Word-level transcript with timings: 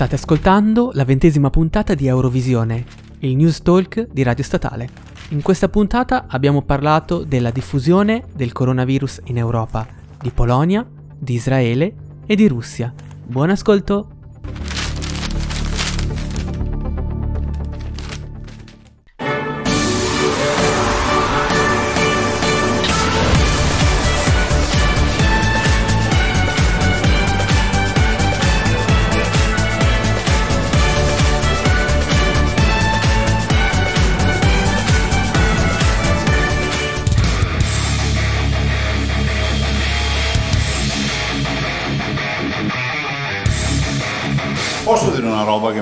State 0.00 0.14
ascoltando 0.14 0.92
la 0.94 1.04
ventesima 1.04 1.50
puntata 1.50 1.92
di 1.92 2.06
Eurovisione, 2.06 2.86
il 3.18 3.36
news 3.36 3.60
talk 3.60 4.08
di 4.10 4.22
Radio 4.22 4.42
Statale. 4.42 4.88
In 5.28 5.42
questa 5.42 5.68
puntata 5.68 6.24
abbiamo 6.26 6.62
parlato 6.62 7.22
della 7.22 7.50
diffusione 7.50 8.24
del 8.34 8.52
coronavirus 8.52 9.20
in 9.24 9.36
Europa, 9.36 9.86
di 10.18 10.30
Polonia, 10.30 10.88
di 11.18 11.34
Israele 11.34 11.94
e 12.24 12.34
di 12.34 12.48
Russia. 12.48 12.94
Buon 13.26 13.50
ascolto! 13.50 14.19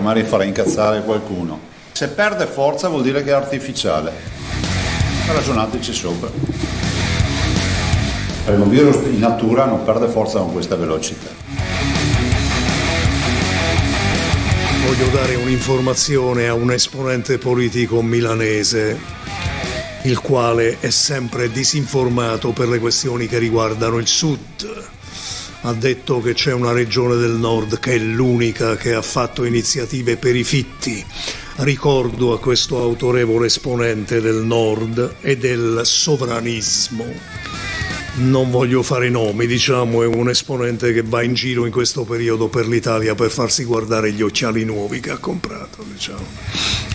Magari 0.09 0.27
farà 0.27 0.45
incazzare 0.45 1.03
qualcuno? 1.03 1.61
Se 1.93 2.09
perde 2.09 2.47
forza 2.47 2.89
vuol 2.89 3.03
dire 3.03 3.23
che 3.23 3.29
è 3.29 3.35
artificiale. 3.35 4.13
Ragionateci 5.27 5.93
sopra. 5.93 6.31
Un 8.47 8.71
virus 8.71 8.97
in 9.05 9.19
natura 9.19 9.67
non 9.67 9.85
perde 9.85 10.09
forza 10.09 10.39
con 10.39 10.53
questa 10.53 10.77
velocità. 10.77 11.29
Voglio 14.87 15.09
dare 15.13 15.35
un'informazione 15.35 16.49
a 16.49 16.55
un 16.55 16.73
esponente 16.73 17.37
politico 17.37 18.01
milanese, 18.01 18.99
il 20.05 20.19
quale 20.21 20.79
è 20.81 20.89
sempre 20.89 21.51
disinformato 21.51 22.53
per 22.53 22.69
le 22.69 22.79
questioni 22.79 23.27
che 23.27 23.37
riguardano 23.37 23.99
il 23.99 24.07
sud. 24.07 24.97
Ha 25.69 25.75
detto 25.75 26.23
che 26.23 26.33
c'è 26.33 26.55
una 26.55 26.73
regione 26.73 27.17
del 27.17 27.33
nord 27.33 27.79
che 27.79 27.93
è 27.93 27.99
l'unica 27.99 28.77
che 28.77 28.95
ha 28.95 29.03
fatto 29.03 29.45
iniziative 29.45 30.17
per 30.17 30.35
i 30.35 30.43
fitti. 30.43 31.05
Ricordo 31.57 32.33
a 32.33 32.41
questo 32.41 32.81
autorevole 32.81 33.49
esponente 33.49 34.23
del 34.23 34.37
nord 34.37 35.17
e 35.21 35.37
del 35.37 35.83
sovranismo. 35.85 37.05
Non 38.15 38.51
voglio 38.51 38.83
fare 38.83 39.11
nomi, 39.11 39.47
diciamo, 39.47 40.03
è 40.03 40.07
un 40.07 40.31
esponente 40.31 40.95
che 40.95 41.03
va 41.03 41.23
in 41.23 41.35
giro 41.35 41.67
in 41.67 41.71
questo 41.71 42.05
periodo 42.05 42.49
per 42.49 42.67
l'Italia 42.67 43.15
per 43.15 43.31
farsi 43.31 43.65
guardare 43.65 44.13
gli 44.13 44.23
occhiali 44.23 44.65
nuovi 44.65 45.01
che 45.01 45.11
ha 45.11 45.19
comprato, 45.19 45.85
diciamo. 45.87 46.25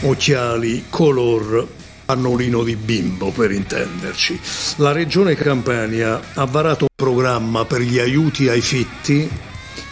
Occhiali 0.02 0.86
color 0.90 1.68
pannolino 2.14 2.64
di 2.64 2.76
bimbo 2.76 3.32
per 3.32 3.52
intenderci. 3.52 4.40
La 4.76 4.92
regione 4.92 5.34
Campania 5.34 6.22
ha 6.36 6.46
varato 6.46 6.84
un 6.84 6.96
programma 6.96 7.66
per 7.66 7.82
gli 7.82 7.98
aiuti 7.98 8.48
ai 8.50 8.62
fitti, 8.62 9.28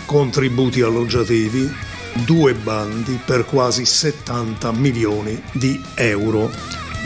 contributi 0.06 0.82
alloggiativi, 0.82 1.74
due 2.24 2.54
bandi 2.54 3.20
per 3.26 3.46
quasi 3.46 3.86
70 3.86 4.72
milioni 4.74 5.42
di 5.52 5.82
euro. 5.96 6.52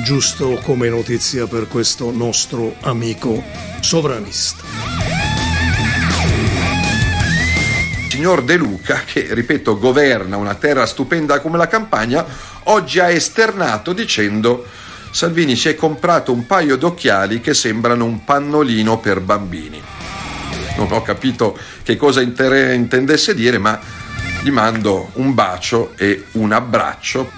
Giusto 0.03 0.59
come 0.63 0.89
notizia 0.89 1.47
per 1.47 1.69
questo 1.69 2.11
nostro 2.11 2.75
amico 2.81 3.41
sovranista. 3.79 4.63
signor 8.09 8.43
De 8.43 8.55
Luca, 8.55 9.03
che 9.05 9.27
ripeto 9.31 9.77
governa 9.77 10.37
una 10.37 10.55
terra 10.55 10.85
stupenda 10.85 11.39
come 11.41 11.57
la 11.57 11.67
Campania, 11.67 12.25
oggi 12.63 12.99
ha 12.99 13.09
esternato 13.09 13.93
dicendo 13.93 14.65
Salvini 15.15 15.55
si 15.55 15.69
è 15.69 15.75
comprato 15.75 16.33
un 16.33 16.45
paio 16.45 16.75
d'occhiali 16.75 17.39
che 17.39 17.53
sembrano 17.53 18.03
un 18.03 18.25
pannolino 18.25 18.99
per 18.99 19.21
bambini. 19.21 19.81
Non 20.75 20.91
ho 20.91 21.01
capito 21.03 21.57
che 21.83 21.95
cosa 21.95 22.19
inter- 22.19 22.73
intendesse 22.73 23.33
dire, 23.33 23.57
ma 23.57 23.79
gli 24.43 24.51
mando 24.51 25.11
un 25.13 25.33
bacio 25.33 25.93
e 25.95 26.25
un 26.33 26.51
abbraccio. 26.51 27.31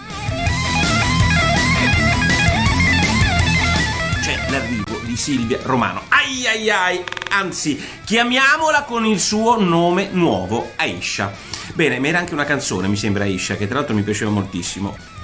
C'è 4.23 4.39
l'arrivo 4.49 4.99
di 5.03 5.15
Silvia 5.15 5.59
Romano. 5.61 6.01
Ai 6.07 6.47
ai 6.47 6.71
ai, 6.71 7.03
anzi, 7.29 7.79
chiamiamola 8.03 8.85
con 8.85 9.05
il 9.05 9.19
suo 9.19 9.61
nome 9.61 10.09
nuovo, 10.11 10.71
Aisha. 10.77 11.31
Bene, 11.75 11.99
ma 11.99 12.07
era 12.07 12.17
anche 12.17 12.33
una 12.33 12.45
canzone, 12.45 12.87
mi 12.87 12.97
sembra 12.97 13.25
Aisha, 13.25 13.55
che 13.55 13.67
tra 13.67 13.77
l'altro 13.77 13.93
mi 13.93 14.01
piaceva 14.01 14.31
moltissimo 14.31 15.16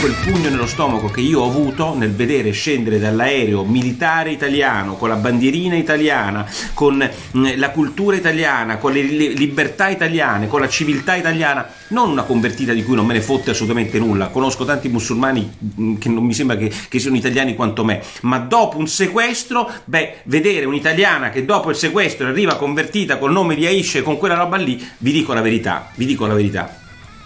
quel 0.00 0.14
pugno 0.14 0.48
nello 0.48 0.66
stomaco 0.66 1.08
che 1.08 1.20
io 1.20 1.40
ho 1.40 1.46
avuto 1.46 1.94
nel 1.94 2.14
vedere 2.14 2.52
scendere 2.52 2.98
dall'aereo 2.98 3.64
militare 3.64 4.30
italiano 4.30 4.96
con 4.96 5.10
la 5.10 5.16
bandierina 5.16 5.76
italiana, 5.76 6.50
con 6.72 6.96
mm, 6.96 7.46
la 7.56 7.68
cultura 7.68 8.16
italiana, 8.16 8.78
con 8.78 8.92
le 8.92 9.02
libertà 9.02 9.90
italiane, 9.90 10.48
con 10.48 10.60
la 10.60 10.70
civiltà 10.70 11.16
italiana, 11.16 11.68
non 11.88 12.08
una 12.08 12.22
convertita 12.22 12.72
di 12.72 12.82
cui 12.82 12.94
non 12.94 13.04
me 13.04 13.12
ne 13.12 13.20
fotte 13.20 13.50
assolutamente 13.50 13.98
nulla. 13.98 14.28
Conosco 14.28 14.64
tanti 14.64 14.88
musulmani 14.88 15.52
mm, 15.78 15.96
che 15.96 16.08
non 16.08 16.24
mi 16.24 16.32
sembra 16.32 16.56
che, 16.56 16.72
che 16.88 16.98
siano 16.98 17.16
italiani 17.16 17.54
quanto 17.54 17.84
me, 17.84 18.02
ma 18.22 18.38
dopo 18.38 18.78
un 18.78 18.88
sequestro, 18.88 19.70
beh, 19.84 20.20
vedere 20.24 20.64
un'italiana 20.64 21.28
che 21.28 21.44
dopo 21.44 21.68
il 21.68 21.76
sequestro 21.76 22.26
arriva 22.26 22.56
convertita 22.56 23.18
col 23.18 23.32
nome 23.32 23.54
di 23.54 23.66
Aisha 23.66 23.98
e 23.98 24.02
con 24.02 24.16
quella 24.16 24.34
roba 24.34 24.56
lì, 24.56 24.82
vi 24.96 25.12
dico 25.12 25.34
la 25.34 25.42
verità, 25.42 25.90
vi 25.94 26.06
dico 26.06 26.24
la 26.24 26.34
verità, 26.34 26.74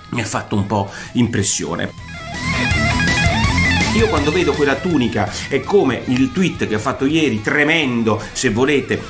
mi 0.08 0.20
ha 0.20 0.26
fatto 0.26 0.56
un 0.56 0.66
po' 0.66 0.90
impressione. 1.12 2.03
Io 3.94 4.08
quando 4.08 4.32
vedo 4.32 4.52
quella 4.54 4.74
tunica 4.74 5.30
è 5.48 5.60
come 5.60 6.02
il 6.06 6.32
tweet 6.32 6.66
che 6.66 6.74
ha 6.74 6.80
fatto 6.80 7.04
ieri, 7.04 7.40
tremendo, 7.40 8.20
se 8.32 8.50
volete, 8.50 9.00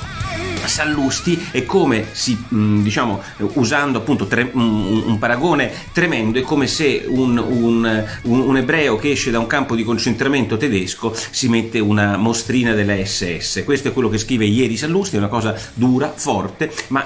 Sallusti 0.63 1.47
è 1.49 1.65
come 1.65 2.07
si, 2.11 2.37
diciamo, 2.49 3.19
usando 3.53 3.97
appunto 3.97 4.27
tre, 4.27 4.49
un, 4.53 5.03
un, 5.07 5.17
paragone 5.17 5.71
tremendo, 5.91 6.37
è 6.37 6.43
come 6.43 6.67
se 6.67 7.03
un, 7.07 7.35
un, 7.37 8.05
un, 8.21 8.57
ebreo 8.57 8.95
che 8.97 9.11
esce 9.11 9.31
da 9.31 9.39
un 9.39 9.47
campo 9.47 9.75
di 9.75 9.83
concentramento 9.83 10.55
tedesco 10.55 11.15
si 11.31 11.49
mette 11.49 11.79
una 11.79 12.15
mostrina 12.17 12.73
della 12.73 12.95
SS. 13.03 13.63
Questo 13.65 13.87
è 13.87 13.91
quello 13.91 14.09
che 14.09 14.19
scrive 14.19 14.45
ieri 14.45 14.77
Sallusti, 14.77 15.15
è 15.15 15.19
una 15.19 15.29
cosa 15.29 15.55
dura, 15.73 16.13
forte, 16.15 16.71
ma 16.89 17.03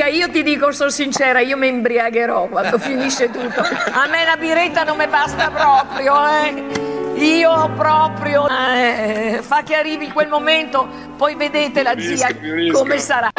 Luca, 0.00 0.06
io 0.06 0.30
ti 0.30 0.42
dico, 0.42 0.72
sono 0.72 0.88
sincera, 0.88 1.40
io 1.40 1.58
mi 1.58 1.68
imbriagherò 1.68 2.46
quando 2.46 2.78
finisce 2.80 3.30
tutto. 3.30 3.60
A 3.60 4.06
me 4.08 4.24
la 4.24 4.36
biretta 4.38 4.82
non 4.82 4.96
mi 4.96 5.06
basta 5.06 5.50
proprio, 5.50 6.14
eh. 6.26 6.88
Io 7.22 7.70
proprio 7.76 8.48
eh, 8.48 9.40
fa 9.42 9.62
che 9.62 9.74
arrivi 9.74 10.10
quel 10.10 10.28
momento, 10.28 10.88
poi 11.18 11.34
vedete 11.34 11.82
la 11.82 11.94
zia 11.98 12.28
come 12.72 12.98
sarà. 12.98 13.30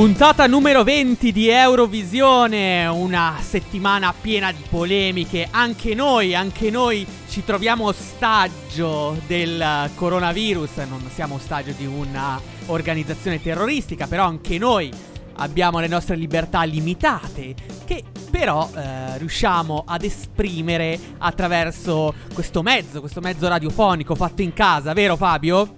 Puntata 0.00 0.46
numero 0.46 0.82
20 0.82 1.30
di 1.30 1.50
Eurovisione, 1.50 2.86
una 2.86 3.36
settimana 3.42 4.14
piena 4.18 4.50
di 4.50 4.62
polemiche. 4.66 5.46
Anche 5.50 5.94
noi, 5.94 6.34
anche 6.34 6.70
noi 6.70 7.06
ci 7.28 7.44
troviamo 7.44 7.84
ostaggio 7.84 9.20
del 9.26 9.90
coronavirus, 9.94 10.76
non 10.88 11.06
siamo 11.12 11.34
ostaggio 11.34 11.72
di 11.76 11.84
un'organizzazione 11.84 13.42
terroristica, 13.42 14.06
però 14.06 14.24
anche 14.24 14.56
noi 14.56 14.90
abbiamo 15.34 15.80
le 15.80 15.88
nostre 15.88 16.16
libertà 16.16 16.62
limitate, 16.62 17.54
che 17.84 18.02
però 18.30 18.70
eh, 18.74 19.18
riusciamo 19.18 19.84
ad 19.86 20.02
esprimere 20.02 20.98
attraverso 21.18 22.14
questo 22.32 22.62
mezzo, 22.62 23.00
questo 23.00 23.20
mezzo 23.20 23.46
radiofonico 23.48 24.14
fatto 24.14 24.40
in 24.40 24.54
casa, 24.54 24.94
vero 24.94 25.16
Fabio? 25.16 25.74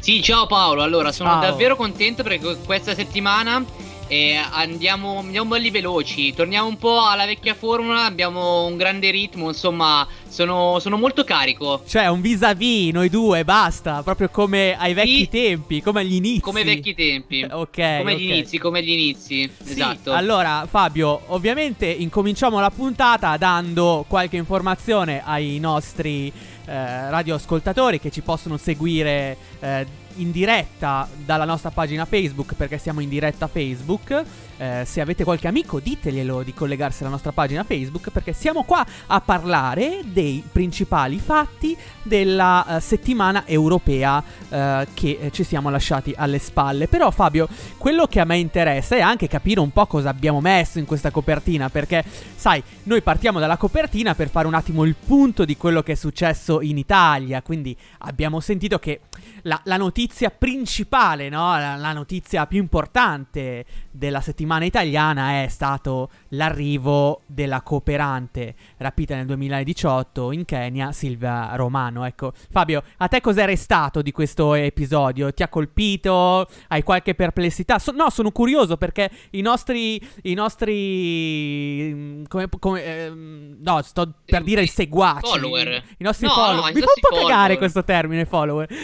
Sì, 0.00 0.22
ciao 0.22 0.46
Paolo. 0.46 0.82
Allora, 0.82 1.12
sono 1.12 1.30
ciao. 1.30 1.40
davvero 1.40 1.76
contento 1.76 2.22
perché 2.22 2.56
questa 2.64 2.94
settimana 2.94 3.64
eh, 4.08 4.36
andiamo, 4.36 5.18
andiamo 5.18 5.50
belli 5.50 5.70
veloci. 5.70 6.32
Torniamo 6.34 6.66
un 6.66 6.78
po' 6.78 7.06
alla 7.06 7.26
vecchia 7.26 7.54
formula. 7.54 8.04
Abbiamo 8.04 8.64
un 8.64 8.76
grande 8.76 9.10
ritmo. 9.10 9.48
Insomma, 9.48 10.06
sono, 10.26 10.78
sono 10.80 10.96
molto 10.96 11.24
carico. 11.24 11.82
Cioè, 11.86 12.06
un 12.06 12.20
vis-à-vis, 12.22 12.92
noi 12.92 13.10
due, 13.10 13.44
basta. 13.44 14.02
Proprio 14.02 14.30
come 14.30 14.76
ai 14.78 14.94
vecchi 14.94 15.18
sì. 15.18 15.28
tempi, 15.28 15.82
come 15.82 16.00
agli 16.00 16.14
inizi. 16.14 16.40
Come 16.40 16.64
vecchi 16.64 16.94
tempi. 16.94 17.42
ok. 17.48 17.50
Come 17.50 18.00
okay. 18.00 18.14
agli 18.14 18.22
inizi, 18.22 18.58
come 18.58 18.78
agli 18.78 18.90
inizi. 18.90 19.50
Sì, 19.62 19.72
esatto. 19.72 20.12
Allora, 20.12 20.66
Fabio, 20.68 21.20
ovviamente 21.26 21.86
incominciamo 21.86 22.60
la 22.60 22.70
puntata 22.70 23.36
dando 23.36 24.06
qualche 24.08 24.36
informazione 24.36 25.22
ai 25.22 25.58
nostri 25.58 26.32
eh, 26.68 27.10
radioascoltatori 27.10 27.98
che 27.98 28.10
ci 28.10 28.20
possono 28.20 28.58
seguire 28.58 29.36
eh, 29.58 29.86
in 30.16 30.30
diretta 30.30 31.08
dalla 31.24 31.46
nostra 31.46 31.70
pagina 31.70 32.04
Facebook 32.04 32.54
perché 32.54 32.76
siamo 32.76 33.00
in 33.00 33.08
diretta 33.08 33.46
Facebook. 33.46 34.24
Eh, 34.60 34.82
se 34.84 35.00
avete 35.00 35.22
qualche 35.22 35.46
amico 35.46 35.78
diteglielo 35.78 36.42
di 36.42 36.52
collegarsi 36.52 37.02
alla 37.02 37.12
nostra 37.12 37.30
pagina 37.30 37.62
Facebook 37.62 38.10
perché 38.10 38.32
siamo 38.32 38.64
qua 38.64 38.84
a 39.06 39.20
parlare 39.20 40.00
dei 40.04 40.42
principali 40.50 41.20
fatti 41.20 41.76
della 42.02 42.64
uh, 42.66 42.80
settimana 42.80 43.46
europea 43.46 44.18
uh, 44.18 44.56
che 44.94 45.18
eh, 45.20 45.30
ci 45.30 45.44
siamo 45.44 45.70
lasciati 45.70 46.12
alle 46.16 46.40
spalle. 46.40 46.88
Però 46.88 47.08
Fabio, 47.12 47.46
quello 47.76 48.06
che 48.06 48.18
a 48.18 48.24
me 48.24 48.38
interessa 48.38 48.96
è 48.96 49.00
anche 49.00 49.28
capire 49.28 49.60
un 49.60 49.70
po' 49.70 49.86
cosa 49.86 50.08
abbiamo 50.08 50.40
messo 50.40 50.80
in 50.80 50.86
questa 50.86 51.12
copertina 51.12 51.68
perché 51.68 52.02
sai, 52.34 52.60
noi 52.84 53.00
partiamo 53.00 53.38
dalla 53.38 53.56
copertina 53.56 54.16
per 54.16 54.28
fare 54.28 54.48
un 54.48 54.54
attimo 54.54 54.82
il 54.84 54.96
punto 54.96 55.44
di 55.44 55.56
quello 55.56 55.82
che 55.82 55.92
è 55.92 55.96
successo 55.96 56.60
in 56.62 56.78
Italia, 56.78 57.42
quindi 57.42 57.76
abbiamo 57.98 58.40
sentito 58.40 58.80
che 58.80 59.02
la, 59.42 59.60
la 59.64 59.76
notizia 59.76 60.30
principale, 60.30 61.28
no? 61.28 61.56
la, 61.58 61.76
la 61.76 61.92
notizia 61.92 62.46
più 62.46 62.58
importante 62.58 63.64
della 63.90 64.20
settimana 64.20 64.46
italiana 64.62 65.42
è 65.42 65.48
stato 65.48 66.10
l'arrivo 66.30 67.22
della 67.26 67.62
cooperante 67.62 68.54
rapita 68.78 69.14
nel 69.14 69.26
2018 69.26 70.32
in 70.32 70.44
Kenya, 70.44 70.92
Silvia 70.92 71.54
Romano. 71.54 72.04
Ecco, 72.04 72.32
Fabio, 72.50 72.82
a 72.98 73.08
te 73.08 73.20
cos'è 73.20 73.44
restato 73.44 74.02
di 74.02 74.12
questo 74.12 74.54
episodio? 74.54 75.32
Ti 75.32 75.42
ha 75.42 75.48
colpito? 75.48 76.48
Hai 76.68 76.82
qualche 76.82 77.14
perplessità? 77.14 77.78
So- 77.78 77.92
no, 77.92 78.10
sono 78.10 78.30
curioso 78.30 78.76
perché 78.76 79.10
i 79.30 79.40
nostri, 79.40 80.00
i 80.22 80.34
nostri, 80.34 81.92
mm, 81.94 82.24
come, 82.28 82.48
come 82.58 82.84
eh, 82.84 83.10
no, 83.10 83.82
sto 83.82 84.14
per 84.24 84.42
dire 84.42 84.62
i 84.62 84.66
seguaci, 84.66 85.30
follower. 85.30 85.82
I 85.98 86.02
nostri 86.02 86.26
no, 86.26 86.32
follower. 86.32 86.72
No, 86.72 86.78
Mi 86.78 86.80
fa 86.80 86.92
un 86.94 87.00
po' 87.00 87.08
follower. 87.08 87.30
cagare 87.30 87.58
questo 87.58 87.84
termine 87.84 88.24
follower. 88.24 88.68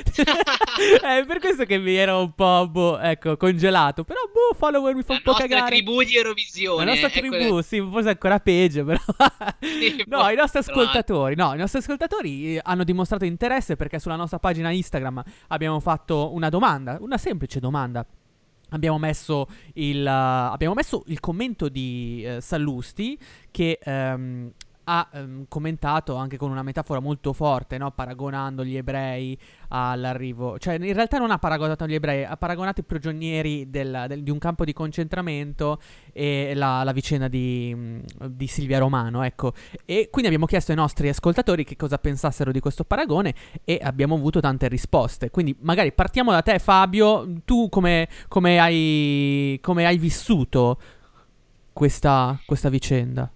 è 1.02 1.25
per 1.26 1.38
questo 1.38 1.64
che 1.64 1.78
mi 1.78 1.94
ero 1.94 2.20
un 2.20 2.32
po' 2.32 2.69
boh, 2.69 2.99
ecco, 2.99 3.37
congelato. 3.37 4.05
Però 4.05 4.20
boh, 4.32 4.55
follower 4.56 4.94
mi 4.94 5.02
fa 5.02 5.14
un 5.14 5.22
po' 5.22 5.32
cagare. 5.32 5.54
La 5.55 5.61
nostra 5.61 5.77
tribù 5.77 6.03
di 6.03 6.17
Eurovisione. 6.17 6.85
La 6.85 6.91
nostra 6.91 7.09
tribù, 7.09 7.35
ecco 7.35 7.62
sì, 7.62 7.81
forse 7.81 8.09
ancora 8.11 8.41
peggio, 8.41 8.85
però. 8.85 9.01
Sì, 9.61 10.05
no, 10.09 10.29
i 10.29 10.37
nostri 10.37 10.59
ascoltatori, 10.59 11.35
no, 11.35 11.55
i 11.55 11.56
nostri 11.56 11.79
ascoltatori 11.79 12.56
eh, 12.56 12.61
hanno 12.62 12.85
dimostrato 12.85 13.25
interesse 13.25 13.77
perché 13.77 13.99
sulla 13.99 14.17
nostra 14.17 14.39
pagina 14.39 14.71
Instagram 14.71 15.23
abbiamo 15.49 15.81
fatto 15.81 16.33
una 16.35 16.49
domanda, 16.49 16.99
una 17.01 17.19
semplice 17.19 17.61
domanda. 17.61 18.06
Abbiamo 18.71 18.99
messo, 18.99 19.47
il, 19.75 20.05
uh, 20.05 20.53
abbiamo 20.53 20.75
messo 20.75 21.05
il 21.06 21.21
commento 21.21 21.69
di 21.69 22.25
uh, 22.27 22.41
Sallusti 22.41 23.17
che 23.50 23.79
um, 23.85 24.50
ha 24.85 25.09
ehm, 25.13 25.45
commentato 25.49 26.17
anche 26.17 26.37
con 26.37 26.51
una 26.51 26.63
metafora 26.63 27.01
molto 27.01 27.33
forte, 27.33 27.79
no? 27.79 27.91
paragonando 27.91 28.65
gli 28.65 28.77
ebrei 28.77 29.39
all'arrivo, 29.69 30.59
cioè 30.59 30.75
in 30.75 30.93
realtà 30.93 31.19
non 31.19 31.31
ha 31.31 31.39
paragonato 31.39 31.87
gli 31.87 31.95
ebrei, 31.95 32.25
ha 32.25 32.37
paragonato 32.37 32.81
i 32.81 32.85
prigionieri 32.85 33.71
del, 33.71 34.05
del, 34.09 34.23
di 34.23 34.31
un 34.31 34.39
campo 34.39 34.65
di 34.65 34.73
concentramento 34.73 35.81
e 36.13 36.53
la, 36.55 36.85
la 36.85 36.93
vicenda 36.93 37.29
di, 37.29 37.73
mm, 37.75 37.99
di, 38.29 38.47
Silvia 38.47 38.79
Romano, 38.79 39.23
ecco. 39.23 39.53
E 39.85 40.09
quindi 40.11 40.29
abbiamo 40.29 40.47
chiesto 40.47 40.71
ai 40.71 40.77
nostri 40.77 41.09
ascoltatori 41.09 41.65
che 41.65 41.77
cosa 41.77 41.99
pensassero 41.99 42.53
di 42.53 42.61
questo 42.61 42.85
paragone 42.85 43.35
e 43.65 43.81
abbiamo 43.83 44.15
avuto 44.15 44.41
tante 44.41 44.69
risposte. 44.69 45.31
Quindi 45.31 45.57
magari 45.61 45.93
partiamo 45.93 46.31
da 46.31 46.43
te 46.43 46.59
Fabio, 46.59 47.41
tu 47.45 47.69
come, 47.69 48.09
come, 48.29 48.59
hai, 48.61 49.59
come 49.61 49.87
hai 49.87 49.99
vissuto 49.99 50.79
questa, 51.73 52.39
questa 52.47 52.69
vicenda? 52.69 53.34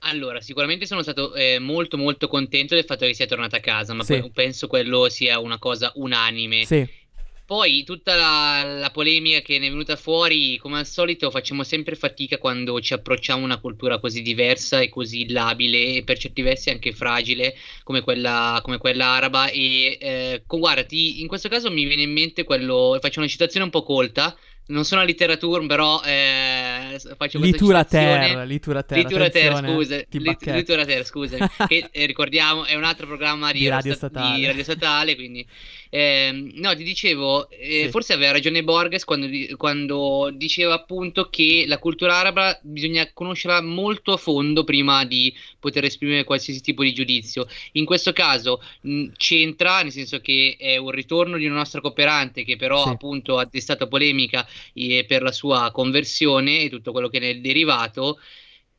Allora, 0.00 0.40
sicuramente 0.40 0.86
sono 0.86 1.02
stato 1.02 1.34
eh, 1.34 1.58
molto 1.58 1.96
molto 1.96 2.28
contento 2.28 2.74
del 2.74 2.84
fatto 2.84 3.04
che 3.04 3.14
sia 3.14 3.26
tornata 3.26 3.56
a 3.56 3.60
casa, 3.60 3.94
ma 3.94 4.04
sì. 4.04 4.30
penso 4.32 4.66
quello 4.66 5.08
sia 5.08 5.38
una 5.38 5.58
cosa 5.58 5.92
unanime. 5.96 6.64
Sì. 6.64 7.06
Poi 7.48 7.82
tutta 7.82 8.14
la, 8.14 8.62
la, 8.78 8.90
polemica 8.90 9.40
che 9.40 9.58
ne 9.58 9.68
è 9.68 9.70
venuta 9.70 9.96
fuori, 9.96 10.58
come 10.58 10.80
al 10.80 10.86
solito, 10.86 11.30
facciamo 11.30 11.64
sempre 11.64 11.96
fatica 11.96 12.36
quando 12.36 12.78
ci 12.78 12.92
approcciamo 12.92 13.40
a 13.40 13.44
una 13.46 13.58
cultura 13.58 13.98
così 13.98 14.20
diversa 14.20 14.80
e 14.80 14.90
così 14.90 15.30
labile 15.30 15.94
e 15.94 16.02
per 16.04 16.18
certi 16.18 16.42
versi 16.42 16.68
anche 16.68 16.92
fragile 16.92 17.56
come 17.84 18.02
quella, 18.02 18.60
come 18.62 18.76
quella 18.76 19.06
araba. 19.06 19.48
E 19.48 19.96
eh, 19.98 20.42
guarda, 20.46 20.84
ti, 20.84 21.22
in 21.22 21.26
questo 21.26 21.48
caso 21.48 21.70
mi 21.70 21.86
viene 21.86 22.02
in 22.02 22.12
mente 22.12 22.44
quello, 22.44 22.98
faccio 23.00 23.20
una 23.20 23.28
citazione 23.28 23.64
un 23.64 23.72
po' 23.72 23.82
colta, 23.82 24.36
non 24.68 24.84
sono 24.84 25.00
a 25.00 25.04
literatura, 25.04 25.64
però 25.66 26.00
eh, 26.02 27.00
faccio 27.16 27.38
litura 27.38 27.84
ter, 27.84 28.46
litura 28.46 28.82
ter, 28.82 28.98
litura 28.98 29.30
ter, 29.30 29.54
scusa, 29.56 29.96
lit, 30.10 30.44
litura 30.44 30.84
ter, 30.84 31.04
scusa, 31.04 31.50
che 31.66 31.88
eh, 31.90 32.06
ricordiamo 32.06 32.64
è 32.64 32.74
un 32.74 32.84
altro 32.84 33.06
programma 33.06 33.50
di, 33.52 33.60
di 33.60 33.68
radio, 33.68 33.94
statale. 33.94 34.36
di 34.36 34.46
radio 34.46 34.62
statale, 34.62 35.14
quindi 35.14 35.46
eh, 35.90 36.50
no, 36.54 36.74
ti 36.76 36.82
dicevo, 36.82 37.48
eh, 37.50 37.84
sì. 37.84 37.88
forse 37.90 38.12
aveva 38.12 38.32
ragione 38.32 38.62
Borges 38.62 39.04
quando, 39.04 39.28
quando, 39.56 40.30
diceva 40.34 40.74
appunto 40.74 41.28
che 41.30 41.64
la 41.66 41.78
cultura 41.78 42.16
araba 42.16 42.58
bisogna 42.62 43.08
conoscerla 43.12 43.62
molto 43.62 44.12
a 44.12 44.16
fondo 44.16 44.64
prima 44.64 45.04
di 45.04 45.34
poter 45.58 45.84
esprimere 45.84 46.24
qualsiasi 46.24 46.60
tipo 46.60 46.82
di 46.82 46.92
giudizio. 46.92 47.46
In 47.72 47.84
questo 47.84 48.12
caso 48.12 48.62
mh, 48.82 49.08
c'entra, 49.16 49.82
nel 49.82 49.92
senso 49.92 50.20
che 50.20 50.56
è 50.58 50.76
un 50.76 50.90
ritorno 50.90 51.36
di 51.36 51.46
una 51.46 51.56
nostra 51.56 51.80
cooperante 51.80 52.44
che 52.44 52.56
però 52.56 52.82
sì. 52.82 52.88
appunto 52.90 53.38
ha 53.38 53.48
destato 53.50 53.88
polemica 53.88 54.46
eh, 54.74 55.04
per 55.06 55.22
la 55.22 55.32
sua 55.32 55.70
conversione 55.70 56.60
e 56.60 56.68
tutto 56.68 56.92
quello 56.92 57.08
che 57.08 57.18
ne 57.18 57.30
è 57.30 57.36
derivato 57.36 58.18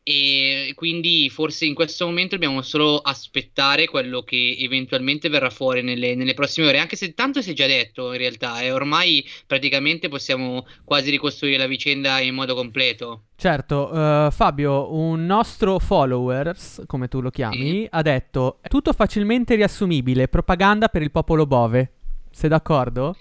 e 0.10 0.74
quindi 0.74 1.30
forse 1.30 1.68
in 1.68 1.76
questo 1.76 2.08
momento 2.08 2.34
dobbiamo 2.34 2.64
solo 2.64 2.98
aspettare 2.98 3.88
quello 3.88 4.24
che 4.24 4.58
eventualmente 4.60 5.30
verrà 5.30 5.52
fuori 5.52 5.84
nelle, 5.84 6.16
nelle 6.16 6.34
prossime 6.34 6.66
ore, 6.66 6.80
anche 6.80 6.96
se 6.96 7.14
tanto 7.14 7.44
si 7.44 7.52
è 7.52 7.54
già 7.54 7.68
detto 7.68 8.12
in 8.12 8.18
realtà, 8.18 8.60
e 8.60 8.66
eh, 8.66 8.72
ormai 8.72 9.24
praticamente 9.46 10.08
possiamo 10.08 10.66
quasi 10.84 11.12
ricostruire 11.12 11.60
la 11.60 11.68
vicenda 11.68 12.20
in 12.22 12.34
modo 12.34 12.56
completo. 12.56 13.26
Certo, 13.36 13.94
uh, 13.94 14.32
Fabio, 14.32 14.96
un 14.96 15.28
nostro 15.28 15.78
followers, 15.78 16.82
come 16.88 17.08
tu 17.08 17.22
lo 17.22 17.30
chiami, 17.30 17.82
sì. 17.82 17.88
ha 17.92 18.02
detto 18.02 18.62
tutto 18.68 18.94
facilmente 18.94 19.54
riassumibile, 19.54 20.28
propaganda 20.28 20.88
per 20.88 21.04
il 21.04 21.12
popolo 21.12 21.46
bove. 21.46 21.92
Sei 22.32 22.50
d'accordo? 22.50 23.16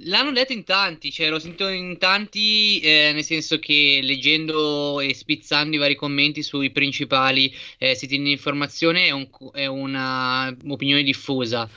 L'hanno 0.00 0.30
detto 0.30 0.52
in 0.52 0.64
tanti, 0.64 1.10
cioè 1.10 1.30
l'ho 1.30 1.38
sentito 1.38 1.68
in 1.68 1.96
tanti, 1.96 2.80
eh, 2.80 3.12
nel 3.14 3.24
senso 3.24 3.58
che 3.58 4.00
leggendo 4.02 5.00
e 5.00 5.14
spizzando 5.14 5.74
i 5.74 5.78
vari 5.78 5.94
commenti 5.94 6.42
sui 6.42 6.70
principali 6.70 7.50
eh, 7.78 7.94
siti 7.94 8.20
di 8.20 8.30
informazione 8.30 9.06
è, 9.06 9.10
un, 9.10 9.26
è 9.52 9.64
una 9.64 10.54
opinione 10.68 11.02
diffusa. 11.02 11.68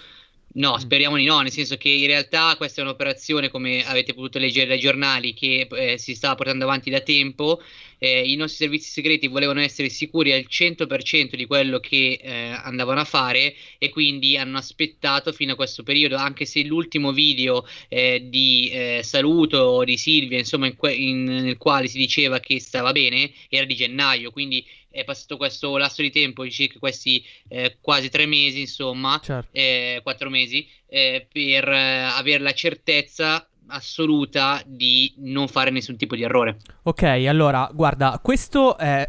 No, 0.51 0.74
mm. 0.75 0.79
speriamo 0.79 1.15
di 1.18 1.25
no, 1.25 1.39
nel 1.41 1.51
senso 1.51 1.77
che 1.77 1.89
in 1.89 2.08
realtà 2.08 2.56
questa 2.58 2.82
è 2.82 2.84
un'operazione, 2.84 3.50
come 3.50 3.86
avete 3.86 4.13
potuto 4.13 4.39
leggere 4.39 4.65
dai 4.68 4.79
giornali, 4.79 5.34
che 5.34 5.68
eh, 5.70 5.98
si 6.00 6.15
sta 6.15 6.34
portando 6.36 6.63
avanti 6.63 6.89
da 6.89 7.01
tempo. 7.01 7.62
Eh, 8.01 8.32
I 8.32 8.36
nostri 8.36 8.65
servizi 8.65 8.89
segreti 8.89 9.27
volevano 9.27 9.60
essere 9.60 9.89
sicuri 9.89 10.32
al 10.32 10.46
100% 10.48 11.36
di 11.36 11.46
quello 11.46 11.79
che 11.79 12.20
eh, 12.22 12.32
andavano 12.63 13.01
a 13.01 13.03
fare 13.03 13.53
e 13.77 13.89
quindi 13.89 14.38
hanno 14.38 14.58
aspettato 14.58 15.34
fino 15.34 15.53
a 15.53 15.56
questo 15.56 15.84
periodo, 15.84 16.15
anche 16.15 16.46
se 16.46 16.63
l'ultimo 16.63 17.12
video 17.12 17.68
eh, 17.89 18.25
di 18.29 18.70
eh, 18.72 19.01
saluto 19.03 19.84
di 19.84 19.98
Silvia, 19.98 20.38
insomma, 20.39 20.68
in 20.68 20.75
que- 20.75 20.94
in, 20.94 21.24
nel 21.25 21.58
quale 21.58 21.88
si 21.88 21.98
diceva 21.98 22.39
che 22.39 22.60
stava 22.60 22.91
bene, 22.94 23.32
era 23.50 23.65
di 23.65 23.75
gennaio, 23.75 24.32
quindi 24.32 24.65
è 24.89 25.03
passato 25.03 25.38
questo 25.38 25.77
lasso 25.77 26.01
di 26.01 26.10
tempo, 26.10 26.48
circa 26.50 26.79
questi 26.79 27.24
eh, 27.48 27.77
quasi 27.79 28.10
tre 28.10 28.25
mesi, 28.25 28.62
insomma, 28.62 29.19
certo. 29.24 29.50
eh, 29.51 30.00
quattro 30.03 30.29
mesi, 30.29 30.67
eh, 30.88 31.27
per 31.31 31.67
eh, 31.69 32.01
avere 32.01 32.43
la 32.43 32.53
certezza 32.53 33.48
assoluta 33.67 34.62
di 34.65 35.13
non 35.17 35.48
fare 35.48 35.69
nessun 35.69 35.96
tipo 35.96 36.15
di 36.15 36.24
errore. 36.24 36.58
Ok, 36.84 37.03
allora, 37.03 37.69
guarda, 37.72 38.19
questo 38.22 38.77
è 38.77 39.08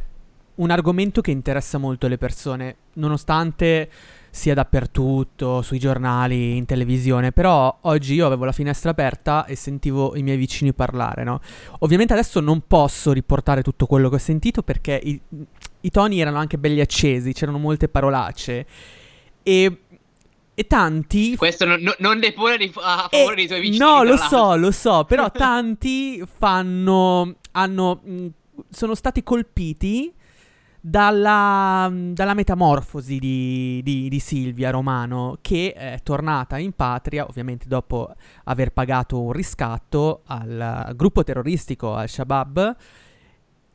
un 0.56 0.70
argomento 0.70 1.20
che 1.20 1.30
interessa 1.30 1.78
molto 1.78 2.06
le 2.06 2.18
persone, 2.18 2.76
nonostante 2.94 3.90
sia 4.30 4.54
dappertutto, 4.54 5.60
sui 5.62 5.78
giornali, 5.78 6.56
in 6.56 6.64
televisione, 6.64 7.32
però 7.32 7.78
oggi 7.82 8.14
io 8.14 8.26
avevo 8.26 8.44
la 8.44 8.52
finestra 8.52 8.90
aperta 8.90 9.44
e 9.44 9.56
sentivo 9.56 10.16
i 10.16 10.22
miei 10.22 10.36
vicini 10.36 10.72
parlare, 10.72 11.24
no? 11.24 11.40
Ovviamente 11.80 12.12
adesso 12.12 12.40
non 12.40 12.62
posso 12.66 13.12
riportare 13.12 13.62
tutto 13.62 13.86
quello 13.86 14.08
che 14.08 14.14
ho 14.16 14.18
sentito 14.18 14.62
perché 14.62 15.00
i, 15.02 15.20
i 15.80 15.90
toni 15.90 16.20
erano 16.20 16.38
anche 16.38 16.58
belli 16.58 16.80
accesi, 16.80 17.32
c'erano 17.32 17.58
molte 17.58 17.88
parolacce 17.88 18.66
e 19.42 19.78
e 20.60 20.66
tanti. 20.66 21.36
Questo 21.36 21.64
non, 21.64 21.80
non, 21.98 22.20
depone 22.20 22.70
a 22.74 23.08
favore 23.10 23.34
dei 23.34 23.46
tuoi 23.46 23.60
vicini. 23.60 23.78
No, 23.78 24.02
lo 24.02 24.18
so, 24.18 24.56
lo 24.56 24.70
so. 24.70 25.04
Però 25.04 25.30
tanti 25.32 26.22
fanno. 26.38 27.36
Hanno. 27.52 28.02
Sono 28.68 28.94
stati 28.94 29.22
colpiti 29.22 30.12
dalla, 30.80 31.90
dalla 31.92 32.34
metamorfosi 32.34 33.18
di, 33.18 33.80
di, 33.82 34.08
di, 34.08 34.18
Silvia 34.18 34.70
Romano, 34.70 35.38
che 35.40 35.72
è 35.72 36.00
tornata 36.02 36.58
in 36.58 36.72
patria, 36.72 37.26
ovviamente 37.26 37.68
dopo 37.68 38.12
aver 38.44 38.72
pagato 38.72 39.20
un 39.20 39.32
riscatto 39.32 40.22
al 40.26 40.92
gruppo 40.96 41.22
terroristico 41.22 41.94
Al-Shabaab. 41.94 42.76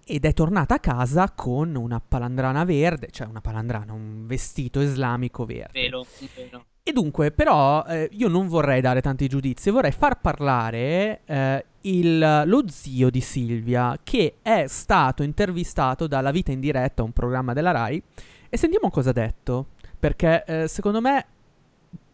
ed 0.06 0.26
è 0.26 0.34
tornata 0.34 0.76
a 0.76 0.80
casa 0.80 1.32
con 1.32 1.76
una 1.76 2.00
palandrana 2.00 2.64
verde, 2.64 3.10
cioè 3.12 3.28
una 3.28 3.42
palandrana, 3.42 3.94
un 3.94 4.26
vestito 4.26 4.82
islamico 4.82 5.46
verde. 5.46 5.80
Vero, 5.80 6.06
vero. 6.36 6.66
E 6.88 6.94
dunque, 6.94 7.32
però, 7.32 7.84
eh, 7.88 8.08
io 8.12 8.28
non 8.28 8.48
vorrei 8.48 8.80
dare 8.80 9.02
tanti 9.02 9.28
giudizi, 9.28 9.72
vorrei 9.72 9.92
far 9.92 10.22
parlare 10.22 11.22
eh, 11.26 11.66
il, 11.82 12.44
lo 12.46 12.64
zio 12.70 13.10
di 13.10 13.22
Silvia, 13.22 13.98
che 14.04 14.36
è 14.44 14.66
stato 14.68 15.24
intervistato 15.24 16.06
dalla 16.06 16.30
Vita 16.30 16.52
in 16.52 16.60
diretta, 16.60 17.02
un 17.02 17.12
programma 17.12 17.54
della 17.54 17.72
RAI, 17.72 18.04
e 18.48 18.56
sentiamo 18.56 18.92
cosa 18.92 19.10
ha 19.10 19.14
detto, 19.14 19.70
perché 19.98 20.44
eh, 20.46 20.68
secondo 20.68 21.02
me 21.02 21.26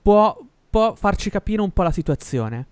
può, 0.01 0.39
può 0.69 0.95
farci 0.95 1.29
capire 1.29 1.61
un 1.61 1.71
po' 1.71 1.83
la 1.83 1.91
situazione. 1.91 2.67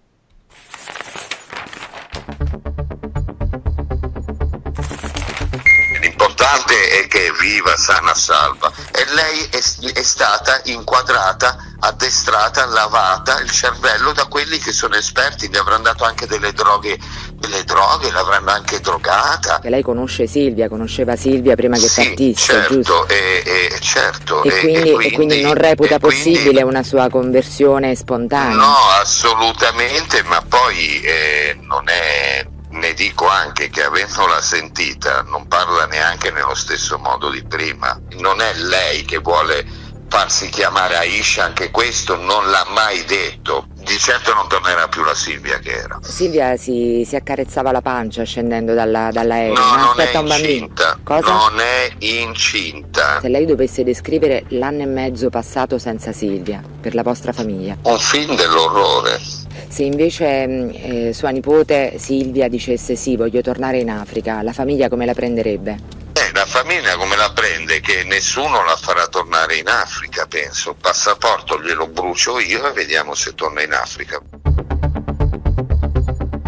L'importante 6.02 6.74
è 7.04 7.08
che 7.10 7.32
viva, 7.42 7.76
sana, 7.76 8.14
salva 8.14 8.72
e 8.92 9.04
lei 9.14 9.40
è, 9.52 9.58
è, 10.00 10.04
stata 10.04 10.62
inquadrata, 10.66 11.58
addestrata, 11.80 12.66
lavata 12.66 13.40
il 13.40 13.50
cervello 13.50 14.12
da 14.12 14.26
quelli 14.26 14.58
che 14.58 14.72
sono 14.72 14.96
esperti, 14.96 15.50
le 15.50 15.60
avranno 15.60 15.84
dato 15.84 16.04
anche 16.04 16.28
delle 16.28 16.52
droghe, 16.52 16.98
delle 17.36 17.64
droghe 17.64 18.12
l'avranno 18.12 18.52
anche 18.52 18.80
drogata. 18.80 19.62
E 19.62 19.70
lei 19.70 19.82
conosce 19.82 20.28
Silvia, 20.28 20.68
conosceva 20.68 21.16
Silvia 21.16 21.56
prima 21.56 21.78
che 21.78 21.88
sì, 21.88 22.04
partisse, 22.04 22.54
certo, 22.54 22.74
giusto? 22.74 23.08
E, 23.08 23.44
e, 23.46 23.80
certo, 23.80 24.44
e, 24.44 24.60
quindi, 24.60 24.92
e, 25.06 25.12
quindi, 25.12 25.42
non 25.42 25.54
reputa 25.54 26.00
possibile 26.00 26.52
quindi, 26.52 26.64
una 26.64 26.84
sua 26.84 27.10
conversione 27.10 27.96
spontanea? 27.96 28.56
No, 28.56 28.76
assolutamente, 29.00 30.22
ma 30.24 30.44
poi 30.48 31.02
eh, 31.02 31.58
non 31.62 31.88
è 31.88 32.46
ne 32.72 32.94
dico 32.94 33.28
anche 33.28 33.70
che 33.70 33.84
avendola 33.84 34.40
sentita 34.42 35.24
non 35.24 35.48
parla 35.48 35.88
neanche 35.88 36.30
nello 36.30 36.54
stesso 36.54 37.00
modo 37.00 37.30
di 37.30 37.44
prima. 37.44 38.00
Non 38.18 38.42
è 38.42 38.54
lei 38.54 39.06
che 39.06 39.18
vuole 39.18 39.79
farsi 40.10 40.50
chiamare 40.50 40.98
Aisha, 40.98 41.46
anche 41.46 41.72
questo 41.72 42.16
non 42.16 42.50
l'ha 42.50 42.66
mai 42.70 43.04
detto. 43.06 43.68
Di 43.76 43.98
certo 43.98 44.34
non 44.34 44.48
tornerà 44.50 44.88
più 44.88 45.04
la 45.04 45.16
Silvia 45.16 45.58
che 45.60 45.72
era. 45.72 46.00
Silvia 46.02 46.58
si, 46.58 47.04
si 47.08 47.16
accarezzava 47.16 47.72
la 47.72 47.82
pancia 47.82 48.24
scendendo 48.24 48.74
dalla, 48.74 49.10
dall'aereo. 49.12 49.54
No, 49.54 49.76
non 49.76 49.90
Aspetta 49.90 50.20
è 50.20 50.22
un 50.22 50.28
incinta. 50.28 51.00
Cosa? 51.04 51.32
Non 51.32 51.60
è 51.60 51.90
incinta. 52.00 53.20
Se 53.22 53.30
lei 53.30 53.46
dovesse 53.46 53.84
descrivere 53.84 54.44
l'anno 54.50 54.82
e 54.82 54.86
mezzo 54.86 55.30
passato 55.30 55.78
senza 55.78 56.12
Silvia, 56.12 56.62
per 56.82 56.94
la 56.94 57.04
vostra 57.04 57.32
famiglia. 57.32 57.78
Un 57.84 58.00
film 58.00 58.36
dell'orrore. 58.36 59.20
Se 59.68 59.84
invece 59.84 60.26
eh, 60.26 61.14
sua 61.14 61.30
nipote 61.30 61.98
Silvia 61.98 62.48
dicesse 62.48 62.96
sì, 62.96 63.16
voglio 63.16 63.42
tornare 63.42 63.80
in 63.80 63.90
Africa, 63.90 64.42
la 64.42 64.54
famiglia 64.54 64.90
come 64.90 65.06
la 65.06 65.14
prenderebbe? 65.14 65.99
La 66.34 66.46
famiglia 66.46 66.96
come 66.96 67.16
la 67.16 67.32
prende? 67.34 67.80
Che 67.80 68.04
nessuno 68.04 68.64
la 68.64 68.76
farà 68.76 69.08
tornare 69.08 69.56
in 69.58 69.68
Africa, 69.68 70.26
penso. 70.28 70.72
Il 70.72 70.78
passaporto 70.80 71.62
glielo 71.62 71.88
brucio 71.88 72.40
io 72.40 72.70
e 72.70 72.74
vediamo 72.74 73.14
se 73.16 73.34
torna 73.36 73.64
in 73.64 73.74
Africa. 73.74 74.22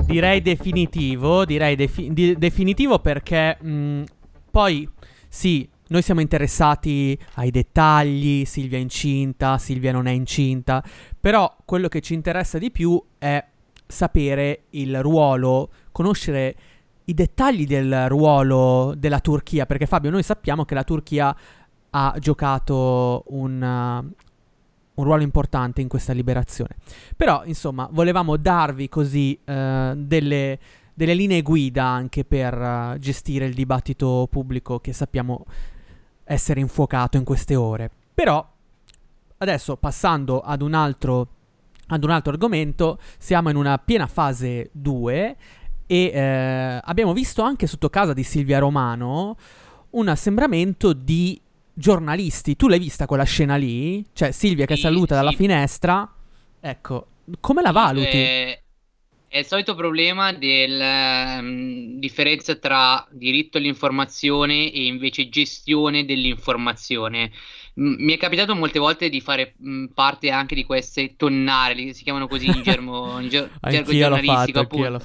Direi 0.06 0.42
definitivo, 0.42 1.46
direi 1.46 1.76
defi- 1.76 2.14
di- 2.14 2.38
definitivo 2.38 3.00
perché 3.00 3.58
mh, 3.60 4.04
poi 4.52 4.88
sì, 5.28 5.68
noi 5.88 6.02
siamo 6.02 6.22
interessati 6.22 7.18
ai 7.36 7.50
dettagli, 7.50 8.46
Silvia 8.46 8.78
è 8.78 8.82
incinta, 8.82 9.58
Silvia 9.58 9.92
non 9.92 10.08
è 10.08 10.12
incinta, 10.12 10.84
però 11.20 11.54
quello 11.66 11.88
che 11.88 12.02
ci 12.02 12.14
interessa 12.14 12.58
di 12.58 12.72
più 12.72 13.02
è 13.18 13.44
sapere 13.88 14.64
il 14.72 15.02
ruolo, 15.02 15.70
conoscere 15.92 16.56
i 17.06 17.14
dettagli 17.14 17.66
del 17.66 18.08
ruolo 18.08 18.94
della 18.98 19.20
Turchia, 19.20 19.66
perché 19.66 19.86
Fabio, 19.86 20.10
noi 20.10 20.24
sappiamo 20.24 20.66
che 20.66 20.74
la 20.76 20.84
Turchia 20.84 21.36
ha 21.92 22.16
giocato 22.20 23.24
un, 23.28 23.62
uh, 23.62 24.14
un 24.94 25.04
ruolo 25.04 25.24
importante 25.24 25.82
in 25.82 25.88
questa 25.88 26.14
liberazione. 26.14 26.76
Però, 27.16 27.44
insomma, 27.46 27.88
volevamo 27.92 28.38
darvi 28.38 28.88
così 28.88 29.38
uh, 29.44 29.94
delle, 29.96 30.60
delle, 30.94 31.14
linee 31.14 31.42
guida 31.42 31.86
anche 31.86 32.24
per 32.24 32.58
uh, 32.58 32.98
gestire 32.98 33.46
il 33.46 33.54
dibattito 33.54 34.28
pubblico 34.30 34.80
che 34.80 34.94
sappiamo 34.94 35.46
essere 36.24 36.60
infuocato 36.60 37.18
in 37.18 37.24
queste 37.24 37.56
ore. 37.56 37.90
Però, 38.14 38.48
adesso 39.38 39.76
passando 39.76 40.40
ad 40.40 40.62
un 40.62 40.74
altro, 40.74 41.28
ad 41.88 42.04
un 42.04 42.10
altro 42.10 42.32
argomento, 42.32 43.00
siamo 43.18 43.50
in 43.50 43.58
una 43.58 43.78
piena 43.80 44.08
fase 44.08 44.70
2 44.72 45.36
e 45.92 46.10
eh, 46.14 46.80
abbiamo 46.82 47.12
visto 47.12 47.42
anche 47.42 47.68
sotto 47.68 47.90
casa 47.90 48.14
di 48.14 48.24
Silvia 48.24 48.60
Romano 48.60 49.36
un 49.90 50.08
assembramento 50.08 50.94
di 50.94 51.38
giornalisti. 51.74 52.56
Tu 52.56 52.70
l'hai 52.70 52.80
vista 52.80 53.06
quella 53.06 53.26
scena 53.26 53.58
lì? 53.58 54.02
Cioè 54.14 54.32
Silvia 54.32 54.66
che 54.66 54.76
Sì, 54.76 54.84
saluta 54.84 55.16
dalla 55.16 55.32
sì. 55.32 55.36
finestra. 55.36 56.10
Ecco, 56.62 57.08
come 57.42 57.62
la 57.62 57.72
valuti? 57.72 58.08
Eh, 58.08 58.62
è 59.28 59.40
il 59.40 59.46
solito 59.46 59.76
problema 59.76 60.32
della 60.32 61.42
differenza 61.44 62.56
tra 62.56 63.06
diritto 63.12 63.58
all'informazione 63.58 64.72
e 64.72 64.86
invece 64.86 65.28
gestione 65.28 66.06
dell'informazione. 66.06 67.32
M- 67.76 67.96
Mi 68.04 68.14
è 68.14 68.18
capitato 68.18 68.56
molte 68.56 68.80
volte 68.80 69.10
di 69.10 69.22
fare 69.22 69.56
mh, 69.58 69.86
parte 69.94 70.30
anche 70.30 70.56
di 70.56 70.64
queste 70.64 71.16
tonnare, 71.16 71.94
si 71.94 72.04
chiamano 72.04 72.28
così 72.28 72.56
in, 72.56 72.62
germo, 72.62 73.20
in 73.20 73.30
ger- 73.30 73.52
gergo 73.62 73.94
giornalistico, 73.94 74.60
fatto, 74.60 74.60
appunto. 74.60 75.00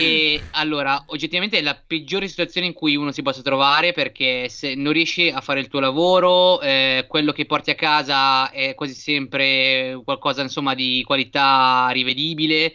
E 0.00 0.48
allora, 0.52 1.04
oggettivamente 1.08 1.58
è 1.58 1.62
la 1.62 1.74
peggiore 1.74 2.28
situazione 2.28 2.66
in 2.68 2.72
cui 2.72 2.94
uno 2.94 3.10
si 3.10 3.22
possa 3.22 3.42
trovare 3.42 3.92
perché 3.92 4.48
se 4.48 4.74
non 4.74 4.92
riesci 4.92 5.28
a 5.28 5.40
fare 5.40 5.60
il 5.60 5.68
tuo 5.68 5.80
lavoro, 5.80 6.60
eh, 6.60 7.06
quello 7.08 7.32
che 7.32 7.46
porti 7.46 7.70
a 7.70 7.74
casa 7.74 8.50
è 8.50 8.74
quasi 8.74 8.94
sempre 8.94 10.00
qualcosa, 10.04 10.42
insomma, 10.42 10.74
di 10.74 11.02
qualità 11.04 11.88
rivedibile. 11.90 12.74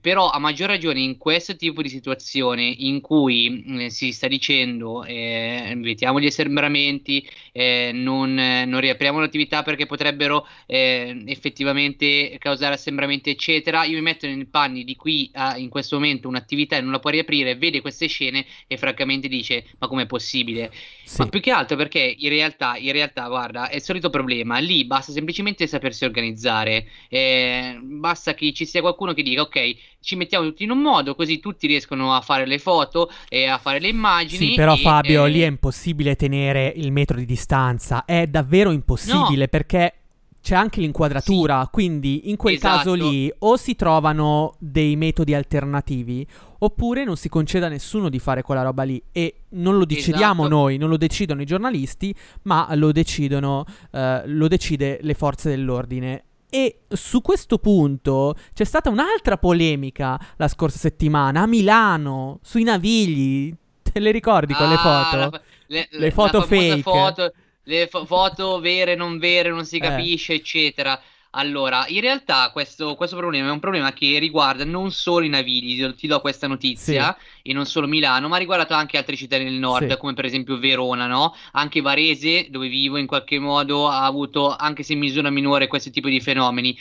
Però 0.00 0.30
a 0.30 0.38
maggior 0.38 0.68
ragione 0.68 1.00
in 1.00 1.18
questo 1.18 1.56
tipo 1.56 1.82
di 1.82 1.88
situazione 1.88 2.62
in 2.62 3.00
cui 3.00 3.50
mh, 3.50 3.86
si 3.88 4.12
sta 4.12 4.28
dicendo 4.28 5.02
eh, 5.04 5.64
evitiamo 5.72 6.20
gli 6.20 6.26
assembramenti, 6.26 7.28
eh, 7.50 7.90
non, 7.92 8.38
eh, 8.38 8.64
non 8.66 8.80
riapriamo 8.80 9.18
l'attività 9.18 9.64
perché 9.64 9.86
potrebbero 9.86 10.46
eh, 10.66 11.24
effettivamente 11.26 12.36
causare 12.38 12.74
assembramenti, 12.74 13.30
eccetera, 13.30 13.82
io 13.84 13.96
mi 13.96 14.02
metto 14.02 14.26
nei 14.28 14.46
panni 14.46 14.84
di 14.84 14.96
chi 14.96 15.28
ha 15.34 15.56
in 15.58 15.68
questo 15.68 15.96
momento 15.96 16.28
un'attività 16.28 16.76
e 16.76 16.80
non 16.82 16.92
la 16.92 17.00
può 17.00 17.10
riaprire, 17.10 17.56
vede 17.56 17.80
queste 17.80 18.06
scene 18.06 18.46
e 18.68 18.76
francamente 18.78 19.26
dice: 19.26 19.66
Ma 19.78 19.88
com'è 19.88 20.06
possibile? 20.06 20.70
Sì. 21.02 21.16
Ma 21.16 21.26
più 21.26 21.40
che 21.40 21.50
altro 21.50 21.76
perché 21.76 22.14
in 22.18 22.28
realtà, 22.28 22.76
in 22.76 22.92
realtà, 22.92 23.26
guarda, 23.26 23.68
è 23.68 23.74
il 23.76 23.82
solito 23.82 24.08
problema. 24.10 24.58
Lì 24.58 24.84
basta 24.84 25.12
semplicemente 25.12 25.66
sapersi 25.66 26.04
organizzare. 26.04 26.86
eh, 27.08 27.78
basta 27.82 28.34
che 28.34 28.52
ci 28.52 28.64
sia 28.64 28.80
qualcuno 28.80 29.12
che 29.12 29.22
dica: 29.22 29.42
Ok, 29.42 29.76
ci 30.00 30.16
mettiamo 30.16 30.46
tutti 30.46 30.64
in 30.64 30.70
un 30.70 30.80
modo, 30.80 31.14
così 31.14 31.40
tutti 31.40 31.66
riescono 31.66 32.14
a 32.14 32.20
fare 32.20 32.46
le 32.46 32.58
foto 32.58 33.10
e 33.28 33.46
a 33.46 33.58
fare 33.58 33.80
le 33.80 33.88
immagini. 33.88 34.48
Sì, 34.48 34.54
però 34.54 34.74
e, 34.74 34.78
Fabio, 34.78 35.26
eh, 35.26 35.30
lì 35.30 35.40
è 35.40 35.46
impossibile 35.46 36.16
tenere 36.16 36.72
il 36.76 36.90
metro 36.92 37.18
di 37.18 37.26
distanza. 37.26 38.04
È 38.04 38.26
davvero 38.26 38.70
impossibile 38.70 39.48
perché 39.48 39.94
c'è 40.42 40.54
anche 40.54 40.80
l'inquadratura. 40.80 41.68
Quindi 41.70 42.30
in 42.30 42.36
quel 42.36 42.58
caso 42.58 42.94
Esatto. 42.94 43.10
lì 43.10 43.32
o 43.40 43.56
si 43.56 43.76
trovano 43.76 44.54
dei 44.58 44.96
metodi 44.96 45.34
alternativi 45.34 46.26
oppure 46.62 47.04
non 47.04 47.16
si 47.16 47.28
conceda 47.28 47.66
a 47.66 47.70
nessuno 47.70 48.08
di 48.08 48.18
fare 48.18 48.42
quella 48.42 48.62
roba 48.62 48.82
lì. 48.82 49.02
E 49.12 49.42
non 49.50 49.76
lo 49.76 49.84
decidiamo 49.84 50.42
Esatto. 50.42 50.48
noi, 50.48 50.76
non 50.78 50.88
lo 50.88 50.96
decidono 50.96 51.42
i 51.42 51.46
giornalisti, 51.46 52.14
ma 52.42 52.68
lo 52.74 52.92
decidono, 52.92 53.64
eh, 53.92 54.22
lo 54.26 54.48
decide 54.48 54.98
le 55.02 55.14
forze 55.14 55.50
dell'ordine. 55.50 56.24
E 56.50 56.80
su 56.88 57.20
questo 57.22 57.58
punto 57.58 58.34
c'è 58.52 58.64
stata 58.64 58.90
un'altra 58.90 59.38
polemica 59.38 60.18
la 60.36 60.48
scorsa 60.48 60.78
settimana 60.78 61.42
a 61.42 61.46
Milano 61.46 62.38
sui 62.42 62.64
Navigli. 62.64 63.54
Te 63.82 63.98
le 64.00 64.10
ricordi 64.10 64.52
quelle 64.54 64.74
Ah, 64.74 65.04
foto? 65.08 65.16
la- 65.16 65.40
le, 65.68 65.88
Le 65.90 66.10
foto 66.10 66.42
fake. 66.42 66.82
foto- 66.82 67.32
le 67.64 67.86
fo- 67.86 68.04
foto 68.04 68.58
vere, 68.60 68.94
non 68.96 69.18
vere, 69.18 69.50
non 69.50 69.64
si 69.64 69.76
Eh. 69.76 69.80
capisce, 69.80 70.34
eccetera. 70.34 71.00
Allora, 71.32 71.84
in 71.86 72.00
realtà 72.00 72.50
questo, 72.50 72.96
questo 72.96 73.14
problema 73.16 73.48
è 73.48 73.52
un 73.52 73.60
problema 73.60 73.92
che 73.92 74.18
riguarda 74.18 74.64
non 74.64 74.90
solo 74.90 75.24
i 75.24 75.28
Navigli, 75.28 75.94
ti 75.94 76.08
do- 76.08 76.20
questa 76.20 76.48
notizia, 76.48 77.16
e 77.42 77.52
non 77.52 77.66
solo 77.66 77.86
Milano, 77.86 78.26
ma 78.26 78.34
ha 78.34 78.38
riguardato 78.40 78.74
anche 78.74 78.96
altre 78.98 79.14
città 79.14 79.38
del 79.38 79.52
nord, 79.52 79.92
Sì. 79.92 79.96
come 79.96 80.12
per 80.14 80.24
esempio 80.24 80.58
Verona, 80.58 81.06
no? 81.06 81.32
Anche 81.52 81.80
Varese, 81.82 82.48
dove 82.50 82.66
vivo, 82.66 82.96
in 82.96 83.06
qualche 83.06 83.38
modo 83.38 83.88
ha 83.88 84.04
avuto, 84.04 84.56
anche 84.56 84.82
se 84.82 84.94
in 84.94 84.98
misura 84.98 85.30
minore, 85.30 85.68
questo 85.68 85.90
tipo 85.90 86.08
di 86.08 86.20
fenomeni. 86.20 86.76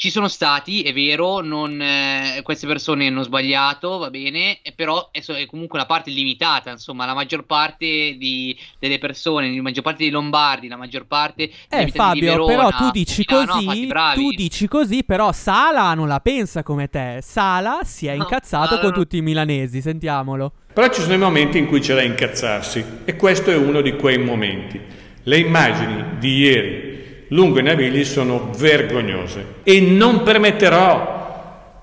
Ci 0.00 0.08
sono 0.08 0.28
stati, 0.28 0.80
è 0.80 0.94
vero, 0.94 1.40
non, 1.40 1.78
eh, 1.78 2.40
queste 2.42 2.66
persone 2.66 3.08
hanno 3.08 3.22
sbagliato, 3.22 3.98
va 3.98 4.08
bene, 4.08 4.60
eh, 4.62 4.72
però 4.72 5.10
è, 5.12 5.20
so- 5.20 5.34
è, 5.34 5.44
comunque 5.44 5.76
una 5.78 5.86
parte 5.86 6.10
limitata, 6.10 6.70
insomma, 6.70 7.04
la 7.04 7.12
maggior 7.12 7.44
parte 7.44 8.16
di, 8.16 8.56
delle 8.78 8.98
persone, 8.98 9.54
la 9.54 9.60
maggior 9.60 9.82
parte 9.82 10.04
dei 10.04 10.10
lombardi, 10.10 10.68
la 10.68 10.78
maggior 10.78 11.04
parte 11.04 11.50
eh, 11.68 11.88
Fabio, 11.88 12.30
Verona, 12.30 12.46
però 12.46 12.70
tu 12.70 12.90
dici 12.92 13.26
così, 13.26 13.86
no, 13.88 14.12
tu 14.14 14.30
dici 14.30 14.66
così, 14.68 15.04
però 15.04 15.32
Sala 15.32 15.92
non 15.92 16.08
la 16.08 16.20
pensa 16.20 16.62
come 16.62 16.88
te. 16.88 17.18
Sala 17.20 17.80
si 17.82 18.06
è 18.06 18.12
incazzato 18.12 18.76
no, 18.76 18.80
con 18.80 18.90
no. 18.92 18.96
tutti 18.96 19.18
i 19.18 19.20
milanesi, 19.20 19.82
sentiamolo. 19.82 20.50
Però 20.72 20.88
ci 20.88 21.02
sono 21.02 21.12
i 21.12 21.18
momenti 21.18 21.58
in 21.58 21.66
cui 21.66 21.80
c'è 21.80 21.94
da 21.94 22.02
incazzarsi 22.02 22.82
e 23.04 23.16
questo 23.16 23.50
è 23.50 23.54
uno 23.54 23.82
di 23.82 23.94
quei 23.96 24.16
momenti. 24.16 24.80
Le 25.24 25.36
immagini 25.36 26.16
di 26.18 26.36
ieri 26.38 26.89
lungo 27.30 27.58
i 27.58 27.62
navigli 27.62 28.04
sono 28.04 28.50
vergognose 28.56 29.56
e 29.62 29.80
non 29.80 30.22
permetterò 30.22 31.18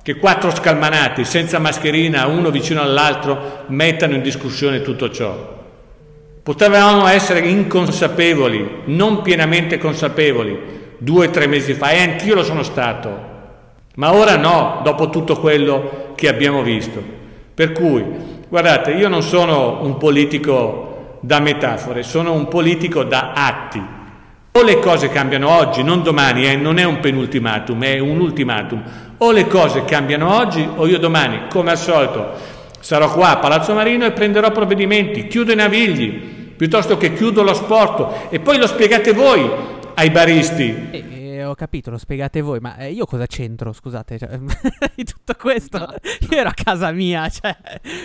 che 0.02 0.16
quattro 0.16 0.52
scalmanati 0.52 1.26
senza 1.26 1.60
mascherina, 1.60 2.28
uno 2.28 2.50
vicino 2.50 2.82
all'altro, 2.82 3.66
mettano 3.68 4.14
in 4.16 4.22
discussione 4.22 4.82
tutto 4.82 5.12
ciò. 5.12 5.56
Potevamo 6.42 7.08
essere 7.08 7.40
inconsapevoli, 7.42 8.84
non 8.86 9.22
pienamente 9.22 9.78
consapevoli, 9.78 10.58
due 10.98 11.28
o 11.28 11.30
tre 11.30 11.48
mesi 11.48 11.74
fa, 11.74 11.90
e 11.90 12.00
anch'io 12.00 12.36
lo 12.36 12.44
sono 12.46 12.64
stato, 12.64 13.36
ma 13.96 14.14
ora 14.14 14.38
no, 14.38 14.80
dopo 14.82 15.10
tutto 15.10 15.38
quello 15.38 16.14
che 16.16 16.30
abbiamo 16.30 16.62
visto. 16.62 17.04
Per 17.54 17.74
cui, 17.74 18.06
guardate, 18.48 18.92
io 18.92 19.10
non 19.10 19.24
sono 19.24 19.84
un 19.84 19.98
politico 19.98 21.18
da 21.20 21.42
metafore, 21.42 22.04
sono 22.04 22.32
un 22.32 22.48
politico 22.48 23.04
da 23.04 23.34
atti. 23.34 23.96
O 24.58 24.64
le 24.64 24.80
cose 24.80 25.10
cambiano 25.10 25.50
oggi, 25.50 25.84
non 25.84 26.02
domani, 26.02 26.48
eh, 26.48 26.56
non 26.56 26.80
è 26.80 26.84
un 26.84 27.00
penultimatum, 27.00 27.84
è 27.84 28.00
un 28.00 28.20
ultimatum. 28.20 28.84
O 29.18 29.32
le 29.32 29.46
cose 29.46 29.86
cambiano 29.86 30.36
oggi 30.36 30.68
o 30.78 30.88
io 30.88 30.98
domani, 30.98 31.42
come 31.48 31.70
al 31.70 31.78
solito, 31.78 32.32
sarò 32.80 33.14
qua 33.14 33.34
a 33.34 33.38
Palazzo 33.38 33.76
Marino 33.76 34.08
e 34.08 34.14
prenderò 34.14 34.52
provvedimenti, 34.52 35.28
chiudo 35.28 35.52
i 35.52 35.56
navigli, 35.56 36.10
piuttosto 36.56 36.98
che 36.98 37.14
chiudo 37.14 37.44
lo 37.44 37.54
sport 37.54 38.34
e 38.34 38.40
poi 38.40 38.58
lo 38.58 38.66
spiegate 38.66 39.14
voi 39.14 39.48
ai 39.94 40.10
baristi. 40.10 40.88
Eh, 40.90 41.06
eh, 41.12 41.44
ho 41.46 41.54
capito, 41.54 41.92
lo 41.92 42.00
spiegate 42.00 42.42
voi, 42.42 42.60
ma 42.60 42.78
eh, 42.78 42.92
io 42.92 43.06
cosa 43.06 43.28
c'entro, 43.28 43.72
scusate, 43.72 44.18
cioè, 44.18 44.40
di 44.96 45.04
tutto 45.04 45.36
questo? 45.40 45.78
No. 45.78 45.94
Io 46.32 46.36
ero 46.36 46.50
a 46.50 46.54
casa 46.56 46.90
mia, 46.90 47.30
cioè, 47.30 47.56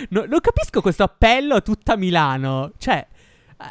no, 0.09 0.25
non 0.27 0.39
capisco 0.39 0.81
questo 0.81 1.01
appello 1.01 1.55
a 1.55 1.61
tutta 1.61 1.95
Milano, 1.95 2.73
cioè... 2.77 3.07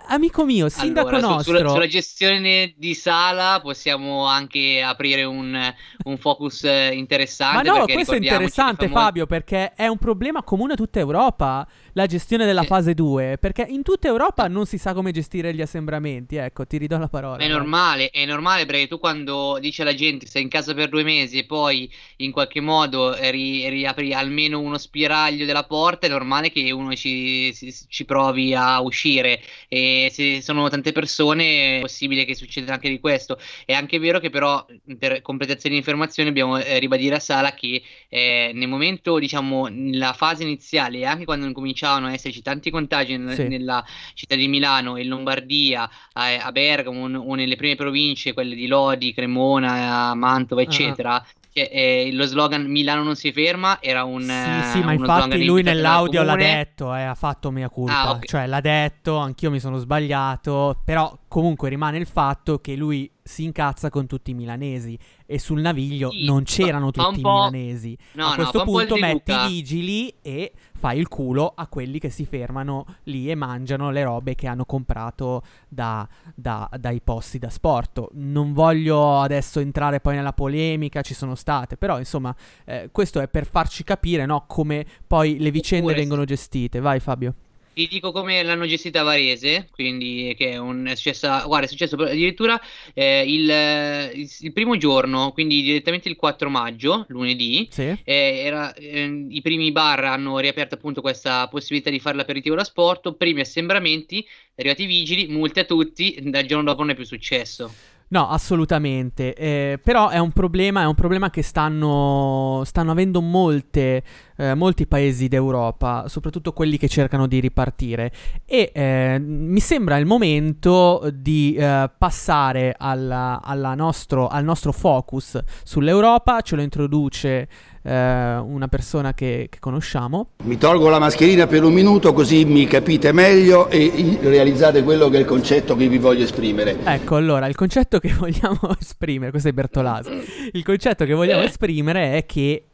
Amico 0.06 0.44
mio, 0.44 0.68
sindaco 0.68 1.08
allora, 1.08 1.26
nostro. 1.34 1.58
Su, 1.58 1.68
sulla, 1.68 1.87
gestione 1.87 2.75
di 2.76 2.94
sala 2.94 3.61
possiamo 3.62 4.26
anche 4.26 4.82
aprire 4.82 5.25
un, 5.25 5.75
un 6.04 6.16
focus 6.16 6.62
interessante. 6.62 7.70
Ma 7.70 7.78
no, 7.78 7.84
questo 7.84 8.14
è 8.14 8.16
interessante. 8.16 8.88
Fabio, 8.88 9.26
perché 9.26 9.72
è 9.75 9.87
un 9.87 9.99
problema 9.99 10.42
comune 10.42 10.72
a 10.72 10.76
tutta 10.76 10.99
Europa 10.99 11.66
la 11.94 12.06
gestione 12.06 12.46
della 12.46 12.62
fase 12.62 12.94
2, 12.94 13.37
perché 13.38 13.66
in 13.68 13.82
tutta 13.82 14.08
Europa 14.08 14.49
non 14.49 14.66
si 14.66 14.78
sa 14.78 14.94
come 14.94 15.12
gestire 15.12 15.54
gli 15.54 15.61
assembramenti, 15.61 16.37
ecco, 16.37 16.66
ti 16.66 16.78
ridò 16.78 16.99
la 16.99 17.08
parola. 17.08 17.37
È 17.37 17.49
normale, 17.49 18.11
è 18.11 18.25
normale 18.25 18.64
perché 18.64 18.88
tu 18.88 18.99
quando 18.99 19.58
dici 19.61 19.82
alla 19.82 19.94
gente 19.94 20.26
sei 20.26 20.42
in 20.42 20.49
casa 20.49 20.72
per 20.75 20.88
due 20.88 21.02
mesi 21.02 21.38
e 21.38 21.44
poi 21.44 21.90
in 22.16 22.32
qualche 22.32 22.61
modo 22.61 23.14
ri- 23.30 23.68
riapri 23.68 24.14
almeno 24.14 24.61
uno 24.61 24.78
spiraglio 24.78 25.44
della 25.44 25.64
porta, 25.64 26.06
è 26.06 26.11
normale 26.11 26.50
che 26.50 26.70
uno 26.70 26.94
ci, 26.94 27.54
ci 27.88 28.04
provi 28.04 28.54
a 28.54 28.80
uscire 28.80 29.40
e 29.68 30.08
se 30.12 30.40
sono 30.40 30.68
tante 30.68 30.92
persone 30.92 31.78
è 31.78 31.80
possibile 31.80 32.25
che 32.25 32.34
succeda 32.34 32.72
anche 32.72 32.88
di 32.88 33.00
questo. 33.00 33.38
È 33.66 33.72
anche 33.72 33.99
vero 33.99 34.18
che 34.18 34.30
però 34.30 34.64
per 34.99 35.20
completazione 35.20 35.75
di 35.75 35.80
informazioni 35.80 36.28
dobbiamo 36.28 36.58
eh, 36.58 36.78
ribadire 36.78 37.16
a 37.16 37.20
Sala 37.20 37.52
che 37.52 37.82
eh, 38.08 38.50
nel 38.54 38.68
momento, 38.68 39.18
diciamo, 39.18 39.66
nella 39.66 40.12
fase 40.14 40.42
iniziale, 40.42 41.04
anche 41.04 41.25
quando 41.25 41.50
comincia 41.52 41.82
cominciavano 41.83 42.07
ad 42.07 42.12
esserci 42.12 42.43
tanti 42.43 42.71
contagi 42.71 43.17
n- 43.17 43.33
sì. 43.35 43.49
nella 43.49 43.85
città 44.15 44.37
di 44.37 44.47
Milano, 44.49 44.97
in 44.97 45.09
Lombardia, 45.09 45.89
a, 46.12 46.39
a 46.39 46.53
Bergamo 46.53 47.09
n- 47.09 47.17
o 47.17 47.35
nelle 47.35 47.57
prime 47.57 47.75
province, 47.75 48.33
quelle 48.33 48.55
di 48.55 48.67
Lodi, 48.67 49.12
Cremona, 49.12 50.15
Mantova, 50.15 50.62
eccetera. 50.62 51.15
Uh-huh 51.15 51.41
che 51.53 51.69
eh, 51.71 52.12
lo 52.15 52.25
slogan 52.25 52.65
Milano 52.65 53.03
non 53.03 53.15
si 53.15 53.31
ferma 53.31 53.77
era 53.83 54.05
un 54.05 54.23
Sì, 54.23 54.71
sì, 54.71 54.83
ma 54.83 54.95
infatti 54.95 55.45
lui 55.45 55.62
nell'audio 55.62 56.23
l'ha 56.23 56.35
detto, 56.35 56.95
eh, 56.95 57.03
ha 57.03 57.15
fatto 57.15 57.51
mia 57.51 57.69
colpa, 57.69 58.01
ah, 58.01 58.11
okay. 58.12 58.27
cioè 58.27 58.47
l'ha 58.47 58.62
detto, 58.62 59.19
anch'io 59.19 59.51
mi 59.51 59.61
sono 59.61 59.77
sbagliato, 59.77 60.81
però 60.83 61.15
comunque 61.29 61.69
rimane 61.69 61.99
il 61.99 62.07
fatto 62.07 62.59
che 62.59 62.75
lui 62.75 63.11
si 63.22 63.44
incazza 63.44 63.88
con 63.88 64.06
tutti 64.06 64.32
i 64.32 64.35
milanesi 64.35 64.98
e 65.24 65.38
sul 65.38 65.61
naviglio 65.61 66.11
sì, 66.11 66.24
non 66.24 66.42
c'erano 66.42 66.90
tutti 66.90 67.20
i 67.20 67.22
milanesi. 67.22 67.96
No, 68.12 68.26
a 68.28 68.35
questo 68.35 68.58
no, 68.58 68.64
punto 68.64 68.96
metti 68.96 69.32
i 69.32 69.46
vigili 69.46 70.14
e 70.20 70.52
fai 70.76 70.98
il 70.98 71.08
culo 71.08 71.52
a 71.54 71.68
quelli 71.68 71.98
che 71.98 72.11
si 72.11 72.24
fermano 72.24 72.85
lì 73.04 73.30
e 73.30 73.35
mangiano 73.35 73.90
le 73.90 74.02
robe 74.02 74.35
che 74.35 74.48
hanno 74.48 74.64
comprato 74.64 75.42
da, 75.68 76.06
da, 76.35 76.68
dai 76.78 77.00
posti 77.00 77.38
da 77.38 77.50
sport. 77.50 78.08
Non 78.12 78.52
voglio 78.52 79.20
adesso 79.20 79.61
entrare 79.61 80.00
poi 80.00 80.16
nella 80.16 80.32
polemica, 80.32 81.02
ci 81.02 81.14
sono 81.14 81.35
state, 81.35 81.76
però 81.76 81.98
insomma 81.98 82.35
eh, 82.64 82.88
questo 82.90 83.20
è 83.20 83.28
per 83.28 83.46
farci 83.46 83.85
capire 83.85 84.26
no, 84.26 84.44
come 84.46 84.85
poi 85.06 85.38
le 85.38 85.50
vicende 85.50 85.85
Oppure 85.85 86.00
vengono 86.00 86.24
gestite. 86.24 86.80
Vai 86.80 86.98
Fabio. 87.00 87.35
Ti 87.74 87.88
dico 87.88 88.12
come 88.12 88.42
l'hanno 88.42 88.66
gestita 88.66 89.02
Varese, 89.02 89.68
quindi 89.70 90.35
che 90.37 90.50
è, 90.50 90.56
un, 90.58 90.87
è 90.87 90.94
successa, 90.94 91.42
guarda, 91.46 91.66
è 91.66 91.68
successo 91.68 91.96
addirittura 91.96 92.61
eh, 92.92 93.24
il, 93.26 94.20
il, 94.20 94.30
il, 94.40 94.52
primo 94.52 94.76
giorno, 94.76 95.32
quindi 95.32 95.62
direttamente 95.62 96.08
il 96.08 96.16
4 96.16 96.50
maggio, 96.50 97.06
lunedì, 97.08 97.66
sì. 97.70 97.82
eh, 97.82 98.42
era, 98.44 98.74
eh, 98.74 99.26
i 99.30 99.40
primi 99.40 99.72
bar 99.72 100.04
hanno 100.04 100.38
riaperto 100.38 100.74
appunto 100.74 101.00
questa 101.00 101.48
possibilità 101.48 101.88
di 101.88 101.98
fare 101.98 102.16
l'aperitivo 102.16 102.54
da 102.54 102.64
sport, 102.64 103.14
primi 103.14 103.40
assembramenti, 103.40 104.26
arrivati 104.56 104.82
i 104.82 104.87
vigili, 104.87 105.28
multe 105.28 105.61
a 105.61 105.64
tutti, 105.64 106.18
dal 106.22 106.44
giorno 106.44 106.64
dopo 106.64 106.82
non 106.82 106.90
è 106.90 106.94
più 106.94 107.04
successo. 107.04 107.72
No, 108.12 108.28
assolutamente. 108.28 109.35
Eh, 109.35 109.80
però 109.82 110.11
è 110.11 110.18
un 110.18 110.32
problema, 110.32 110.82
è 110.82 110.87
un 110.87 110.94
problema 110.94 111.30
che 111.30 111.40
stanno, 111.42 112.62
stanno 112.66 112.90
avendo 112.90 113.22
molte, 113.22 114.02
eh, 114.42 114.55
molti 114.55 114.88
paesi 114.88 115.28
d'Europa, 115.28 116.07
soprattutto 116.09 116.52
quelli 116.52 116.76
che 116.76 116.88
cercano 116.88 117.28
di 117.28 117.38
ripartire. 117.38 118.11
E 118.44 118.72
eh, 118.74 119.18
mi 119.20 119.61
sembra 119.61 119.96
il 119.98 120.07
momento 120.07 121.09
di 121.14 121.55
eh, 121.55 121.88
passare 121.96 122.74
alla, 122.76 123.40
alla 123.42 123.74
nostro, 123.74 124.26
al 124.26 124.42
nostro 124.42 124.72
focus 124.72 125.40
sull'Europa. 125.62 126.40
Ce 126.40 126.57
lo 126.57 126.62
introduce 126.62 127.48
eh, 127.83 128.37
una 128.37 128.66
persona 128.66 129.14
che, 129.14 129.46
che, 129.48 129.59
conosciamo. 129.61 130.31
Mi 130.42 130.59
tolgo 130.59 130.88
la 130.88 130.98
mascherina 130.98 131.46
per 131.46 131.62
un 131.62 131.72
minuto 131.72 132.12
così 132.12 132.44
mi 132.44 132.66
capite 132.66 133.12
meglio 133.12 133.68
e 133.68 134.18
realizzate 134.22 134.83
quello 134.83 135.09
che 135.09 135.18
è 135.18 135.20
il 135.20 135.26
concetto 135.26 135.76
che 135.76 135.87
vi 135.87 135.98
voglio 135.98 136.24
esprimere. 136.24 136.78
Ecco, 136.83 137.14
allora, 137.14 137.46
il 137.46 137.55
concetto 137.55 138.00
che 138.00 138.12
vogliamo 138.12 138.59
esprimere, 138.81 139.31
questo 139.31 139.50
è 139.50 139.52
Bertolasi, 139.52 140.50
il 140.52 140.64
concetto 140.64 141.05
che 141.05 141.14
vogliamo 141.14 141.42
esprimere 141.42 142.16
è 142.16 142.26
che 142.26 142.64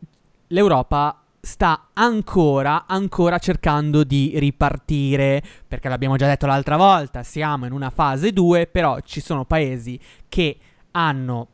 l'Europa 0.49 1.25
sta 1.41 1.89
ancora, 1.93 2.87
ancora 2.87 3.39
cercando 3.39 4.05
di 4.05 4.33
ripartire, 4.37 5.43
perché 5.67 5.89
l'abbiamo 5.89 6.17
già 6.17 6.27
detto 6.27 6.47
l'altra 6.47 6.77
volta, 6.77 7.23
siamo 7.23 7.67
in 7.67 7.73
una 7.73 7.91
fase 7.91 8.33
2, 8.33 8.67
però 8.67 9.01
ci 9.01 9.21
sono 9.21 9.45
paesi 9.45 9.99
che 10.29 10.59
hanno 10.93 11.49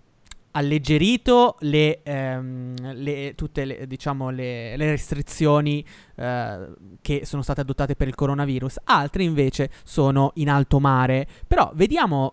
alleggerito 0.56 1.56
le, 1.60 2.02
ehm, 2.02 2.92
le, 2.94 3.34
tutte 3.34 3.64
le, 3.64 3.86
diciamo, 3.86 4.30
le, 4.30 4.76
le 4.76 4.90
restrizioni 4.90 5.84
eh, 6.16 6.68
che 7.00 7.24
sono 7.24 7.42
state 7.42 7.60
adottate 7.60 7.96
per 7.96 8.08
il 8.08 8.14
coronavirus, 8.14 8.80
altri 8.84 9.24
invece 9.24 9.70
sono 9.84 10.32
in 10.34 10.48
alto 10.48 10.78
mare. 10.80 11.26
Però 11.46 11.70
vediamo 11.74 12.32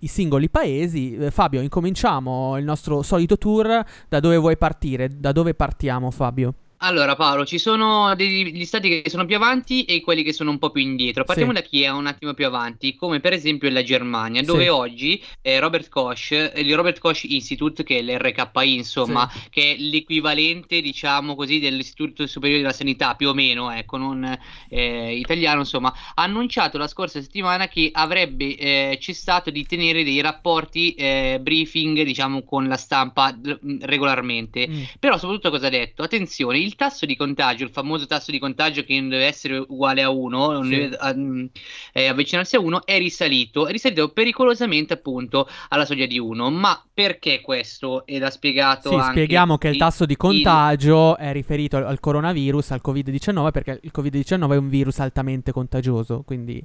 i 0.00 0.06
singoli 0.06 0.48
paesi. 0.48 1.16
Eh, 1.16 1.30
Fabio, 1.30 1.60
incominciamo 1.60 2.56
il 2.56 2.64
nostro 2.64 3.02
solito 3.02 3.36
tour. 3.36 3.84
Da 4.08 4.20
dove 4.20 4.36
vuoi 4.36 4.56
partire? 4.56 5.08
Da 5.08 5.32
dove 5.32 5.54
partiamo, 5.54 6.10
Fabio? 6.10 6.54
Allora 6.78 7.16
Paolo, 7.16 7.46
ci 7.46 7.58
sono 7.58 8.14
degli 8.14 8.64
stati 8.66 9.00
che 9.00 9.08
sono 9.08 9.24
più 9.24 9.36
avanti 9.36 9.84
e 9.84 10.02
quelli 10.02 10.22
che 10.22 10.34
sono 10.34 10.50
un 10.50 10.58
po' 10.58 10.70
più 10.70 10.82
indietro. 10.82 11.24
Partiamo 11.24 11.54
sì. 11.54 11.60
da 11.60 11.66
chi 11.66 11.82
è 11.82 11.88
un 11.88 12.06
attimo 12.06 12.34
più 12.34 12.44
avanti, 12.44 12.94
come 12.94 13.20
per 13.20 13.32
esempio 13.32 13.70
la 13.70 13.82
Germania, 13.82 14.42
dove 14.42 14.64
sì. 14.64 14.68
oggi 14.68 15.24
eh, 15.40 15.58
Robert 15.58 15.88
Koch, 15.88 16.32
eh, 16.32 16.52
il 16.56 16.74
Robert 16.74 16.98
Koch 16.98 17.24
Institute, 17.24 17.82
che 17.82 17.98
è 17.98 18.02
l'RKI 18.02 18.74
insomma, 18.74 19.28
sì. 19.32 19.48
che 19.48 19.72
è 19.72 19.76
l'equivalente 19.78 20.82
diciamo 20.82 21.34
così 21.34 21.60
dell'Istituto 21.60 22.26
Superiore 22.26 22.60
della 22.60 22.74
Sanità, 22.74 23.14
più 23.14 23.28
o 23.28 23.34
meno, 23.34 23.70
ecco, 23.70 23.96
non 23.96 24.38
eh, 24.68 25.16
italiano 25.16 25.60
insomma, 25.60 25.92
ha 26.14 26.22
annunciato 26.22 26.76
la 26.76 26.88
scorsa 26.88 27.22
settimana 27.22 27.68
che 27.68 27.88
avrebbe 27.90 28.54
eh, 28.56 28.98
cessato 29.00 29.50
di 29.50 29.64
tenere 29.64 30.04
dei 30.04 30.20
rapporti 30.20 30.92
eh, 30.92 31.38
briefing 31.40 32.02
diciamo 32.02 32.42
con 32.42 32.68
la 32.68 32.76
stampa 32.76 33.34
regolarmente. 33.80 34.68
Mm. 34.68 34.82
Però 34.98 35.16
soprattutto 35.16 35.50
cosa 35.50 35.68
ha 35.68 35.70
detto? 35.70 36.02
Attenzione, 36.02 36.58
il 36.66 36.74
tasso 36.76 37.06
di 37.06 37.16
contagio, 37.16 37.64
il 37.64 37.70
famoso 37.70 38.06
tasso 38.06 38.30
di 38.30 38.38
contagio 38.38 38.82
che 38.82 38.98
non 38.98 39.08
deve 39.08 39.24
essere 39.26 39.56
uguale 39.56 40.02
a 40.02 40.10
1, 40.10 40.50
non 40.52 40.64
Sì. 40.64 40.70
deve 40.70 40.98
um, 41.00 41.48
eh, 41.92 42.06
avvicinarsi 42.08 42.56
a 42.56 42.60
1, 42.60 42.84
è 42.84 42.98
risalito, 42.98 43.66
è 43.66 43.70
risalito 43.72 44.08
pericolosamente 44.10 44.92
appunto 44.94 45.48
alla 45.68 45.84
soglia 45.84 46.06
di 46.06 46.18
1. 46.18 46.50
Ma 46.50 46.82
perché 46.92 47.40
questo? 47.40 48.04
Ed 48.06 48.22
ha 48.22 48.30
spiegato 48.30 48.88
Sì, 48.90 48.94
anche 48.96 49.10
spieghiamo 49.12 49.56
che 49.58 49.68
il 49.68 49.74
il- 49.74 49.78
tasso 49.80 50.04
di 50.04 50.12
il- 50.12 50.18
contagio 50.18 51.16
è 51.16 51.32
riferito 51.32 51.76
al, 51.76 51.86
al 51.86 52.00
coronavirus, 52.00 52.72
al 52.72 52.80
Covid-19, 52.84 53.50
perché 53.50 53.78
il 53.82 53.90
Covid-19 53.96 54.52
è 54.52 54.56
un 54.56 54.68
virus 54.68 54.98
altamente 54.98 55.52
contagioso, 55.52 56.22
quindi 56.26 56.58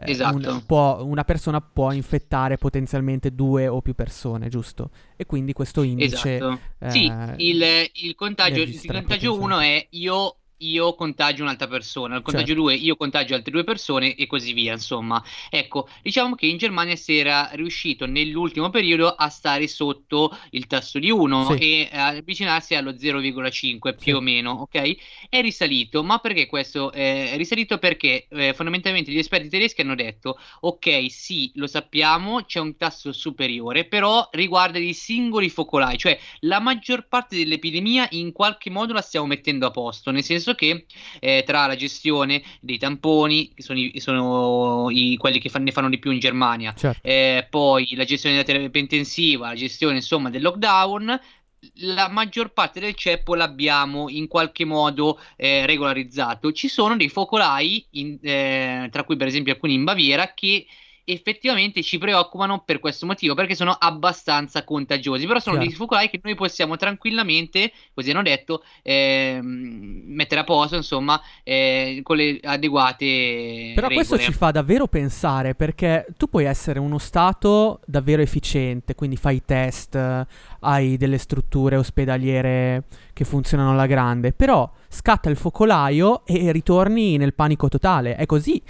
eh, 0.00 0.10
Esatto. 0.10 0.36
un- 0.50 0.62
può- 0.64 1.02
una 1.04 1.24
persona 1.24 1.60
può 1.60 1.90
infettare 1.92 2.56
potenzialmente 2.56 3.34
due 3.34 3.66
o 3.66 3.80
più 3.82 3.94
persone, 3.94 4.48
giusto? 4.48 4.90
E 5.16 5.26
quindi 5.26 5.52
questo 5.52 5.82
indice... 5.82 6.36
Esatto. 6.36 6.60
eh, 6.78 6.90
sì, 6.90 7.12
il, 7.38 7.64
il 7.94 8.14
contagio, 8.14 8.62
il 8.62 8.80
contagio 8.86 9.34
1 9.40 9.47
è 9.60 9.86
io, 9.90 10.36
io 10.58 10.94
contagio 10.94 11.42
un'altra 11.42 11.68
persona, 11.68 12.16
il 12.16 12.22
contagio 12.22 12.46
Certo. 12.48 12.62
2 12.62 12.74
io 12.74 12.96
contagio 12.96 13.34
altre 13.34 13.50
due 13.52 13.64
persone 13.64 14.14
e 14.14 14.26
così 14.26 14.52
via, 14.52 14.72
insomma. 14.72 15.22
Ecco, 15.50 15.88
diciamo 16.02 16.34
che 16.34 16.46
in 16.46 16.56
Germania 16.56 16.96
si 16.96 17.16
era 17.16 17.48
riuscito 17.52 18.06
nell'ultimo 18.06 18.70
periodo 18.70 19.08
a 19.08 19.28
stare 19.28 19.66
sotto 19.68 20.36
il 20.50 20.66
tasso 20.66 20.98
di 20.98 21.10
1 21.10 21.54
Sì. 21.56 21.56
e 21.58 21.88
avvicinarsi 21.92 22.74
allo 22.74 22.96
0,5 22.98 23.94
più 23.96 24.12
Sì. 24.12 24.18
o 24.18 24.20
meno, 24.20 24.50
ok? 24.52 24.96
È 25.28 25.40
risalito, 25.40 26.02
ma 26.02 26.18
perché 26.18 26.46
questo 26.46 26.90
è 26.92 27.34
risalito? 27.36 27.78
Perché 27.78 28.26
eh, 28.30 28.54
fondamentalmente 28.54 29.10
gli 29.12 29.18
esperti 29.18 29.48
tedeschi 29.48 29.80
hanno 29.82 29.94
detto 29.94 30.38
ok, 30.60 31.06
sì, 31.10 31.50
lo 31.54 31.66
sappiamo, 31.66 32.44
c'è 32.44 32.60
un 32.60 32.76
tasso 32.76 33.12
superiore, 33.12 33.84
però 33.86 34.28
riguarda 34.32 34.78
i 34.78 34.92
singoli 34.94 35.48
focolai, 35.48 35.96
cioè 35.98 36.18
la 36.40 36.60
maggior 36.60 37.06
parte 37.08 37.36
dell'epidemia 37.36 38.06
in 38.12 38.32
qualche 38.32 38.70
modo 38.70 38.92
la 38.92 39.00
stiamo 39.02 39.26
mettendo 39.26 39.66
a 39.66 39.70
posto, 39.70 40.10
nel 40.10 40.22
senso 40.24 40.47
che 40.54 40.86
eh, 41.20 41.42
tra 41.46 41.66
la 41.66 41.76
gestione 41.76 42.42
dei 42.60 42.78
tamponi, 42.78 43.52
che 43.54 43.62
sono, 43.62 43.78
i, 43.78 43.92
sono 44.00 44.88
i- 44.90 45.16
quelli 45.16 45.38
che 45.38 45.48
fan- 45.48 45.62
ne 45.62 45.72
fanno 45.72 45.88
di 45.88 45.98
più 45.98 46.10
in 46.10 46.18
Germania, 46.18 46.72
Certo. 46.74 47.06
eh, 47.06 47.46
poi 47.48 47.94
la 47.94 48.04
gestione 48.04 48.36
della 48.36 48.46
terapia 48.46 48.80
intensiva, 48.80 49.48
la 49.48 49.54
gestione 49.54 49.96
insomma 49.96 50.30
del 50.30 50.42
lockdown, 50.42 51.20
la 51.80 52.08
maggior 52.08 52.52
parte 52.52 52.78
del 52.80 52.94
ceppo 52.94 53.34
l'abbiamo 53.34 54.08
in 54.08 54.28
qualche 54.28 54.64
modo 54.64 55.20
eh, 55.36 55.66
regolarizzato. 55.66 56.52
Ci 56.52 56.68
sono 56.68 56.96
dei 56.96 57.08
focolai, 57.08 57.84
in- 57.92 58.18
eh, 58.22 58.88
tra 58.92 59.04
cui 59.04 59.16
per 59.16 59.26
esempio 59.26 59.52
alcuni 59.52 59.74
in 59.74 59.84
Baviera, 59.84 60.32
che 60.34 60.66
effettivamente 61.12 61.82
ci 61.82 61.98
preoccupano 61.98 62.62
per 62.64 62.80
questo 62.80 63.06
motivo, 63.06 63.34
perché 63.34 63.54
sono 63.54 63.72
abbastanza 63.72 64.64
contagiosi. 64.64 65.26
Però 65.26 65.38
sono 65.38 65.56
Chiaro. 65.56 65.70
dei 65.70 65.78
focolai 65.78 66.10
che 66.10 66.20
noi 66.22 66.34
possiamo 66.34 66.76
tranquillamente, 66.76 67.72
così 67.94 68.10
hanno 68.10 68.22
detto, 68.22 68.62
ehm, 68.82 70.02
mettere 70.06 70.42
a 70.42 70.44
posto, 70.44 70.76
insomma, 70.76 71.20
eh, 71.42 72.00
con 72.02 72.16
le 72.16 72.38
adeguate 72.42 73.72
Però 73.74 73.88
questo 73.88 74.16
regole. 74.16 74.32
ci 74.32 74.38
fa 74.38 74.50
davvero 74.50 74.86
pensare 74.86 75.54
perché 75.54 76.06
tu 76.16 76.28
puoi 76.28 76.44
essere 76.44 76.78
uno 76.78 76.98
stato 76.98 77.80
davvero 77.86 78.22
efficiente, 78.22 78.94
quindi 78.94 79.16
fai 79.16 79.42
test, 79.44 79.94
eh, 79.94 80.26
hai 80.60 80.96
delle 80.96 81.18
strutture 81.18 81.76
ospedaliere 81.76 82.84
che 83.12 83.24
funzionano 83.24 83.72
alla 83.72 83.86
grande, 83.86 84.32
però 84.32 84.70
scatta 84.88 85.28
il 85.30 85.36
focolaio 85.36 86.24
e 86.26 86.52
ritorni 86.52 87.16
nel 87.16 87.34
panico 87.34 87.68
totale. 87.68 88.16
È 88.16 88.26
così. 88.26 88.62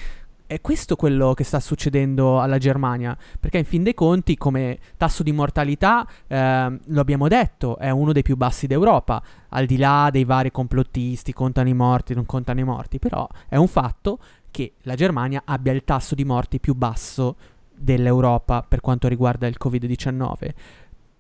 È 0.49 0.63
questo 0.63 0.97
quello 0.97 1.35
che 1.35 1.45
sta 1.45 1.61
succedendo 1.61 2.41
alla 2.41 2.57
Germania, 2.57 3.15
perché 3.39 3.59
in 3.59 3.67
fin 3.67 3.83
dei 3.83 3.93
conti 3.93 4.39
come 4.39 4.79
tasso 4.97 5.23
di 5.23 5.31
mortalità, 5.31 6.09
ehm, 6.27 6.81
lo 6.87 7.01
abbiamo 7.03 7.29
detto, 7.29 7.77
è 7.77 7.91
uno 7.91 8.15
dei 8.15 8.23
più 8.23 8.35
bassi 8.35 8.67
d'Europa, 8.67 9.23
al 9.51 9.67
di 9.67 9.77
là 9.77 10.09
dei 10.11 10.25
vari 10.25 10.51
complottisti, 10.51 11.35
contano 11.35 11.69
i 11.69 11.75
morti, 11.75 12.15
non 12.15 12.25
contano 12.25 12.61
i 12.61 12.65
morti, 12.65 12.99
però 12.99 13.29
è 13.47 13.57
un 13.57 13.69
fatto 13.69 14.19
che 14.51 14.73
la 14.85 14.95
Germania 14.95 15.43
abbia 15.45 15.73
il 15.73 15.85
tasso 15.85 16.15
di 16.15 16.25
morti 16.25 16.61
più 16.61 16.75
basso 16.75 17.37
dell'Europa 17.75 18.65
per 18.67 18.81
quanto 18.81 19.07
riguarda 19.07 19.47
il 19.47 19.57
Covid-19. 19.63 20.55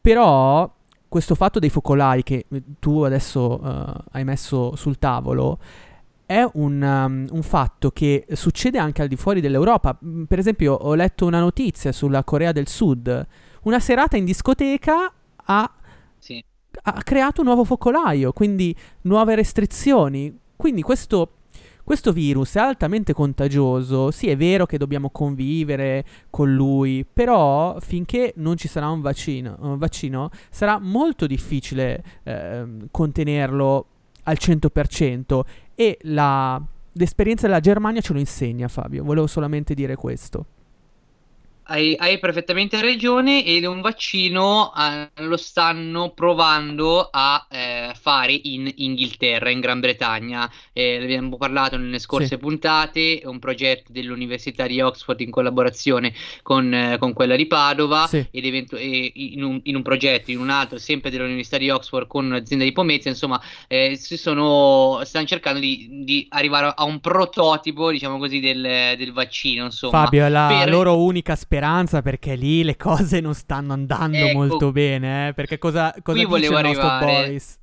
Però 0.01 0.75
questo 1.07 1.35
fatto 1.35 1.59
dei 1.59 1.69
focolai 1.69 2.23
che 2.23 2.47
eh, 2.49 2.63
tu 2.79 3.03
adesso 3.03 3.61
eh, 3.63 3.93
hai 4.13 4.25
messo 4.25 4.75
sul 4.75 4.99
tavolo 4.99 5.59
è 6.29 6.47
un, 6.55 6.83
um, 6.83 7.27
un 7.31 7.43
fatto 7.43 7.91
che 7.91 8.27
succede 8.33 8.77
anche 8.77 9.01
al 9.01 9.09
di 9.09 9.17
fuori 9.17 9.41
dell'Europa. 9.41 9.99
Mm, 10.05 10.25
Per 10.25 10.39
esempio, 10.39 10.75
ho 10.75 10.95
letto 10.95 11.25
una 11.25 11.41
notizia 11.41 11.91
sulla 11.91 12.23
Corea 12.23 12.53
del 12.53 12.69
Sud. 12.69 13.27
Una 13.63 13.81
serata 13.81 14.19
in 14.19 14.27
discoteca 14.27 15.11
ha 15.47 15.73
Sì. 16.19 16.45
ha 16.83 17.03
creato 17.03 17.41
un 17.41 17.47
nuovo 17.47 17.65
focolaio, 17.65 18.33
quindi 18.35 18.77
nuove 19.03 19.37
restrizioni. 19.37 20.39
Quindi 20.55 20.83
questo, 20.83 21.31
questo 21.83 22.13
virus 22.13 22.57
è 22.57 22.61
altamente 22.61 23.15
contagioso. 23.15 24.11
Sì, 24.11 24.29
è 24.29 24.37
vero 24.37 24.67
che 24.67 24.77
dobbiamo 24.77 25.09
convivere 25.09 26.05
con 26.29 26.53
lui, 26.55 27.07
però 27.11 27.79
finché 27.81 28.35
non 28.37 28.59
ci 28.59 28.69
sarà 28.69 28.91
un 28.91 29.01
vaccino, 29.01 29.57
un 29.61 29.79
vaccino 29.79 30.29
sarà 30.51 30.79
molto 30.79 31.27
difficile 31.27 32.03
ehm, 32.25 32.89
contenerlo 32.91 33.87
al 34.25 34.37
100% 34.39 35.41
e 35.81 35.97
la- 36.03 36.61
l'esperienza 36.95 37.47
della 37.47 37.61
Germania 37.61 38.01
ce 38.01 38.13
lo 38.13 38.19
insegna, 38.19 38.67
Fabio. 38.67 39.05
Volevo 39.05 39.29
solamente 39.29 39.75
dire 39.75 39.95
questo. 39.95 40.47
Hai, 41.71 41.95
hai 41.99 42.19
perfettamente 42.19 42.81
ragione 42.81 43.45
ed 43.45 43.65
un 43.65 43.83
vaccino 43.83 44.73
eh, 44.75 45.11
lo 45.23 45.37
stanno 45.37 46.13
provando 46.13 47.11
a 47.13 47.47
eh, 47.51 47.93
fare 47.95 48.33
in 48.45 48.73
Inghilterra, 48.77 49.51
in 49.51 49.61
Gran 49.61 49.79
Bretagna. 49.79 50.51
Eh, 50.73 50.97
abbiamo 50.97 51.37
parlato 51.37 51.77
nelle 51.77 51.99
scorse 51.99 52.27
Sì. 52.27 52.39
puntate, 52.39 53.21
è 53.21 53.27
un 53.27 53.39
progetto 53.39 53.93
dell'Università 53.93 54.67
di 54.67 54.81
Oxford 54.81 55.21
in 55.21 55.31
collaborazione 55.31 56.15
con, 56.41 56.73
eh, 56.73 56.97
con 56.97 57.13
quella 57.13 57.37
di 57.37 57.47
Padova 57.47 58.07
Sì. 58.07 58.27
ed 58.31 58.47
evento- 58.47 58.77
e 58.77 59.13
in, 59.15 59.43
un, 59.43 59.61
in 59.65 59.77
un 59.77 59.83
progetto, 59.83 60.31
in 60.31 60.39
un 60.39 60.49
altro, 60.49 60.79
sempre 60.79 61.11
dell'Università 61.11 61.59
di 61.59 61.69
Oxford 61.69 62.07
con 62.07 62.25
un'azienda 62.25 62.65
di 62.65 62.73
Pomezia, 62.73 63.11
insomma, 63.11 63.39
eh, 63.67 63.95
si 63.97 64.17
sono, 64.17 65.01
stanno 65.05 65.27
cercando 65.27 65.61
di, 65.61 65.87
di 66.03 66.27
arrivare 66.31 66.73
a 66.75 66.85
un 66.85 66.99
prototipo, 67.01 67.91
diciamo 67.91 68.17
così, 68.17 68.41
del, 68.41 68.95
del 68.97 69.13
vaccino, 69.13 69.67
insomma. 69.67 70.05
Fabio, 70.05 70.25
è 70.25 70.31
la 70.31 70.47
per- 70.49 70.71
loro 70.71 70.97
unica 71.03 71.37
speranza 71.37 71.57
perché 72.03 72.35
lì 72.37 72.63
le 72.63 72.77
cose 72.77 73.21
non 73.21 73.35
stanno 73.35 73.73
andando 73.73 74.29
Ecco. 74.29 74.39
molto 74.39 74.73
bene. 74.73 75.29
eh, 75.29 75.35
Perché 75.35 75.59
cosa, 75.59 75.95
cosa 76.03 76.25
dice. 76.25 76.59
Boris? 76.99 77.59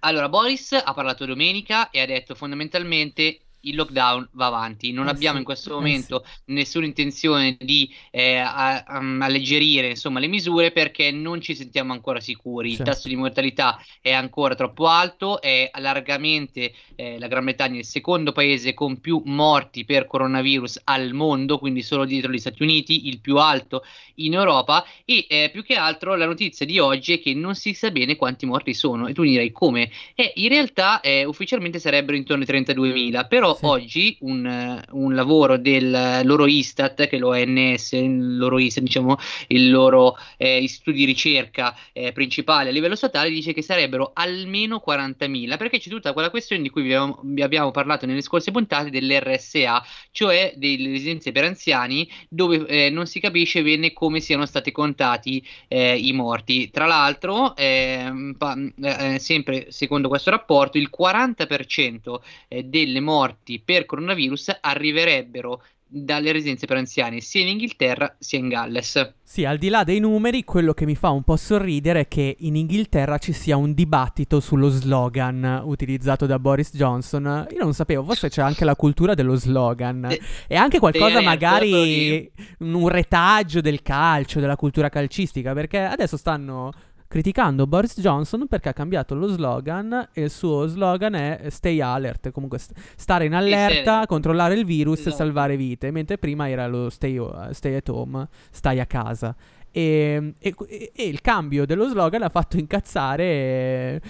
Allora, 0.00 0.28
Boris 0.28 0.72
ha 0.72 0.94
parlato 0.94 1.24
domenica 1.26 1.90
e 1.90 2.00
ha 2.00 2.06
detto 2.06 2.34
fondamentalmente 2.34 3.45
il 3.68 3.76
lockdown 3.76 4.28
va 4.32 4.46
avanti. 4.46 4.92
Non 4.92 5.08
Eh 5.08 5.08
abbiamo 5.08 5.38
sì, 5.38 5.38
in 5.38 5.44
questo 5.44 5.74
eh 5.74 5.74
momento 5.74 6.24
nessuna 6.46 6.86
intenzione 6.86 7.56
di 7.60 7.92
eh, 8.10 8.36
a- 8.36 8.84
um, 8.88 9.20
alleggerire 9.22 9.88
insomma, 9.90 10.20
le 10.20 10.26
misure 10.28 10.72
perché 10.72 11.10
non 11.10 11.40
ci 11.40 11.54
sentiamo 11.54 11.92
ancora 11.92 12.20
sicuri. 12.20 12.72
Il 12.72 12.80
Certo. 12.80 12.82
tasso 12.82 13.08
di 13.08 13.16
mortalità 13.16 13.78
è 14.00 14.12
ancora 14.12 14.54
troppo 14.54 14.86
alto, 14.86 15.40
è 15.40 15.70
largamente 15.78 16.72
eh, 16.94 17.18
la 17.18 17.26
Gran 17.28 17.44
Bretagna 17.44 17.78
il 17.78 17.84
secondo 17.84 18.32
paese 18.32 18.74
con 18.74 19.00
più 19.00 19.20
morti 19.24 19.84
per 19.84 20.06
coronavirus 20.06 20.80
al 20.84 21.12
mondo, 21.12 21.58
quindi 21.58 21.82
solo 21.82 22.04
dietro 22.04 22.30
gli 22.32 22.38
Stati 22.38 22.62
Uniti, 22.62 23.08
il 23.08 23.20
più 23.20 23.36
alto 23.38 23.82
in 24.16 24.34
Europa 24.34 24.84
e 25.04 25.26
eh, 25.28 25.50
più 25.52 25.62
che 25.62 25.74
altro 25.74 26.14
la 26.16 26.26
notizia 26.26 26.66
di 26.66 26.78
oggi 26.78 27.14
è 27.14 27.20
che 27.20 27.34
non 27.34 27.54
si 27.54 27.74
sa 27.74 27.90
bene 27.90 28.16
quanti 28.16 28.46
morti 28.46 28.74
sono 28.74 29.06
e 29.06 29.12
tu 29.12 29.22
direi 29.22 29.50
come? 29.52 29.90
In 30.34 30.48
realtà 30.48 31.00
ufficialmente 31.26 31.78
sarebbero 31.78 32.16
intorno 32.16 32.42
ai 32.42 32.48
32.000, 32.48 33.26
però 33.28 33.55
Sì. 33.56 33.64
oggi 33.64 34.16
un, 34.20 34.82
un 34.92 35.14
lavoro 35.14 35.56
del 35.56 36.20
loro 36.24 36.46
Istat, 36.46 37.06
che 37.06 37.16
è 37.16 37.18
l'ONS, 37.18 37.92
il 37.92 38.36
loro 38.36 38.58
Istat, 38.58 38.82
diciamo 38.82 39.16
il 39.48 39.70
loro 39.70 40.16
eh, 40.36 40.58
istituto 40.62 40.96
di 40.96 41.04
ricerca 41.04 41.76
eh, 41.92 42.12
principale 42.12 42.68
a 42.68 42.72
livello 42.72 42.96
statale, 42.96 43.30
dice 43.30 43.52
che 43.52 43.62
sarebbero 43.62 44.10
almeno 44.14 44.82
40.000, 44.86 45.56
perché 45.56 45.78
c'è 45.78 45.90
tutta 45.90 46.12
quella 46.12 46.30
questione 46.30 46.62
di 46.62 46.70
cui 46.70 46.82
vi 46.82 46.92
abbiamo, 46.92 47.20
vi 47.22 47.42
abbiamo 47.42 47.70
parlato 47.70 48.06
nelle 48.06 48.22
scorse 48.22 48.50
puntate 48.50 48.90
dell'RSA, 48.90 49.84
cioè 50.10 50.52
delle 50.56 50.90
residenze 50.90 51.32
per 51.32 51.44
anziani, 51.44 52.08
dove 52.28 52.66
eh, 52.66 52.90
non 52.90 53.06
si 53.06 53.20
capisce 53.20 53.62
bene 53.62 53.92
come 53.92 54.20
siano 54.20 54.46
stati 54.46 54.72
contati 54.72 55.44
eh, 55.68 55.96
i 55.96 56.12
morti. 56.12 56.70
Tra 56.70 56.86
l'altro, 56.86 57.54
ehm, 57.56 58.34
pa- 58.36 58.56
eh, 58.80 59.18
sempre 59.18 59.70
secondo 59.70 60.08
questo 60.08 60.30
rapporto, 60.30 60.78
il 60.78 60.90
40% 60.96 62.20
eh, 62.48 62.64
delle 62.64 63.00
morti 63.00 63.45
per 63.64 63.86
coronavirus 63.86 64.58
arriverebbero 64.60 65.62
dalle 65.88 66.32
residenze 66.32 66.66
per 66.66 66.78
anziani 66.78 67.20
sia 67.20 67.42
in 67.42 67.48
Inghilterra 67.48 68.16
sia 68.18 68.38
in 68.38 68.48
Galles. 68.48 69.14
Sì, 69.22 69.44
al 69.44 69.56
di 69.56 69.68
là 69.68 69.84
dei 69.84 70.00
numeri, 70.00 70.42
quello 70.42 70.72
che 70.72 70.84
mi 70.84 70.96
fa 70.96 71.10
un 71.10 71.22
po' 71.22 71.36
sorridere 71.36 72.00
è 72.00 72.08
che 72.08 72.36
in 72.40 72.56
Inghilterra 72.56 73.18
ci 73.18 73.32
sia 73.32 73.56
un 73.56 73.72
dibattito 73.72 74.40
sullo 74.40 74.68
slogan 74.68 75.62
utilizzato 75.64 76.26
da 76.26 76.38
Boris 76.38 76.70
Johnson. 76.74 77.46
Io 77.52 77.62
non 77.62 77.72
sapevo, 77.72 78.02
forse 78.02 78.28
c'è 78.28 78.42
anche 78.42 78.64
la 78.64 78.74
cultura 78.74 79.14
dello 79.14 79.36
slogan. 79.36 80.06
Te- 80.08 80.20
E 80.48 80.56
anche 80.56 80.80
qualcosa 80.80 81.20
magari 81.22 82.30
un 82.58 82.88
retaggio 82.88 83.60
del 83.60 83.82
calcio, 83.82 84.40
della 84.40 84.56
cultura 84.56 84.88
calcistica, 84.88 85.52
perché 85.52 85.78
adesso 85.78 86.16
stanno 86.16 86.72
criticando 87.08 87.66
Boris 87.66 88.00
Johnson 88.00 88.46
perché 88.48 88.70
ha 88.70 88.72
cambiato 88.72 89.14
lo 89.14 89.26
slogan 89.28 90.08
e 90.12 90.22
il 90.22 90.30
suo 90.30 90.66
slogan 90.66 91.14
è 91.14 91.46
stay 91.48 91.80
alert, 91.80 92.30
comunque 92.30 92.58
st- 92.58 92.72
stare 92.96 93.24
in 93.24 93.34
allerta, 93.34 94.00
sì. 94.02 94.06
controllare 94.06 94.54
il 94.54 94.64
virus 94.64 94.98
e 94.98 95.00
Esatto. 95.02 95.16
salvare 95.16 95.56
vite, 95.56 95.90
mentre 95.90 96.18
prima 96.18 96.48
era 96.48 96.66
lo 96.66 96.90
stay, 96.90 97.20
stay 97.50 97.74
at 97.74 97.88
home, 97.88 98.28
stai 98.50 98.80
a 98.80 98.86
casa. 98.86 99.34
E, 99.70 100.32
e- 100.38 100.54
e 100.94 101.06
il 101.06 101.20
cambio 101.20 101.66
dello 101.66 101.86
slogan 101.86 102.22
ha 102.22 102.30
fatto 102.30 102.56
incazzare 102.56 103.22
eh, 103.24 104.00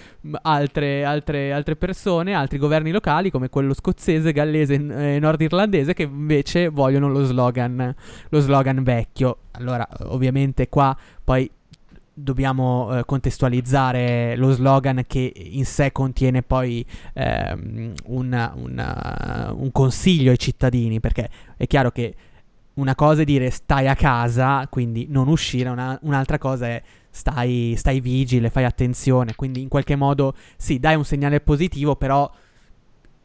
altre, 0.43 1.03
altre- 1.03 1.51
altre 1.51 1.75
persone, 1.75 2.33
altri 2.33 2.57
governi 2.57 2.89
locali 2.91 3.29
come 3.29 3.49
quello 3.49 3.73
scozzese, 3.73 4.31
gallese 4.31 4.75
e 4.75 5.19
nordirlandese 5.19 5.93
che 5.93 6.03
invece 6.03 6.69
vogliono 6.69 7.09
lo 7.09 7.25
slogan, 7.25 7.93
lo 8.29 8.39
slogan 8.39 8.81
vecchio. 8.81 9.39
Allora, 9.51 9.85
ovviamente 10.05 10.69
qua 10.69 10.95
poi 11.21 11.51
dobbiamo 12.19 12.97
eh, 12.97 13.05
contestualizzare 13.05 14.35
lo 14.37 14.51
slogan 14.51 15.03
che 15.05 15.31
in 15.35 15.65
sé 15.65 15.91
contiene 15.91 16.41
poi 16.41 16.83
ehm, 17.13 17.93
un, 18.05 18.51
un, 18.55 19.51
uh, 19.51 19.61
un 19.61 19.71
consiglio 19.71 20.31
ai 20.31 20.39
cittadini, 20.39 20.99
perché 20.99 21.29
è 21.55 21.67
chiaro 21.67 21.91
che 21.91 22.15
una 22.75 22.95
cosa 22.95 23.21
è 23.21 23.25
dire 23.25 23.51
stai 23.51 23.87
a 23.87 23.95
casa, 23.95 24.67
quindi 24.67 25.05
non 25.09 25.27
uscire, 25.27 25.69
una- 25.69 25.97
un'altra 26.01 26.39
cosa 26.39 26.67
è 26.67 26.81
stai, 27.09 27.75
stai 27.77 27.99
vigile, 27.99 28.49
fai 28.49 28.63
attenzione, 28.63 29.35
quindi 29.35 29.61
in 29.61 29.67
qualche 29.67 29.95
modo 29.95 30.33
sì, 30.57 30.79
dai 30.79 30.95
un 30.95 31.05
segnale 31.05 31.39
positivo, 31.39 31.95
però 31.95 32.29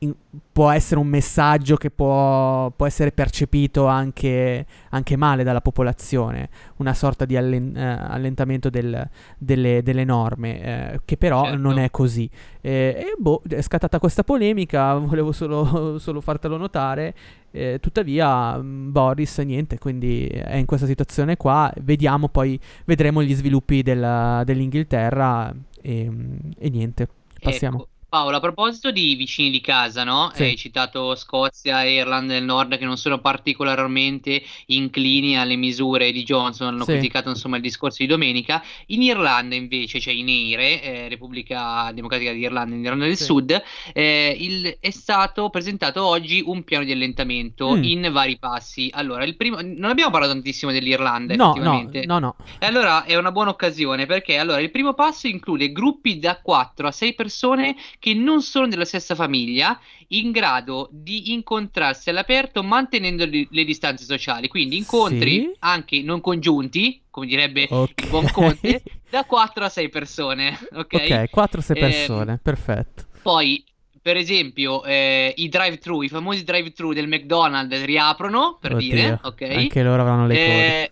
in- 0.02 0.14
può 0.52 0.70
essere 0.70 1.00
un 1.00 1.06
messaggio 1.06 1.76
che 1.76 1.90
può, 1.90 2.70
può 2.70 2.86
essere 2.86 3.12
percepito 3.12 3.86
anche, 3.86 4.66
anche 4.90 5.16
male 5.16 5.44
dalla 5.44 5.60
popolazione, 5.60 6.48
una 6.76 6.92
sorta 6.94 7.24
di 7.24 7.36
allen- 7.36 7.76
eh, 7.76 7.82
allentamento 8.08 8.68
del- 8.68 9.08
delle, 9.38 9.82
delle 9.82 10.04
norme, 10.04 10.92
eh, 10.94 11.00
che 11.04 11.16
però 11.16 11.44
Certo. 11.44 11.58
non 11.60 11.78
è 11.78 11.90
così. 11.90 12.28
Eh, 12.60 12.70
e 12.98 13.14
boh, 13.18 13.42
è 13.48 13.60
scattata 13.62 13.98
questa 13.98 14.24
polemica, 14.24 14.94
volevo 14.98 15.32
solo, 15.32 15.98
solo 15.98 16.20
fartelo 16.20 16.56
notare. 16.56 17.14
eh, 17.54 17.78
tuttavia, 17.80 18.56
mh, 18.56 18.92
Boris, 18.92 19.38
niente, 19.40 19.78
quindi 19.78 20.26
è 20.26 20.56
in 20.56 20.64
questa 20.66 20.86
situazione 20.86 21.36
qua. 21.36 21.70
Vediamo 21.82 22.28
poi, 22.28 22.58
vedremo 22.86 23.22
gli 23.22 23.34
sviluppi 23.34 23.82
della- 23.82 24.42
dell'Inghilterra 24.44 25.54
e, 25.82 26.10
e 26.58 26.70
niente. 26.70 27.08
Passiamo. 27.40 27.76
Ecco, 27.82 27.88
Paolo, 28.12 28.37
a 28.37 28.40
proposito 28.40 28.90
di 28.90 29.14
vicini 29.14 29.48
di 29.51 29.62
casa, 29.62 30.05
no? 30.05 30.31
Sì. 30.35 30.42
Hai 30.42 30.57
citato 30.59 31.14
Scozia 31.14 31.83
e 31.83 31.94
Irlanda 31.94 32.35
del 32.35 32.44
Nord 32.44 32.77
che 32.77 32.85
non 32.85 32.98
sono 32.98 33.20
particolarmente 33.20 34.42
inclini 34.66 35.38
alle 35.38 35.57
misure 35.57 36.12
di 36.12 36.22
Johnson, 36.22 36.66
hanno 36.75 36.85
Sì. 36.85 36.90
criticato 36.92 37.31
insomma 37.31 37.57
il 37.57 37.62
discorso 37.62 38.03
di 38.03 38.07
domenica. 38.11 38.62
In 38.88 39.01
Irlanda 39.01 39.55
invece, 39.55 39.98
cioè 39.98 40.12
in 40.12 40.29
EIRE, 40.29 40.83
eh, 40.83 41.09
Repubblica 41.09 41.90
Democratica 41.94 42.33
di 42.33 42.40
Irlanda, 42.40 42.75
in 42.75 42.83
Irlanda 42.83 43.07
del 43.07 43.16
Sì. 43.16 43.25
Sud, 43.25 43.62
eh, 43.94 44.37
il- 44.38 44.77
è 44.79 44.90
stato 44.90 45.48
presentato 45.48 46.05
oggi 46.05 46.42
un 46.44 46.64
piano 46.64 46.85
di 46.85 46.92
allentamento 46.92 47.75
Mm. 47.75 47.83
in 47.83 48.09
vari 48.12 48.37
passi. 48.38 48.90
Allora, 48.92 49.25
il 49.25 49.37
primo, 49.37 49.57
non 49.62 49.88
abbiamo 49.88 50.11
parlato 50.11 50.35
tantissimo 50.35 50.70
dell'Irlanda, 50.70 51.35
No, 51.35 51.44
no, 51.44 51.51
effettivamente. 51.53 52.05
no, 52.05 52.18
no. 52.18 52.37
E 52.59 52.66
allora 52.66 53.05
è 53.05 53.16
una 53.16 53.33
buona 53.33 53.48
occasione 53.48 54.05
perché 54.05 54.37
allora 54.37 54.61
il 54.61 54.70
primo 54.70 54.92
passo 54.92 55.29
include 55.29 55.72
gruppi 55.72 56.18
da 56.18 56.38
4 56.42 56.88
a 56.88 56.92
6 56.92 57.14
persone 57.14 57.75
che 58.02 58.14
non 58.14 58.42
sono 58.42 58.66
della 58.66 58.84
stessa 58.84 59.14
famiglia 59.14 59.78
in 60.08 60.32
grado 60.32 60.88
di 60.90 61.32
incontrarsi 61.32 62.10
all'aperto 62.10 62.64
mantenendo 62.64 63.24
li- 63.24 63.46
le 63.48 63.64
distanze 63.64 64.04
sociali, 64.04 64.48
quindi 64.48 64.76
incontri 64.76 65.40
Sì. 65.40 65.56
anche 65.60 66.02
non 66.02 66.20
congiunti, 66.20 67.00
come 67.10 67.26
direbbe 67.26 67.68
Ok. 67.70 67.92
il 68.00 68.08
buon 68.08 68.28
Conte, 68.30 68.82
da 69.08 69.24
4 69.24 69.64
a 69.64 69.68
6 69.68 69.88
persone, 69.88 70.58
ok? 70.72 70.94
Ok, 70.94 71.30
4-6 71.30 71.76
Ehm, 71.76 71.78
persone, 71.78 72.38
perfetto. 72.42 73.06
Poi, 73.22 73.64
per 74.00 74.16
esempio, 74.16 74.82
eh, 74.84 75.32
i 75.36 75.48
drive-thru, 75.48 76.02
i 76.02 76.08
famosi 76.08 76.42
drive-thru 76.42 76.92
del 76.92 77.06
McDonald's 77.06 77.84
riaprono, 77.84 78.58
per 78.60 78.74
Oddio, 78.74 78.96
dire, 78.96 79.18
ok? 79.22 79.42
Anche 79.54 79.82
loro 79.84 80.02
avranno 80.02 80.26
le 80.26 80.34
code. 80.34 80.74
Eh, 80.74 80.90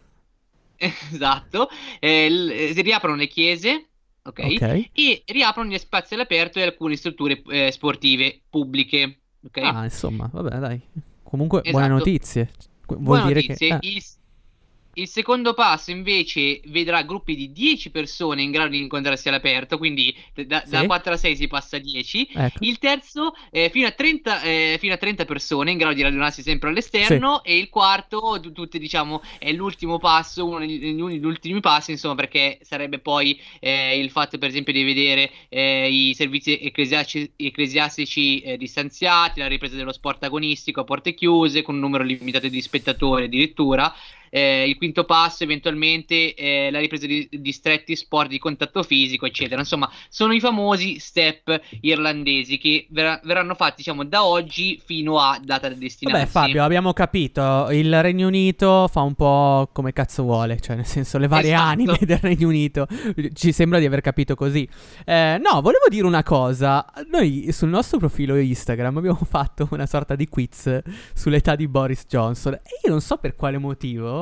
esatto, 1.13 1.69
eh, 1.99 2.31
l- 2.31 2.51
eh, 2.51 2.73
si 2.73 2.83
riaprono 2.83 3.17
le 3.17 3.27
chiese, 3.27 3.90
ok? 4.23 4.41
Ok. 4.41 4.91
E 4.93 5.23
riaprono 5.27 5.71
gli 5.71 5.79
spazi 5.79 6.15
all'aperto 6.15 6.59
e 6.59 6.63
alcune 6.63 6.97
strutture 6.97 7.43
eh, 7.51 7.71
sportive 7.73 8.43
pubbliche, 8.49 9.21
ok? 9.45 9.59
Ah, 9.59 9.85
insomma, 9.85 10.29
vabbè, 10.33 10.59
dai. 10.59 10.81
Comunque, 11.23 11.65
buone 11.67 11.87
Esatto. 11.87 11.89
notizie. 11.89 12.51
Qu- 12.87 12.99
Vuol 12.99 13.21
Buone 13.21 13.23
dire 13.23 13.43
notizie. 13.47 13.69
che... 13.79 13.87
eh, 13.87 13.89
Il, 13.89 14.03
il 14.95 15.09
secondo 15.09 15.55
passo 15.55 15.91
invece 15.91 16.61
vedrà 16.67 17.03
gruppi 17.03 17.37
di 17.37 17.53
10 17.53 17.91
persone 17.91 18.43
in 18.43 18.51
grado 18.51 18.71
di 18.71 18.81
incontrarsi 18.81 19.29
all'aperto, 19.29 19.79
quindi 19.79 20.15
da, 20.35 20.63
da 20.67 20.81
Sì. 20.81 20.87
4 20.87 21.13
a 21.13 21.17
6 21.17 21.37
si 21.37 21.47
passa 21.47 21.77
a 21.77 21.79
10. 21.81 22.29
ecco. 22.33 22.65
Il 22.65 22.79
terzo 22.79 23.35
eh, 23.51 23.71
fino, 23.71 23.87
a 23.87 23.93
30, 23.93 24.43
eh, 24.43 24.77
fino 24.81 24.95
a 24.95 24.97
30 24.97 25.25
persone 25.25 25.71
in 25.71 25.79
grado 25.79 25.95
di 25.95 26.03
radunarsi 26.03 26.43
sempre 26.43 26.71
all'esterno 26.71 27.43
e 27.45 27.57
il 27.57 27.69
quarto, 27.69 28.41
tutte 28.53 28.79
diciamo, 28.79 29.23
è 29.39 29.53
l'ultimo 29.53 29.99
passo, 29.99 30.45
uno 30.47 30.59
degli, 30.59 31.01
uno 31.01 31.09
degli 31.09 31.25
ultimi 31.25 31.61
passi, 31.61 31.93
insomma, 31.93 32.17
perché 32.17 32.59
sarebbe 32.63 32.99
poi 32.99 33.41
eh, 33.61 33.99
il 33.99 34.11
fatto 34.11 34.39
per 34.39 34.49
esempio 34.49 34.73
di 34.73 34.83
vedere 34.83 35.31
eh, 35.49 35.89
i 35.89 36.15
servizi 36.15 36.59
ecclesiastici, 36.61 37.31
ecclesiastici 37.37 38.41
eh, 38.41 38.57
distanziati, 38.57 39.41
la 39.41 39.47
ripresa 39.47 39.77
dello 39.77 39.93
sport 39.93 40.25
agonistico 40.25 40.81
a 40.81 40.85
porte 40.85 41.15
chiuse 41.15 41.63
con 41.63 41.75
un 41.75 41.81
numero 41.81 42.03
limitato 42.03 42.49
di 42.49 42.61
spettatori 42.61 43.25
addirittura. 43.25 43.95
Eh, 44.31 44.69
il 44.69 44.77
quinto 44.77 45.05
passo, 45.05 45.43
eventualmente, 45.43 46.35
eh, 46.35 46.71
la 46.71 46.79
ripresa 46.79 47.07
di, 47.07 47.29
di 47.31 47.53
stretti 47.53 47.97
sport 47.97 48.29
di 48.29 48.39
contatto 48.39 48.83
fisico, 48.83 49.27
eccetera. 49.27 49.61
Insomma, 49.61 49.91
sono 50.09 50.33
i 50.33 50.41
famosi 50.41 50.99
step 51.01 51.61
irlandesi 51.81 52.57
che 52.59 52.87
verrà- 52.91 53.21
verranno 53.25 53.55
fatti, 53.55 53.77
diciamo, 53.79 54.05
da 54.05 54.25
oggi 54.25 54.81
fino 54.85 55.19
a 55.19 55.41
data 55.43 55.69
del 55.69 55.79
destinarsi. 55.79 56.21
Vabbè, 56.21 56.31
Fabio, 56.31 56.63
abbiamo 56.63 56.93
capito. 56.93 57.69
Il 57.71 58.01
Regno 58.03 58.29
Unito 58.29 58.89
fa 58.89 59.03
un 59.03 59.15
po' 59.15 59.69
come 59.73 59.93
cazzo 59.93 60.23
vuole, 60.23 60.61
cioè, 60.61 60.77
nel 60.77 60.87
senso, 60.87 61.19
le 61.19 61.27
varie 61.27 61.53
Esatto. 61.53 61.69
anime 61.69 61.99
del 62.01 62.19
Regno 62.19 62.49
Unito. 62.49 62.87
Ci 63.35 63.51
sembra 63.53 63.79
di 63.81 63.87
aver 63.87 64.01
capito 64.01 64.37
così. 64.37 64.69
Eh, 65.05 65.41
no, 65.43 65.61
volevo 65.61 65.87
dire 65.89 66.07
una 66.07 66.23
cosa. 66.23 66.87
Noi 67.11 67.49
sul 67.51 67.69
nostro 67.69 67.99
profilo 67.99 68.37
Instagram 68.37 68.97
abbiamo 68.97 69.27
fatto 69.29 69.67
una 69.73 69.87
sorta 69.87 70.15
di 70.15 70.29
quiz 70.29 70.81
sull'età 71.15 71.57
di 71.57 71.67
Boris 71.67 72.05
Johnson. 72.07 72.55
E 72.55 72.81
io 72.85 72.91
non 72.91 73.01
so 73.01 73.17
per 73.17 73.35
quale 73.35 73.59
motivo. 73.59 74.20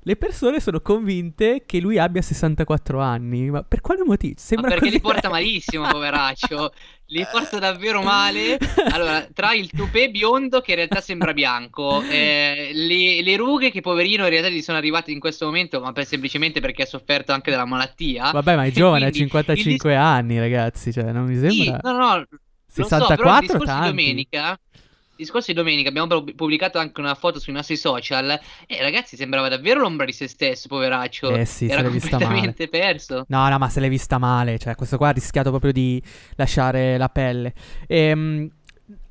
Le 0.00 0.16
persone 0.16 0.58
sono 0.60 0.80
convinte 0.80 1.64
che 1.66 1.80
lui 1.80 1.98
abbia 1.98 2.22
64 2.22 2.98
anni. 3.00 3.50
Ma 3.50 3.62
per 3.62 3.82
quale 3.82 4.02
motivo? 4.04 4.34
Ma 4.36 4.40
Sembra 4.40 4.68
perché 4.70 4.84
così 4.86 4.96
li 4.96 5.00
porta 5.02 5.28
malissimo, 5.28 5.86
poveraccio. 5.86 6.72
Li 7.06 7.26
porta 7.30 7.58
davvero 7.58 8.00
male. 8.02 8.58
Allora, 8.90 9.26
tra 9.34 9.52
il 9.52 9.68
tupè 9.70 10.08
biondo 10.10 10.60
che 10.62 10.70
in 10.70 10.76
realtà 10.78 11.00
sembra 11.02 11.34
bianco, 11.34 12.02
eh, 12.02 12.70
le, 12.72 13.22
le 13.22 13.36
rughe 13.36 13.70
che 13.70 13.82
poverino 13.82 14.22
in 14.24 14.30
realtà 14.30 14.48
gli 14.48 14.62
sono 14.62 14.78
arrivate 14.78 15.10
in 15.10 15.18
questo 15.20 15.44
momento, 15.44 15.80
ma 15.80 15.92
per- 15.92 16.06
semplicemente 16.06 16.60
perché 16.60 16.82
ha 16.84 16.86
sofferto 16.86 17.32
anche 17.32 17.50
della 17.50 17.66
malattia. 17.66 18.30
Vabbè, 18.30 18.56
ma 18.56 18.64
è 18.64 18.70
giovane, 18.70 19.06
ha 19.06 19.10
Quindi 19.10 19.18
il 19.18 19.24
55 19.24 19.94
anni, 19.94 20.38
ragazzi. 20.38 20.90
Cioè, 20.92 21.12
non 21.12 21.26
mi 21.26 21.34
Sì, 21.34 21.64
sembra. 21.64 21.80
no, 21.82 21.98
no, 21.98 22.16
lo 22.18 22.26
so, 22.30 22.38
64 22.66 23.16
però 23.16 23.34
il 23.34 23.40
discorso 23.40 23.74
di 23.74 23.80
tanti. 23.80 23.88
domenica, 23.88 24.58
di 25.24 25.52
domenica 25.54 25.88
abbiamo 25.88 26.06
pub- 26.06 26.34
pubblicato 26.34 26.78
anche 26.78 27.00
una 27.00 27.14
foto 27.14 27.38
sui 27.40 27.52
nostri 27.52 27.76
social 27.76 28.38
e 28.66 28.80
ragazzi 28.82 29.16
sembrava 29.16 29.48
davvero 29.48 29.80
l'ombra 29.80 30.04
di 30.06 30.12
se 30.12 30.28
stesso, 30.28 30.68
poveraccio. 30.68 31.34
Eh 31.34 31.44
sì, 31.44 31.66
se 31.66 31.72
Era 31.72 31.82
l'è 31.82 31.90
vista 31.90 32.10
completamente 32.10 32.68
perso. 32.68 33.24
No, 33.28 33.48
no, 33.48 33.58
ma 33.58 33.68
se 33.68 33.80
l'hai 33.80 33.88
vista 33.88 34.18
male. 34.18 34.58
Cioè, 34.58 34.74
questo 34.74 34.96
qua 34.96 35.08
ha 35.08 35.12
rischiato 35.12 35.50
proprio 35.50 35.72
di 35.72 36.02
lasciare 36.36 36.96
la 36.98 37.08
pelle. 37.08 37.52
Ehm, 37.86 38.48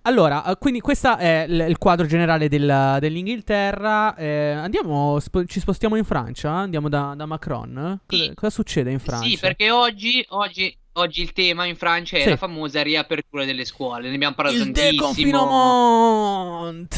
allora, 0.03 0.45
eh, 0.45 0.55
quindi 0.57 0.79
questo 0.79 1.17
è 1.17 1.45
l- 1.47 1.65
il 1.67 1.77
quadro 1.77 2.05
generale 2.07 2.47
del- 2.47 2.97
dell'Inghilterra. 2.99 4.15
Eh, 4.15 4.51
andiamo, 4.51 5.19
spo- 5.19 5.43
ci 5.45 5.59
spostiamo 5.59 5.95
in 5.97 6.05
Francia? 6.05 6.49
Andiamo 6.51 6.87
da, 6.89 7.13
da 7.15 7.25
Macron? 7.25 7.99
Cosa, 8.05 8.23
Sì. 8.23 8.31
cosa 8.33 8.49
succede 8.49 8.91
in 8.91 8.99
Francia? 8.99 9.27
Sì, 9.27 9.37
perché 9.37 9.69
oggi, 9.69 10.25
oggi, 10.29 10.75
oggi 10.97 11.21
il 11.21 11.31
tema 11.33 11.65
in 11.65 11.75
Francia 11.75 12.17
è 12.17 12.21
Sì. 12.21 12.29
la 12.29 12.37
famosa 12.37 12.81
riapertura 12.83 13.45
delle 13.45 13.65
scuole. 13.65 14.09
Ne 14.09 14.15
abbiamo 14.15 14.35
parlato 14.35 14.57
Il 14.57 14.71
tantissimo. 14.71 15.07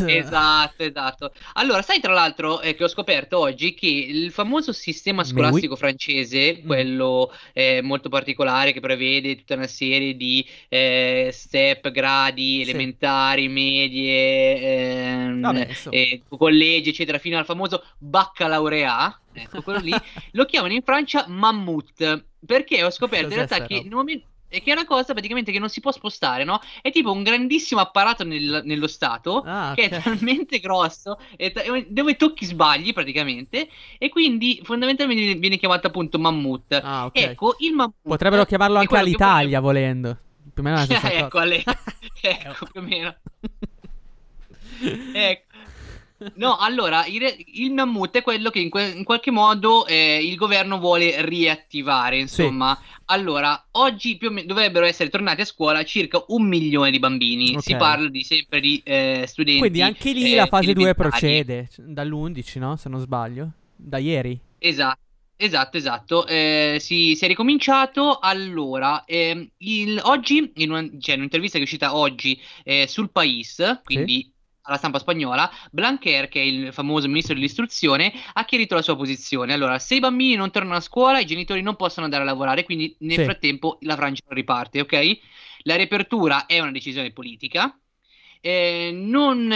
Esatto, 0.07 0.83
esatto. 0.83 1.31
Allora, 1.53 1.81
sai 1.81 1.99
tra 1.99 2.13
l'altro 2.13 2.61
eh, 2.61 2.75
che 2.75 2.83
ho 2.83 2.87
scoperto 2.87 3.37
oggi 3.39 3.73
che 3.73 3.87
il 3.87 4.31
famoso 4.31 4.71
sistema 4.73 5.23
scolastico 5.23 5.75
francese, 5.75 6.59
Mm. 6.63 6.65
quello 6.65 7.31
eh, 7.53 7.81
molto 7.81 8.09
particolare 8.09 8.71
che 8.73 8.79
prevede 8.79 9.35
tutta 9.37 9.55
una 9.55 9.67
serie 9.67 10.15
di 10.15 10.45
eh, 10.69 11.29
step, 11.33 11.91
gradi 11.91 12.63
Sì. 12.63 12.69
elementari, 12.69 13.47
medie, 13.47 14.61
ehm, 14.61 15.41
Vabbè, 15.41 15.67
eh, 15.89 16.21
collegi, 16.27 16.89
eccetera, 16.89 17.17
fino 17.17 17.37
al 17.37 17.45
famoso 17.45 17.83
baccalaureat, 17.97 19.17
ecco 19.33 19.61
quello 19.61 19.79
lì, 19.79 19.91
lo 20.33 20.45
chiamano 20.45 20.73
in 20.73 20.81
Francia 20.83 21.25
mammut, 21.27 22.25
perché 22.45 22.83
ho 22.83 22.89
scoperto 22.89 23.27
in 23.27 23.35
realtà 23.35 23.61
che 23.65 23.81
nel 23.81 23.93
momento 23.93 24.27
E 24.51 24.63
che 24.63 24.71
è 24.71 24.73
una 24.73 24.85
cosa 24.85 25.13
praticamente 25.13 25.51
che 25.51 25.59
non 25.59 25.69
si 25.69 25.79
può 25.79 25.91
spostare, 25.91 26.43
no? 26.43 26.59
È 26.81 26.89
tipo 26.91 27.11
un 27.11 27.21
grandissimo 27.21 27.81
apparato 27.81 28.23
nel- 28.23 28.61
nello 28.65 28.87
Stato 28.87 29.43
Ah, 29.45 29.73
che 29.75 29.89
è 29.89 30.01
talmente 30.01 30.57
grosso 30.57 31.19
ta- 31.53 31.61
dove 31.87 32.15
tocchi 32.15 32.45
sbagli 32.45 32.91
praticamente 32.91 33.69
e 33.99 34.09
quindi 34.09 34.59
fondamentalmente 34.63 35.35
viene, 35.35 35.57
chiamato 35.57 35.85
appunto 35.85 36.17
mammut. 36.17 36.73
Ah, 36.83 37.05
ok. 37.05 37.15
Ecco, 37.17 37.55
il 37.59 37.73
mammut 37.73 37.93
Potrebbero 38.01 38.45
chiamarlo 38.45 38.79
anche 38.79 38.97
all'Italia 38.97 39.59
volendo. 39.59 40.17
Più 40.51 40.63
o 40.63 40.65
meno 40.65 40.77
la 40.77 40.83
stessa 40.85 41.11
ecco, 41.13 41.27
cosa. 41.29 41.43
alle- 41.43 41.63
ecco, 42.21 42.65
più 42.71 42.81
o 42.81 42.83
meno. 42.83 43.15
Ecco. 45.13 45.48
No, 46.35 46.57
allora, 46.57 47.05
il, 47.05 47.21
il 47.53 47.71
mammut 47.71 48.17
è 48.17 48.21
quello 48.21 48.49
che 48.49 48.59
in, 48.59 48.69
que- 48.69 48.89
in 48.89 49.03
qualche 49.03 49.31
modo 49.31 49.85
eh, 49.87 50.19
il 50.21 50.35
governo 50.35 50.77
vuole 50.79 51.21
riattivare, 51.25 52.17
insomma. 52.19 52.77
Allora, 53.05 53.67
oggi 53.71 54.17
più 54.17 54.27
o 54.27 54.31
meno 54.31 54.47
dovrebbero 54.47 54.85
essere 54.85 55.09
tornati 55.09 55.41
a 55.41 55.45
scuola 55.45 55.83
circa 55.83 56.23
un 56.27 56.47
milione 56.47 56.91
di 56.91 56.99
bambini. 56.99 57.55
Ok. 57.55 57.63
Si 57.63 57.75
parla 57.75 58.09
di 58.09 58.23
sempre 58.23 58.59
di 58.59 58.81
eh, 58.83 59.23
studenti. 59.27 59.59
Quindi 59.59 59.81
anche 59.81 60.11
lì 60.11 60.33
eh, 60.33 60.35
la 60.35 60.45
fase 60.47 60.73
2 60.73 60.83
elementari. 60.83 61.09
procede. 61.09 61.67
c- 61.71 61.81
Dall'11, 61.81 62.59
no? 62.59 62.75
Se 62.75 62.89
non 62.89 62.99
sbaglio. 62.99 63.51
Da 63.75 63.97
ieri. 63.97 64.37
Esatto. 64.59 64.99
Esatto, 65.41 65.77
esatto, 65.77 66.27
Eh, 66.27 66.79
si, 66.81 67.15
si 67.15 67.23
è 67.23 67.27
ricominciato 67.29 68.19
allora, 68.19 69.05
ehm, 69.05 69.47
il- 69.59 69.97
oggi, 70.03 70.51
in 70.55 70.71
una- 70.71 70.89
c'è 70.99 71.13
un'intervista 71.15 71.53
che 71.55 71.61
è 71.61 71.65
uscita 71.65 71.95
oggi 71.95 72.37
eh, 72.65 72.87
sul 72.89 73.09
País, 73.09 73.79
quindi 73.85 74.29
alla 74.69 74.77
stampa 74.77 74.99
spagnola, 74.99 75.49
Blanquer, 75.71 76.27
che 76.29 76.39
è 76.41 76.43
il 76.43 76.73
famoso 76.73 77.07
ministro 77.07 77.33
dell'istruzione, 77.33 78.13
ha 78.33 78.45
chiarito 78.45 78.75
la 78.75 78.81
sua 78.81 78.95
posizione. 78.95 79.53
Allora, 79.53 79.79
se 79.79 79.95
i 79.95 79.99
bambini 79.99 80.35
non 80.35 80.51
tornano 80.51 80.75
a 80.77 80.79
scuola, 80.81 81.19
i 81.19 81.25
genitori 81.25 81.61
non 81.61 81.75
possono 81.75 82.05
andare 82.05 82.23
a 82.23 82.25
lavorare, 82.25 82.63
quindi 82.63 82.95
nel 82.99 83.17
Sì. 83.17 83.23
frattempo 83.23 83.77
la 83.81 83.95
Francia 83.95 84.23
riparte, 84.29 84.81
ok? 84.81 85.19
La 85.63 85.75
riapertura 85.75 86.45
è 86.45 86.59
una 86.59 86.71
decisione 86.71 87.11
politica. 87.11 87.77
Eh, 88.41 88.91
non 88.93 89.53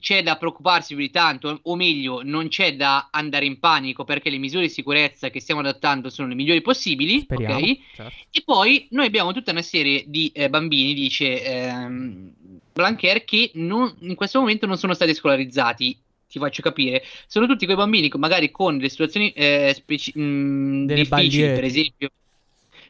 c'è 0.00 0.22
da 0.24 0.36
preoccuparsi 0.36 0.94
più 0.94 1.04
di 1.04 1.10
tanto, 1.10 1.60
o 1.62 1.76
meglio, 1.76 2.22
non 2.24 2.48
c'è 2.48 2.74
da 2.74 3.08
andare 3.12 3.44
in 3.46 3.60
panico 3.60 4.02
perché 4.04 4.28
le 4.28 4.38
misure 4.38 4.62
di 4.66 4.72
sicurezza 4.72 5.30
che 5.30 5.40
stiamo 5.40 5.60
adattando 5.60 6.10
sono 6.10 6.28
le 6.28 6.34
migliori 6.34 6.60
possibili, 6.60 7.20
Speriamo. 7.20 7.58
ok? 7.58 7.78
certo. 7.92 8.24
E 8.30 8.42
poi 8.44 8.88
noi 8.90 9.06
abbiamo 9.06 9.32
tutta 9.32 9.52
una 9.52 9.62
serie 9.62 10.04
di 10.08 10.30
eh, 10.34 10.50
bambini, 10.50 10.94
dice 10.94 11.44
ehm, 11.44 12.32
Blanquer, 12.74 13.24
che 13.24 13.52
non- 13.54 13.94
in 14.00 14.14
questo 14.16 14.40
momento 14.40 14.66
non 14.66 14.76
sono 14.76 14.92
stati 14.94 15.14
scolarizzati. 15.14 15.96
Ti 16.28 16.38
faccio 16.40 16.62
capire, 16.62 17.04
sono 17.28 17.46
tutti 17.46 17.64
quei 17.64 17.76
bambini 17.76 18.08
con- 18.08 18.18
magari 18.20 18.50
con 18.50 18.76
le 18.76 18.88
situazioni 18.88 19.30
eh, 19.30 19.72
speci- 19.74 20.18
mh, 20.18 20.84
Delle 20.86 21.02
difficili, 21.02 21.08
bandiere. 21.08 21.54
per 21.54 21.64
esempio. 21.64 22.08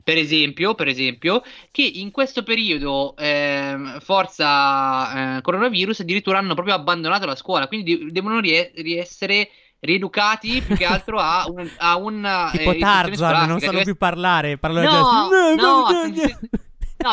Per 0.02 0.18
esempio, 0.18 0.74
per 0.74 0.88
esempio, 0.88 1.42
che 1.70 1.82
in 1.82 2.10
questo 2.10 2.42
periodo, 2.42 3.14
ehm, 3.16 4.00
forza 4.00 5.36
eh, 5.36 5.40
coronavirus, 5.42 6.00
addirittura 6.00 6.38
hanno 6.38 6.52
proprio 6.54 6.74
abbandonato 6.74 7.24
la 7.26 7.34
scuola, 7.36 7.66
quindi 7.68 7.96
de- 7.98 8.06
devono 8.10 8.40
rie- 8.40 8.70
riessere 8.76 9.48
rieducati 9.80 10.60
più 10.62 10.76
che 10.76 10.84
altro 10.84 11.18
a 11.18 11.44
un, 11.48 11.66
a 11.78 11.96
una 11.96 12.48
Tipo 12.52 12.72
eh, 12.72 12.78
Tarzan, 12.78 13.46
non 13.48 13.60
sanno 13.60 13.72
Deve- 13.72 13.84
più 13.84 13.96
parlare. 13.96 14.58
Parlano 14.58 14.90
No, 14.90 15.28
già- 15.30 15.62
no, 15.62 15.84
attenzione. 15.88 16.38
No, 16.40 16.58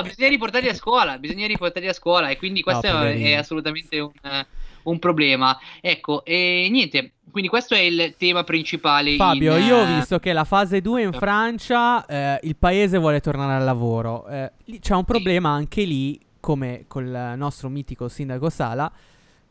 bisogna 0.01 0.29
riportarli 0.29 0.69
a 0.69 0.73
scuola, 0.73 1.17
bisogna 1.17 1.47
riportarli 1.47 1.89
a 1.89 1.93
scuola 1.93 2.29
e 2.29 2.37
quindi 2.37 2.61
questo 2.61 2.87
è, 2.87 2.91
poverini. 2.91 3.23
è 3.23 3.35
assolutamente 3.35 3.99
un, 3.99 4.11
un 4.83 4.99
problema. 4.99 5.57
Ecco, 5.81 6.23
e 6.23 6.67
niente, 6.71 7.13
quindi 7.29 7.49
questo 7.49 7.73
è 7.75 7.79
il 7.79 8.15
tema 8.17 8.43
principale. 8.43 9.15
Fabio, 9.15 9.57
in, 9.57 9.65
io 9.65 9.77
ho 9.77 9.85
visto 9.85 10.19
che 10.19 10.33
la 10.33 10.43
fase 10.43 10.81
2 10.81 11.01
in 11.01 11.13
Francia, 11.13 12.05
eh, 12.05 12.39
il 12.43 12.55
paese 12.55 12.97
vuole 12.97 13.19
tornare 13.19 13.53
al 13.53 13.63
lavoro. 13.63 14.27
Eh, 14.27 14.51
c'è 14.79 14.95
un 14.95 15.05
problema 15.05 15.49
anche 15.49 15.83
lì, 15.83 16.19
come 16.39 16.85
col 16.87 17.33
nostro 17.35 17.69
mitico 17.69 18.07
sindaco 18.07 18.49
Sala, 18.49 18.91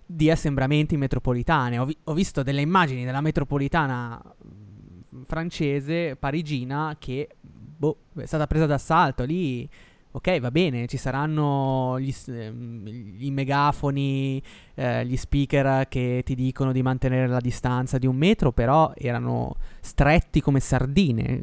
di 0.04 0.30
assembramenti 0.30 0.96
metropolitane. 0.96 1.78
Ho, 1.78 1.84
vi- 1.84 1.96
ho 2.04 2.14
visto 2.14 2.42
delle 2.42 2.60
immagini 2.60 3.04
della 3.04 3.20
metropolitana 3.20 4.20
mm, 4.22 5.22
francese, 5.22 6.16
parigina, 6.16 6.96
che 6.98 7.28
boh, 7.40 7.96
è 8.16 8.26
stata 8.26 8.46
presa 8.46 8.66
d'assalto. 8.66 9.24
Lì, 9.24 9.68
ok, 10.12 10.40
va 10.40 10.50
bene, 10.50 10.86
ci 10.86 10.96
saranno 10.96 11.98
gli, 12.00 12.12
ehm, 12.28 13.16
i 13.18 13.30
megafoni, 13.30 14.42
eh, 14.74 15.06
gli 15.06 15.16
speaker 15.16 15.88
che 15.88 16.22
ti 16.24 16.34
dicono 16.34 16.72
di 16.72 16.82
mantenere 16.82 17.26
la 17.26 17.40
distanza 17.40 17.98
di 17.98 18.06
un 18.06 18.16
metro, 18.16 18.52
però 18.52 18.92
erano 18.96 19.56
stretti 19.80 20.40
come 20.40 20.60
sardine. 20.60 21.42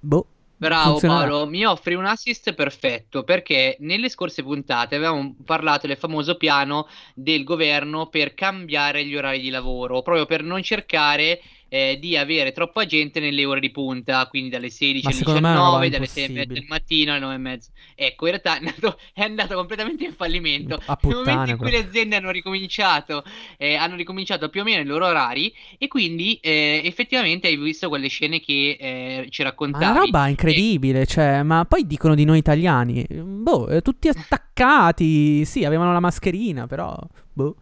Boh. 0.00 0.26
Bravo 0.60 0.90
funzionerà. 0.90 1.28
Paolo, 1.30 1.46
mi 1.46 1.64
offri 1.64 1.94
un 1.94 2.04
assist 2.04 2.52
perfetto 2.52 3.24
perché 3.24 3.76
nelle 3.80 4.10
scorse 4.10 4.42
puntate 4.42 4.96
avevamo 4.96 5.34
parlato 5.42 5.86
del 5.86 5.96
famoso 5.96 6.36
piano 6.36 6.86
del 7.14 7.44
governo 7.44 8.08
per 8.08 8.34
cambiare 8.34 9.06
gli 9.06 9.16
orari 9.16 9.40
di 9.40 9.48
lavoro, 9.48 10.02
proprio 10.02 10.26
per 10.26 10.42
non 10.42 10.62
cercare 10.62 11.40
eh, 11.72 11.98
di 12.00 12.16
avere 12.16 12.50
troppa 12.50 12.84
gente 12.84 13.20
nelle 13.20 13.44
ore 13.44 13.60
di 13.60 13.70
punta, 13.70 14.26
quindi 14.26 14.50
dalle 14.50 14.70
16 14.70 15.04
Ma 15.04 15.10
alle 15.10 15.18
secondo 15.18 15.40
me 15.40 15.48
è 15.48 15.52
una 15.52 15.60
roba 15.60 15.78
19, 15.78 15.90
dalle 15.90 16.06
6 16.06 16.24
e 16.24 16.26
mezza 16.26 16.40
impossibile. 16.42 16.60
del 16.60 16.68
mattino 16.68 17.10
alle 17.12 17.20
9 17.20 17.34
e 17.34 17.38
mezza. 17.38 17.70
Ecco, 17.94 18.26
in 18.26 18.30
realtà 18.30 18.54
è 18.54 18.58
andato, 18.58 18.98
è 19.14 19.22
andato 19.22 19.54
completamente 19.54 20.04
in 20.04 20.12
fallimento. 20.12 20.74
A 20.74 20.98
Nel 21.00 21.14
momento 21.14 21.22
puttane 21.22 21.50
in 21.52 21.56
cui 21.56 21.70
le 21.70 21.78
aziende 21.78 22.16
hanno 22.16 22.30
ricominciato, 22.32 23.24
eh, 23.56 23.74
hanno 23.76 23.94
ricominciato 23.94 24.48
più 24.48 24.62
o 24.62 24.64
meno 24.64 24.80
i 24.80 24.84
loro 24.84 25.06
orari 25.06 25.54
e 25.78 25.86
quindi 25.86 26.38
eh, 26.42 26.82
effettivamente 26.84 27.46
hai 27.46 27.56
visto 27.56 27.88
quelle 27.88 28.08
scene 28.08 28.40
che 28.40 28.76
eh, 28.80 29.26
ci 29.30 29.42
Ma 29.42 29.50
raccontavi. 29.50 29.84
è 29.84 29.88
una 29.88 29.98
roba 30.00 30.26
incredibile, 30.26 31.06
cioè, 31.06 31.44
ma 31.44 31.64
poi 31.66 31.86
dicono 31.86 32.16
di 32.16 32.24
noi 32.24 32.38
italiani, 32.38 33.06
boh, 33.08 33.68
eh, 33.68 33.80
tutti 33.80 34.08
attaccati, 34.08 35.44
sì, 35.44 35.64
avevano 35.64 35.92
la 35.92 36.00
mascherina, 36.00 36.66
però, 36.66 36.98
boh, 37.32 37.54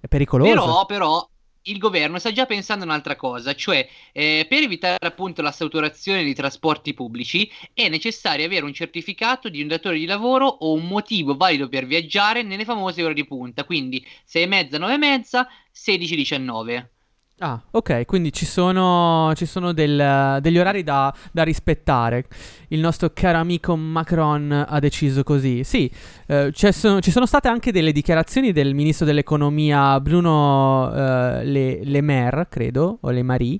è 0.00 0.08
pericoloso. 0.08 0.50
Però, 0.52 0.86
però, 0.86 1.28
il 1.64 1.78
governo 1.78 2.18
sta 2.18 2.32
già 2.32 2.46
pensando 2.46 2.84
a 2.84 2.86
un'altra 2.86 3.16
cosa, 3.16 3.54
cioè 3.54 3.88
eh, 4.12 4.46
per 4.48 4.62
evitare 4.62 5.06
appunto 5.06 5.40
la 5.42 5.52
saturazione 5.52 6.22
dei 6.22 6.34
trasporti 6.34 6.92
pubblici 6.94 7.50
è 7.72 7.88
necessario 7.88 8.44
avere 8.44 8.64
un 8.64 8.74
certificato 8.74 9.48
di 9.48 9.62
un 9.62 9.68
datore 9.68 9.98
di 9.98 10.06
lavoro 10.06 10.46
o 10.46 10.72
un 10.72 10.86
motivo 10.86 11.36
valido 11.36 11.68
per 11.68 11.86
viaggiare 11.86 12.42
nelle 12.42 12.64
famose 12.64 13.02
ore 13.02 13.14
di 13.14 13.26
punta, 13.26 13.64
quindi 13.64 14.04
6 14.24 14.42
e 14.42 14.46
mezza, 14.46 14.78
9 14.78 14.94
e 14.94 14.98
mezza, 14.98 15.48
16, 15.70 16.16
19. 16.16 16.93
Ah, 17.40 17.60
ok, 17.72 18.04
quindi 18.06 18.32
ci 18.32 18.46
sono, 18.46 19.32
ci 19.34 19.44
sono 19.44 19.72
del- 19.72 20.38
degli 20.40 20.56
orari 20.56 20.84
da, 20.84 21.12
da 21.32 21.42
rispettare. 21.42 22.24
Il 22.68 22.78
nostro 22.78 23.10
caro 23.12 23.38
amico 23.38 23.74
Macron 23.74 24.64
ha 24.66 24.78
deciso 24.78 25.24
così. 25.24 25.64
Sì, 25.64 25.90
eh, 26.28 26.50
c'è- 26.52 26.70
sono- 26.70 27.00
ci 27.00 27.10
sono 27.10 27.26
state 27.26 27.48
anche 27.48 27.72
delle 27.72 27.90
dichiarazioni 27.90 28.52
del 28.52 28.72
ministro 28.74 29.04
dell'economia 29.04 30.00
Bruno 30.00 30.90
eh, 30.94 31.44
Le, 31.44 31.80
Le 31.84 32.00
Maire, 32.02 32.46
credo, 32.48 32.98
o 33.00 33.10
Le 33.10 33.22
Marie. 33.24 33.58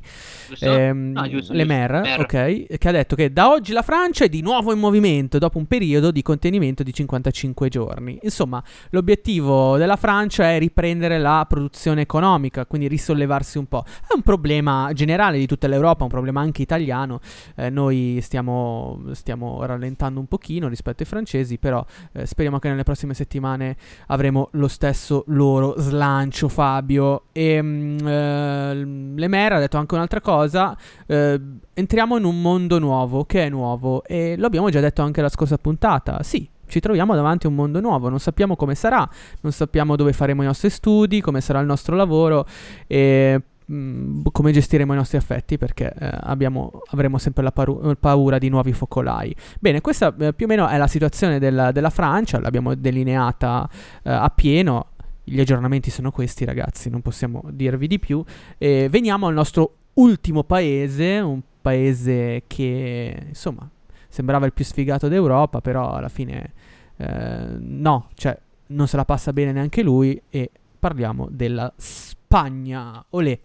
Giusto? 0.49 0.65
Ehm, 0.67 1.11
No, 1.13 1.29
giusto, 1.29 1.53
Le 1.53 1.65
giusto. 1.65 1.75
Maire, 1.75 2.01
Maire. 2.01 2.23
ok, 2.23 2.79
che 2.79 2.89
ha 2.89 2.93
detto 2.93 3.17
che 3.17 3.33
da 3.33 3.51
oggi 3.51 3.73
la 3.73 3.83
Francia 3.83 4.25
è 4.25 4.29
di 4.29 4.41
nuovo 4.41 4.73
in 4.73 4.79
movimento 4.79 5.39
dopo 5.39 5.59
un 5.59 5.67
periodo 5.67 6.13
di 6.13 6.23
contenimento 6.23 6.85
di 6.85 6.93
55 6.95 7.69
giorni. 7.69 8.19
Insomma, 8.23 8.63
l'obiettivo 8.91 9.77
della 9.77 9.97
Francia 9.97 10.45
è 10.53 10.59
riprendere 10.61 11.19
la 11.19 11.45
produzione 11.49 12.03
economica, 12.03 12.67
quindi 12.67 12.87
risollevarsi 12.87 13.59
un 13.59 13.63
po'. 13.67 13.85
È 13.85 14.15
un 14.15 14.23
problema 14.23 14.91
generale 14.93 15.39
di 15.39 15.47
tutta 15.47 15.67
l'Europa, 15.67 16.05
un 16.05 16.11
problema 16.11 16.41
anche 16.41 16.63
italiano. 16.63 17.21
Eh, 17.57 17.71
noi 17.71 18.19
stiamo, 18.23 19.01
stiamo 19.13 19.65
rallentando 19.65 20.21
un 20.21 20.27
pochino 20.27 20.69
rispetto 20.69 21.03
ai 21.03 21.09
francesi, 21.09 21.59
però 21.59 21.85
eh, 22.13 22.27
speriamo 22.27 22.59
che 22.59 22.69
nelle 22.69 22.83
prossime 22.83 23.15
settimane 23.15 23.77
avremo 24.09 24.49
lo 24.53 24.69
stesso 24.69 25.25
loro 25.29 25.75
slancio, 25.79 26.49
Fabio. 26.49 27.25
E 27.33 27.61
mm, 27.63 28.07
eh, 28.07 28.75
Le 29.15 29.29
Maire 29.29 29.57
ha 29.57 29.59
detto 29.59 29.77
anche 29.77 29.95
un'altra 29.95 30.21
cosa. 30.21 30.77
eh, 31.07 31.41
entriamo 31.75 32.17
in 32.17 32.25
un 32.25 32.41
mondo 32.41 32.79
nuovo, 32.79 33.25
che 33.25 33.45
è 33.45 33.49
nuovo, 33.49 34.05
e 34.05 34.37
lo 34.37 34.47
abbiamo 34.47 34.71
già 34.71 34.81
detto 34.81 35.03
anche 35.03 35.21
la 35.21 35.29
scorsa 35.29 35.59
puntata. 35.59 36.23
Sì. 36.23 36.49
Ci 36.67 36.81
troviamo 36.81 37.15
davanti 37.15 37.45
a 37.47 37.51
un 37.51 37.57
mondo 37.57 37.79
nuovo, 37.81 38.09
non 38.09 38.19
sappiamo 38.19 38.57
come 38.57 38.75
sarà, 38.75 39.07
non 39.43 39.53
sappiamo 39.53 39.97
dove 39.97 40.15
faremo 40.15 40.43
i 40.43 40.47
nostri 40.47 40.71
studi, 40.71 41.21
come 41.21 41.43
sarà 41.43 41.61
il 41.61 41.67
nostro 41.67 41.95
lavoro 41.95 42.47
e 42.87 43.41
come 43.67 44.53
gestiremo 44.53 44.93
i 44.93 44.97
nostri 44.97 45.17
affetti 45.17 45.57
perché 45.57 45.93
eh, 45.99 46.11
abbiamo- 46.23 46.83
avremo 46.91 47.17
sempre 47.17 47.43
la 47.43 47.53
paru- 47.53 47.95
paura 47.99 48.39
di 48.39 48.49
nuovi 48.49 48.73
focolai. 48.73 49.35
Bene, 49.59 49.81
questa 49.81 50.15
eh, 50.19 50.35
più 50.35 50.47
o 50.47 50.49
meno 50.49 50.69
è 50.69 50.77
la 50.77 50.87
situazione 50.87 51.39
della, 51.39 51.73
della 51.73 51.91
Francia, 51.91 52.41
l'abbiamo 52.41 52.75
delineata 52.75 53.69
eh, 54.03 54.11
a 54.11 54.31
pieno. 54.31 54.89
Gli 55.25 55.41
aggiornamenti 55.41 55.91
sono 55.91 56.11
questi, 56.11 56.45
ragazzi, 56.45 56.91
non 56.91 57.01
possiamo 57.01 57.43
dirvi 57.51 57.87
di 57.87 57.99
più. 57.99 58.23
E 58.59 58.89
veniamo 58.91 59.27
al 59.27 59.35
nostro 59.35 59.77
ultimo 59.95 60.45
paese, 60.45 61.21
un 61.21 61.41
paese 61.63 62.43
che 62.47 63.17
insomma 63.29 63.67
sembrava 64.09 64.45
il 64.45 64.53
più 64.53 64.65
sfigato 64.65 65.09
d'Europa, 65.09 65.63
però 65.63 65.95
alla 65.95 66.11
fine 66.11 66.53
eh, 66.97 67.57
no, 67.59 68.11
cioè 68.15 68.39
non 68.67 68.87
se 68.87 68.97
la 68.97 69.07
passa 69.07 69.33
bene 69.33 69.53
neanche 69.53 69.83
lui. 69.83 70.21
E 70.29 70.51
parliamo 70.79 71.29
della 71.31 71.73
Spagna. 71.77 73.03
Olè. 73.11 73.39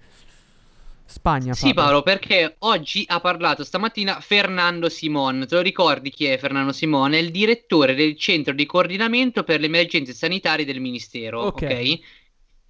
Spagna. 1.09 1.53
Sì. 1.53 1.73
Paolo, 1.73 2.03
perché 2.03 2.55
oggi 2.59 3.03
ha 3.07 3.19
parlato 3.19 3.63
stamattina 3.63 4.19
Fernando 4.19 4.89
Simon. 4.89 5.45
Te 5.47 5.55
lo 5.55 5.61
ricordi 5.61 6.11
chi 6.11 6.25
è 6.25 6.37
Fernando 6.37 6.71
Simon? 6.71 7.13
È 7.13 7.17
il 7.17 7.31
direttore 7.31 7.95
del 7.95 8.15
centro 8.15 8.53
di 8.53 8.65
coordinamento 8.67 9.43
per 9.43 9.59
le 9.59 9.65
emergenze 9.65 10.13
sanitarie 10.13 10.65
del 10.65 10.79
Ministero. 10.79 11.41
Ok. 11.41 11.63
Ok. 11.63 11.99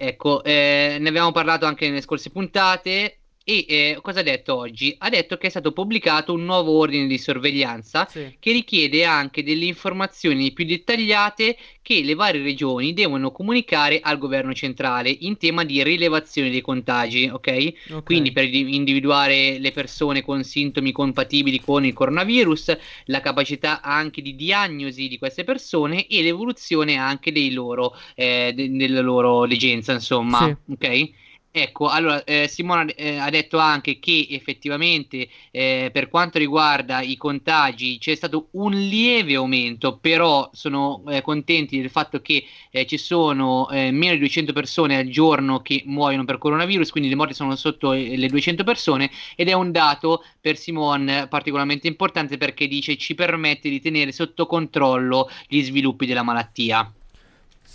Ecco, 0.01 0.41
eh, 0.43 0.95
ne 0.97 1.09
abbiamo 1.09 1.33
parlato 1.33 1.65
anche 1.65 1.89
nelle 1.89 1.99
scorse 1.99 2.29
puntate. 2.29 3.18
E 3.49 3.65
eh, 3.67 3.99
cosa 4.03 4.19
ha 4.19 4.23
detto 4.23 4.55
oggi? 4.55 4.93
Ha 4.99 5.09
detto 5.09 5.37
che 5.37 5.47
è 5.47 5.49
stato 5.49 5.71
pubblicato 5.71 6.33
un 6.33 6.45
nuovo 6.45 6.73
ordine 6.77 7.07
di 7.07 7.17
sorveglianza 7.17 8.05
Sì. 8.07 8.35
che 8.37 8.51
richiede 8.51 9.05
anche 9.05 9.41
delle 9.41 9.65
informazioni 9.65 10.51
più 10.51 10.65
dettagliate 10.65 11.57
che 11.81 12.03
le 12.03 12.13
varie 12.13 12.43
regioni 12.43 12.93
devono 12.93 13.31
comunicare 13.31 14.01
al 14.03 14.19
governo 14.19 14.53
centrale 14.53 15.09
in 15.21 15.37
tema 15.37 15.63
di 15.65 15.81
rilevazione 15.81 16.51
dei 16.51 16.61
contagi, 16.61 17.27
ok? 17.27 17.73
Ok. 17.93 18.03
Quindi 18.03 18.31
per 18.31 18.51
di- 18.51 18.75
individuare 18.75 19.57
le 19.57 19.71
persone 19.71 20.21
con 20.21 20.43
sintomi 20.43 20.91
compatibili 20.91 21.59
con 21.59 21.83
il 21.83 21.93
coronavirus, 21.93 22.77
la 23.05 23.19
capacità 23.19 23.81
anche 23.81 24.21
di 24.21 24.35
diagnosi 24.35 25.07
di 25.07 25.17
queste 25.17 25.43
persone 25.43 26.05
e 26.05 26.21
l'evoluzione 26.21 26.97
anche 26.97 27.31
dei 27.31 27.51
loro, 27.51 27.97
eh, 28.13 28.51
de- 28.53 28.69
della 28.69 29.01
loro 29.01 29.45
legenza, 29.45 29.91
insomma, 29.93 30.55
Sì. 30.67 30.73
ok? 30.73 31.09
Ecco, 31.51 31.87
allora 31.87 32.23
eh, 32.25 32.47
Simone 32.47 32.93
eh, 32.93 33.17
ha 33.17 33.29
detto 33.31 33.57
anche 33.57 33.97
che 33.97 34.27
effettivamente 34.29 35.27
eh, 35.49 35.89
per 35.91 36.07
quanto 36.07 36.37
riguarda 36.37 37.01
i 37.01 37.17
contagi 37.17 37.97
c'è 37.97 38.13
stato 38.13 38.49
un 38.51 38.71
lieve 38.73 39.33
aumento, 39.33 39.97
però 39.97 40.47
sono 40.53 41.03
eh, 41.07 41.23
contenti 41.23 41.81
del 41.81 41.89
fatto 41.89 42.21
che 42.21 42.45
eh, 42.69 42.85
ci 42.85 42.97
sono 42.97 43.67
eh, 43.71 43.89
meno 43.89 44.13
di 44.13 44.19
200 44.19 44.53
persone 44.53 44.95
al 44.95 45.07
giorno 45.07 45.61
che 45.61 45.81
muoiono 45.85 46.23
per 46.23 46.37
coronavirus, 46.37 46.91
quindi 46.91 47.09
le 47.09 47.15
morti 47.15 47.33
sono 47.33 47.55
sotto 47.55 47.93
le 47.93 48.27
200 48.27 48.63
persone 48.63 49.09
ed 49.35 49.49
è 49.49 49.53
un 49.53 49.71
dato 49.71 50.23
per 50.39 50.55
Simone 50.55 51.27
particolarmente 51.27 51.87
importante 51.87 52.37
perché 52.37 52.67
dice 52.67 52.95
ci 52.95 53.15
permette 53.15 53.69
di 53.69 53.81
tenere 53.81 54.11
sotto 54.11 54.45
controllo 54.45 55.27
gli 55.47 55.63
sviluppi 55.63 56.05
della 56.05 56.21
malattia. 56.21 56.93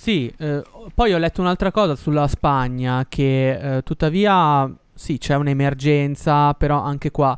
Sì, 0.05 0.31
eh, 0.37 0.63
poi 0.95 1.15
ho 1.15 1.17
letto 1.17 1.41
un'altra 1.41 1.73
cosa 1.73 1.97
sulla 1.97 2.29
Spagna 2.29 3.07
che 3.09 3.77
eh, 3.77 3.83
tuttavia 3.83 4.71
sì, 4.93 5.17
c'è 5.17 5.35
un'emergenza, 5.35 6.53
però 6.53 6.83
anche 6.83 7.11
qua 7.11 7.35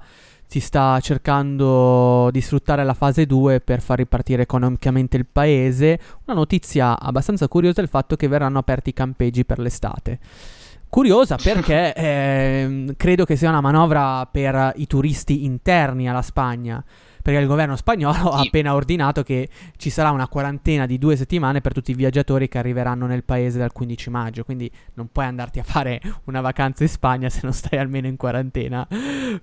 si 0.48 0.58
sta 0.58 0.98
cercando 0.98 2.28
di 2.32 2.40
sfruttare 2.40 2.82
la 2.82 2.94
fase 2.94 3.24
2 3.24 3.60
per 3.60 3.80
far 3.80 3.98
ripartire 3.98 4.42
economicamente 4.42 5.16
il 5.16 5.26
paese. 5.30 6.00
Una 6.24 6.36
notizia 6.36 6.98
abbastanza 6.98 7.46
curiosa 7.46 7.78
è 7.78 7.84
il 7.84 7.88
fatto 7.88 8.16
che 8.16 8.26
verranno 8.26 8.58
aperti 8.58 8.88
i 8.90 8.94
campeggi 8.94 9.44
per 9.44 9.60
l'estate. 9.60 10.18
Curiosa 10.88 11.36
perché 11.40 11.94
ehm, 11.94 12.94
credo 12.96 13.24
che 13.24 13.36
sia 13.36 13.48
una 13.48 13.60
manovra 13.60 14.26
per 14.26 14.72
i 14.74 14.88
turisti 14.88 15.44
interni 15.44 16.08
alla 16.08 16.20
Spagna. 16.20 16.84
Perché 17.26 17.40
il 17.40 17.48
governo 17.48 17.74
spagnolo 17.74 18.30
ha 18.30 18.38
appena 18.38 18.72
ordinato 18.76 19.24
che 19.24 19.48
ci 19.78 19.90
sarà 19.90 20.12
una 20.12 20.28
quarantena 20.28 20.86
di 20.86 20.96
due 20.96 21.16
settimane 21.16 21.60
per 21.60 21.72
tutti 21.72 21.90
i 21.90 21.94
viaggiatori 21.94 22.46
che 22.46 22.58
arriveranno 22.58 23.06
nel 23.06 23.24
paese 23.24 23.58
dal 23.58 23.72
15 23.72 24.10
maggio. 24.10 24.44
Quindi 24.44 24.70
non 24.94 25.08
puoi 25.10 25.24
andarti 25.24 25.58
a 25.58 25.64
fare 25.64 26.00
una 26.26 26.40
vacanza 26.40 26.84
in 26.84 26.88
Spagna 26.88 27.28
se 27.28 27.40
non 27.42 27.52
stai 27.52 27.80
almeno 27.80 28.06
in 28.06 28.14
quarantena 28.14 28.86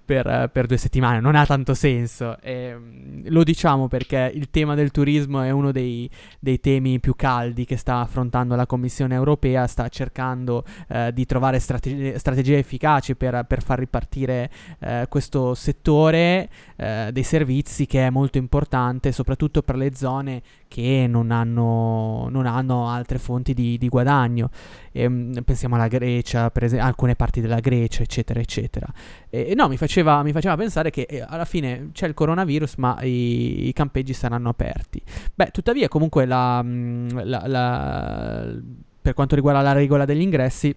per, 0.05 0.25
eh, 0.25 0.49
per 0.49 0.65
due 0.65 0.77
settimane. 0.77 1.19
Non 1.19 1.35
ha 1.35 1.45
tanto 1.45 1.73
senso. 1.73 2.37
Ehm, 2.39 3.23
lo 3.25 3.43
diciamo 3.43 3.89
perché 3.89 4.31
il 4.33 4.49
tema 4.49 4.75
del 4.75 4.91
turismo 4.91 5.41
è 5.41 5.49
uno 5.49 5.73
dei, 5.73 6.09
dei 6.39 6.61
temi 6.61 7.01
più 7.01 7.17
caldi 7.17 7.65
che 7.65 7.75
sta 7.75 7.99
affrontando 7.99 8.55
la 8.55 8.65
Commissione 8.65 9.13
europea. 9.13 9.67
Sta 9.67 9.89
cercando 9.89 10.63
eh, 10.87 11.11
di 11.13 11.25
trovare 11.25 11.59
strategie, 11.59 12.17
strategie 12.17 12.59
efficaci 12.59 13.17
per, 13.17 13.43
per 13.45 13.61
far 13.61 13.79
ripartire 13.79 14.49
eh, 14.79 15.05
questo 15.09 15.53
settore 15.53 16.47
eh, 16.77 17.09
dei 17.11 17.23
servizi 17.23 17.71
che 17.87 18.05
è 18.07 18.09
molto 18.09 18.37
importante, 18.37 19.11
soprattutto 19.11 19.61
per 19.61 19.75
le 19.75 19.93
zone 19.95 20.41
che 20.67 21.05
non 21.07 21.31
hanno, 21.31 22.27
non 22.29 22.45
hanno 22.45 22.87
altre 22.87 23.17
fonti 23.19 23.53
di, 23.53 23.77
di 23.77 23.89
guadagno. 23.89 24.49
Ehm, 24.91 25.41
pensiamo 25.43 25.75
alla 25.75 25.87
Grecia, 25.87 26.49
per 26.51 26.63
esempio, 26.63 26.87
alcune 26.87 27.15
parti 27.15 27.41
della 27.41 27.59
Grecia, 27.59 28.01
eccetera, 28.03 28.39
eccetera. 28.39 28.87
E 29.29 29.47
e 29.49 29.55
no, 29.55 29.67
mi 29.67 29.77
faceva, 29.77 30.23
mi 30.23 30.31
faceva 30.31 30.55
pensare 30.55 30.89
che 30.89 31.01
eh, 31.09 31.23
alla 31.27 31.45
fine 31.45 31.89
c'è 31.91 32.07
il 32.07 32.13
coronavirus, 32.13 32.75
ma 32.75 33.01
i, 33.01 33.67
i 33.67 33.73
campeggi 33.73 34.13
saranno 34.13 34.49
aperti. 34.49 35.01
Beh, 35.33 35.49
tuttavia, 35.51 35.87
comunque, 35.87 36.25
la, 36.25 36.61
mh, 36.61 37.23
la- 37.25 37.43
la- 37.47 38.53
per 39.01 39.13
quanto 39.13 39.35
riguarda 39.35 39.61
la 39.61 39.73
regola 39.73 40.05
degli 40.05 40.21
ingressi. 40.21 40.73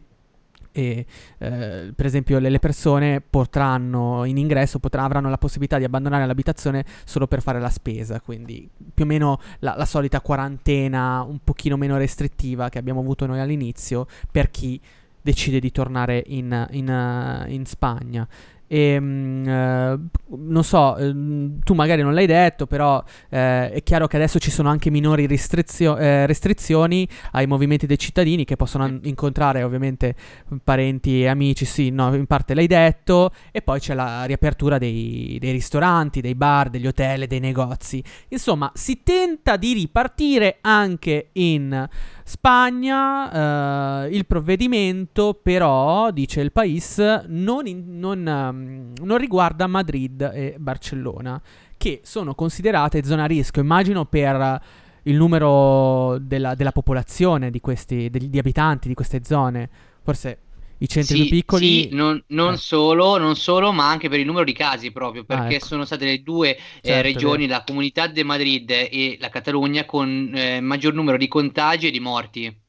E, 0.79 1.07
eh, 1.39 1.93
per 1.97 2.05
esempio 2.05 2.39
le, 2.39 2.51
le 2.51 2.59
persone 2.59 3.22
potranno 3.22 4.24
in 4.27 4.37
ingresso 4.37 4.79
potrà- 4.79 5.05
avranno 5.05 5.31
la 5.31 5.39
possibilità 5.39 5.79
di 5.79 5.85
abbandonare 5.85 6.27
l'abitazione 6.27 6.85
solo 7.07 7.27
per 7.27 7.41
fare 7.41 7.59
la 7.59 7.70
spesa 7.70 8.20
quindi 8.20 8.68
più 8.93 9.05
o 9.05 9.07
meno 9.07 9.41
la, 9.61 9.74
la 9.74 9.87
solita 9.87 10.20
quarantena 10.20 11.22
un 11.22 11.39
pochino 11.43 11.79
meno 11.79 11.97
restrittiva 11.97 12.68
che 12.68 12.77
abbiamo 12.77 13.01
avuto 13.01 13.24
noi 13.24 13.41
all'inizio 13.41 14.07
per 14.31 14.51
chi 14.51 14.79
decide 15.22 15.61
di 15.61 15.72
tornare 15.72 16.22
in, 16.27 16.68
in, 16.72 16.91
eh, 16.91 17.51
in 17.55 17.64
Spagna 17.64 18.29
e 18.67 18.99
mm, 19.01 19.49
eh, 19.49 19.99
non 20.29 20.64
so, 20.64 20.97
ehm, 20.97 21.61
tu 21.62 21.75
magari 21.75 22.03
non 22.03 22.14
l'hai 22.14 22.27
detto, 22.27 22.67
però 22.67 23.03
eh, 23.31 23.71
è 23.71 23.83
chiaro 23.83 24.07
che 24.07 24.17
adesso 24.17 24.39
ci 24.39 24.51
sono 24.51 24.69
anche 24.69 24.91
minori 24.91 25.27
restrizio- 25.27 25.97
eh, 25.97 26.27
restrizioni 26.27 27.09
ai 27.33 27.47
movimenti 27.47 27.87
dei 27.87 27.99
cittadini 27.99 28.45
che 28.45 28.57
possono 28.57 28.85
an- 28.85 29.01
incontrare 29.05 29.62
ovviamente 29.62 30.14
parenti 30.62 31.23
e 31.23 31.29
amici, 31.29 31.64
sì, 31.64 31.91
no, 31.91 32.14
in 32.14 32.27
parte 32.27 32.55
l'hai 32.55 32.67
detto, 32.67 33.31
e 33.53 33.62
poi 33.62 33.81
c'è 33.81 33.95
la 33.95 34.25
riapertura 34.25 34.79
dei, 34.79 35.37
dei 35.41 35.53
ristoranti, 35.53 36.21
dei 36.21 36.35
bar, 36.35 36.71
degli 36.71 36.87
hotel, 36.87 37.27
dei 37.27 37.41
negozi. 37.41 38.03
Insomma, 38.29 38.71
si 38.75 39.03
tenta 39.03 39.57
di 39.57 39.73
ripartire 39.73 40.59
anche 40.61 41.29
in 41.33 41.89
Spagna. 42.29 44.03
eh, 44.05 44.09
il 44.09 44.27
provvedimento, 44.27 45.39
però, 45.41 46.11
dice 46.11 46.41
il 46.41 46.51
País, 46.51 46.99
non, 47.29 47.68
in- 47.68 48.01
non, 48.01 48.27
ehm, 48.27 48.93
non 49.01 49.16
riguarda 49.16 49.68
Madrid 49.68 50.29
e 50.35 50.57
Barcellona, 50.59 51.41
che 51.77 52.01
sono 52.03 52.35
considerate 52.35 53.05
zona 53.05 53.22
a 53.22 53.27
rischio, 53.27 53.62
immagino 53.62 54.07
per 54.07 54.61
il 55.05 55.16
numero 55.16 56.18
della, 56.18 56.57
della 56.57 56.72
popolazione 56.72 57.53
di 57.53 57.61
questi, 57.61 58.11
degli 58.11 58.39
abitanti 58.39 58.89
di 58.89 58.95
queste 58.95 59.20
zone. 59.22 59.70
Forse 60.03 60.39
i 60.79 60.89
centri 60.89 61.14
Sì, 61.14 61.24
più 61.27 61.27
piccoli. 61.27 61.87
sì, 61.87 61.89
non, 61.93 62.22
non 62.29 62.55
Eh. 62.55 62.59
solo, 62.59 63.16
non 63.18 63.37
solo, 63.37 63.72
ma 63.72 63.89
anche 63.89 64.09
per 64.09 64.18
il 64.18 64.27
numero 64.27 64.45
di 64.45 64.53
casi 64.53 64.91
proprio, 64.93 65.24
perché 65.24 65.59
ecco. 65.59 65.66
sono 65.66 65.85
state 65.85 66.05
le 66.05 66.22
due 66.22 66.57
eh, 66.57 66.61
Certo, 66.81 67.18
è 67.18 67.22
regioni, 67.22 67.47
la 67.47 67.62
Comunità 67.64 68.07
de 68.09 68.24
Madrid 68.24 68.68
e 68.70 69.16
la 69.20 69.29
Catalogna, 69.29 69.85
con 69.85 70.33
eh, 70.35 70.61
maggior 70.61 70.95
numero 70.95 71.16
di 71.18 71.29
contagi 71.29 71.87
e 71.89 71.91
di 71.91 72.01
morti. 72.01 72.64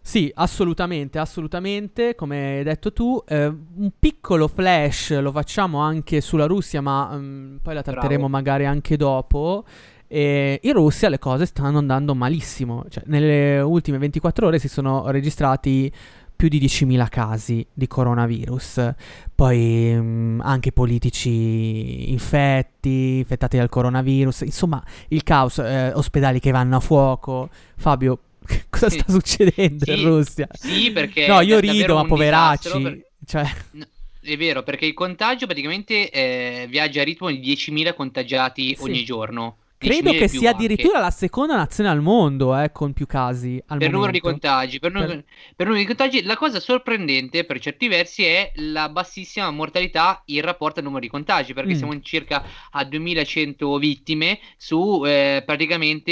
Sì, 0.00 0.30
assolutamente, 0.36 1.18
assolutamente, 1.18 2.14
come 2.14 2.56
hai 2.58 2.62
detto 2.64 2.92
tu. 2.94 3.22
Eh, 3.26 3.44
un 3.46 3.90
piccolo 3.98 4.48
flash 4.48 5.18
lo 5.20 5.30
facciamo 5.32 5.80
anche 5.80 6.22
sulla 6.22 6.46
Russia, 6.46 6.80
ma 6.80 7.14
mm, 7.14 7.56
poi 7.58 7.74
la 7.74 7.82
tratteremo 7.82 8.26
Bravo. 8.26 8.28
magari 8.28 8.64
anche 8.64 8.96
dopo. 8.96 9.64
E 10.10 10.60
in 10.62 10.72
Russia 10.72 11.10
le 11.10 11.18
cose 11.18 11.44
stanno 11.44 11.76
andando 11.76 12.14
malissimo. 12.14 12.84
Cioè, 12.88 13.02
nelle 13.06 13.60
ultime 13.60 13.98
24 13.98 14.46
ore 14.46 14.58
si 14.58 14.68
sono 14.68 15.10
registrati 15.10 15.92
più 16.38 16.46
di 16.48 16.60
10.000 16.60 17.08
casi 17.08 17.66
di 17.74 17.88
coronavirus. 17.88 18.94
Poi 19.34 19.92
mm, 19.92 20.40
anche 20.40 20.70
politici 20.70 22.10
infetti, 22.12 23.18
infettati 23.18 23.56
dal 23.56 23.68
coronavirus. 23.68 24.42
Insomma, 24.42 24.80
il 25.08 25.24
caos, 25.24 25.58
eh, 25.58 25.90
ospedali 25.94 26.38
che 26.38 26.52
vanno 26.52 26.76
a 26.76 26.80
fuoco. 26.80 27.50
Fabio, 27.76 28.20
cosa 28.70 28.88
sta 28.88 29.04
succedendo 29.08 29.84
Sì, 29.84 29.90
in 29.90 30.04
Russia? 30.04 30.46
Sì, 30.52 30.92
perché 30.92 31.26
No, 31.26 31.40
io 31.40 31.58
rido, 31.58 31.96
ma 31.96 32.04
poveracci. 32.04 32.80
per- 32.82 33.06
Cioè, 33.26 33.44
No, 33.72 33.86
È 34.20 34.36
vero, 34.36 34.62
perché 34.62 34.86
il 34.86 34.94
contagio 34.94 35.46
praticamente 35.46 36.08
eh, 36.10 36.66
viaggia 36.70 37.00
a 37.00 37.04
ritmo 37.04 37.30
di 37.30 37.40
10.000 37.40 37.94
contagiati 37.94 38.76
Sì. 38.76 38.82
ogni 38.84 39.04
giorno. 39.04 39.56
Credo 39.78 40.12
10.000 40.12 40.18
che 40.18 40.28
sia 40.28 40.50
anche. 40.50 40.50
addirittura 40.50 40.98
la 40.98 41.10
seconda 41.10 41.56
nazione 41.56 41.88
al 41.88 42.00
mondo, 42.02 42.58
eh, 42.58 42.70
con 42.72 42.92
più 42.92 43.06
casi 43.06 43.62
al 43.66 43.78
per 43.78 43.90
numero 43.90 44.10
di 44.12 44.20
momento. 44.20 44.20
contagi, 44.20 44.78
per, 44.80 44.92
Per- 44.92 45.24
per 45.56 45.66
numero 45.66 45.82
di 45.82 45.86
contagi, 45.86 46.22
la 46.22 46.36
cosa 46.36 46.60
sorprendente 46.60 47.44
per 47.44 47.58
certi 47.60 47.88
versi 47.88 48.24
è 48.24 48.50
la 48.56 48.88
bassissima 48.88 49.50
mortalità 49.50 50.22
in 50.26 50.40
rapporto 50.42 50.80
al 50.80 50.84
numero 50.84 51.02
di 51.02 51.08
contagi, 51.08 51.54
perché 51.54 51.74
Mm. 51.74 51.76
siamo 51.76 51.92
in 51.92 52.02
circa 52.02 52.44
a 52.70 52.84
2100 52.84 53.78
vittime 53.78 54.38
su 54.56 55.02
eh, 55.06 55.42
praticamente 55.46 56.10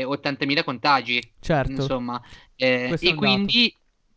eh, 0.00 0.04
80.000 0.04 0.62
contagi, 0.64 1.20
Certo. 1.40 1.70
insomma. 1.72 2.20
Eh, 2.56 2.96
e 3.00 3.14
quindi 3.14 3.74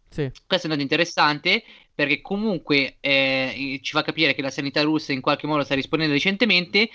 Sì. 0.10 0.30
questo 0.46 0.68
è 0.68 0.70
un 0.70 0.78
dato 0.78 0.82
interessante 0.82 1.64
perché 1.94 2.22
comunque 2.22 2.98
eh, 3.00 3.80
ci 3.82 3.92
fa 3.92 4.02
capire 4.02 4.34
che 4.34 4.42
la 4.42 4.50
sanità 4.50 4.82
russa 4.82 5.14
in 5.14 5.22
qualche 5.22 5.48
modo 5.48 5.64
sta 5.64 5.76
rispondendo 5.76 6.14
recentemente 6.14 6.90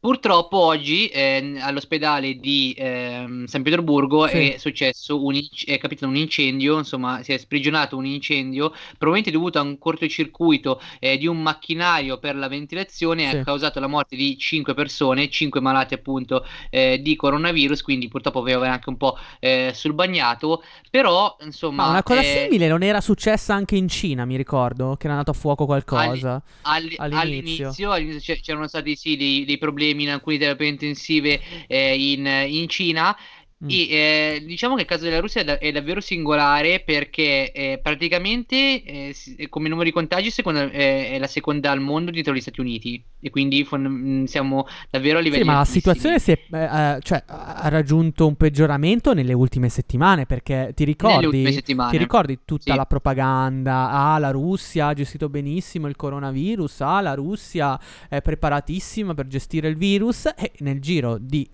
Purtroppo 0.00 0.58
oggi 0.58 1.08
eh, 1.08 1.56
all'ospedale 1.58 2.34
di 2.36 2.72
eh, 2.78 3.42
San 3.46 3.62
Pietroburgo 3.62 4.28
Sì. 4.28 4.50
è 4.50 4.56
successo 4.56 5.24
un, 5.24 5.36
è 5.64 5.76
capitato 5.78 6.06
un 6.06 6.14
incendio, 6.14 6.78
insomma 6.78 7.20
si 7.24 7.32
è 7.32 7.36
sprigionato 7.36 7.96
un 7.96 8.06
incendio, 8.06 8.72
probabilmente 8.96 9.32
dovuto 9.32 9.58
a 9.58 9.62
un 9.62 9.76
cortocircuito 9.76 10.80
eh, 11.00 11.18
di 11.18 11.26
un 11.26 11.42
macchinario 11.42 12.18
per 12.18 12.36
la 12.36 12.46
ventilazione, 12.46 13.28
Sì. 13.28 13.36
ha 13.38 13.42
causato 13.42 13.80
la 13.80 13.88
morte 13.88 14.14
di 14.14 14.38
5 14.38 14.72
persone, 14.72 15.28
5 15.30 15.60
malati 15.60 15.94
appunto 15.94 16.46
eh, 16.70 17.00
di 17.02 17.16
coronavirus, 17.16 17.82
quindi 17.82 18.06
purtroppo 18.06 18.38
aveva 18.38 18.70
anche 18.70 18.88
un 18.90 18.96
po' 18.96 19.18
eh, 19.40 19.72
sul 19.74 19.94
bagnato, 19.94 20.62
però 20.90 21.36
insomma... 21.40 21.86
Ma 21.86 21.90
una 21.90 22.02
cosa 22.04 22.20
eh, 22.20 22.44
simile 22.44 22.68
non 22.68 22.84
era 22.84 23.00
successa 23.00 23.52
anche 23.52 23.74
in 23.74 23.88
Cina, 23.88 24.24
mi 24.24 24.36
ricordo, 24.36 24.94
che 24.96 25.06
era 25.06 25.14
andato 25.14 25.32
a 25.32 25.34
fuoco 25.34 25.66
qualcosa. 25.66 26.40
All- 26.62 26.94
all'inizio. 26.98 27.18
all'inizio, 27.18 27.90
all'inizio 27.90 28.34
c'è- 28.34 28.40
c'erano 28.40 28.68
stati 28.68 28.94
sì 28.94 29.16
dei, 29.16 29.44
dei 29.44 29.58
problemi 29.58 29.86
in 29.90 30.08
alcune 30.08 30.38
terapie 30.38 30.66
intensive 30.66 31.40
eh, 31.66 32.12
in, 32.12 32.26
in 32.26 32.68
Cina. 32.68 33.16
Mm. 33.64 33.68
E, 33.70 33.74
eh, 33.90 34.42
diciamo 34.46 34.76
che 34.76 34.82
il 34.82 34.86
caso 34.86 35.02
della 35.02 35.18
Russia 35.18 35.40
è, 35.40 35.44
da- 35.44 35.58
è 35.58 35.72
davvero 35.72 36.00
singolare 36.00 36.78
perché 36.78 37.50
eh, 37.50 37.80
praticamente 37.82 38.84
eh, 38.84 39.10
si- 39.12 39.48
come 39.48 39.68
numero 39.68 39.84
di 39.84 39.90
contagi 39.90 40.30
secondo- 40.30 40.60
eh, 40.70 41.10
è 41.10 41.18
la 41.18 41.26
seconda 41.26 41.72
al 41.72 41.80
mondo 41.80 42.12
dietro 42.12 42.32
gli 42.32 42.40
Stati 42.40 42.60
Uniti 42.60 43.02
e 43.18 43.30
quindi 43.30 43.64
fon- 43.64 43.82
mh, 43.82 44.24
siamo 44.26 44.64
davvero 44.90 45.18
a 45.18 45.20
livelli 45.20 45.42
Sì, 45.42 45.48
ma 45.48 45.56
la 45.56 45.64
situazione 45.64 46.20
si 46.20 46.30
è, 46.30 46.38
eh, 46.52 46.62
eh, 46.62 46.98
cioè, 47.02 47.20
ha 47.26 47.68
raggiunto 47.68 48.28
un 48.28 48.36
peggioramento 48.36 49.12
nelle 49.12 49.32
ultime 49.32 49.68
settimane 49.68 50.24
perché 50.24 50.70
ti 50.76 50.84
ricordi, 50.84 51.42
ti 51.60 51.96
ricordi 51.96 52.38
tutta 52.44 52.70
Sì. 52.70 52.76
la 52.76 52.86
propaganda? 52.86 53.90
Ah, 53.90 54.18
la 54.18 54.30
Russia 54.30 54.86
ha 54.86 54.94
gestito 54.94 55.28
benissimo 55.28 55.88
il 55.88 55.96
coronavirus, 55.96 56.80
ah, 56.82 57.00
la 57.00 57.14
Russia 57.14 57.76
è 58.08 58.22
preparatissima 58.22 59.14
per 59.14 59.26
gestire 59.26 59.66
il 59.66 59.76
virus 59.76 60.26
e 60.36 60.52
nel 60.58 60.78
giro 60.80 61.18
di 61.18 61.44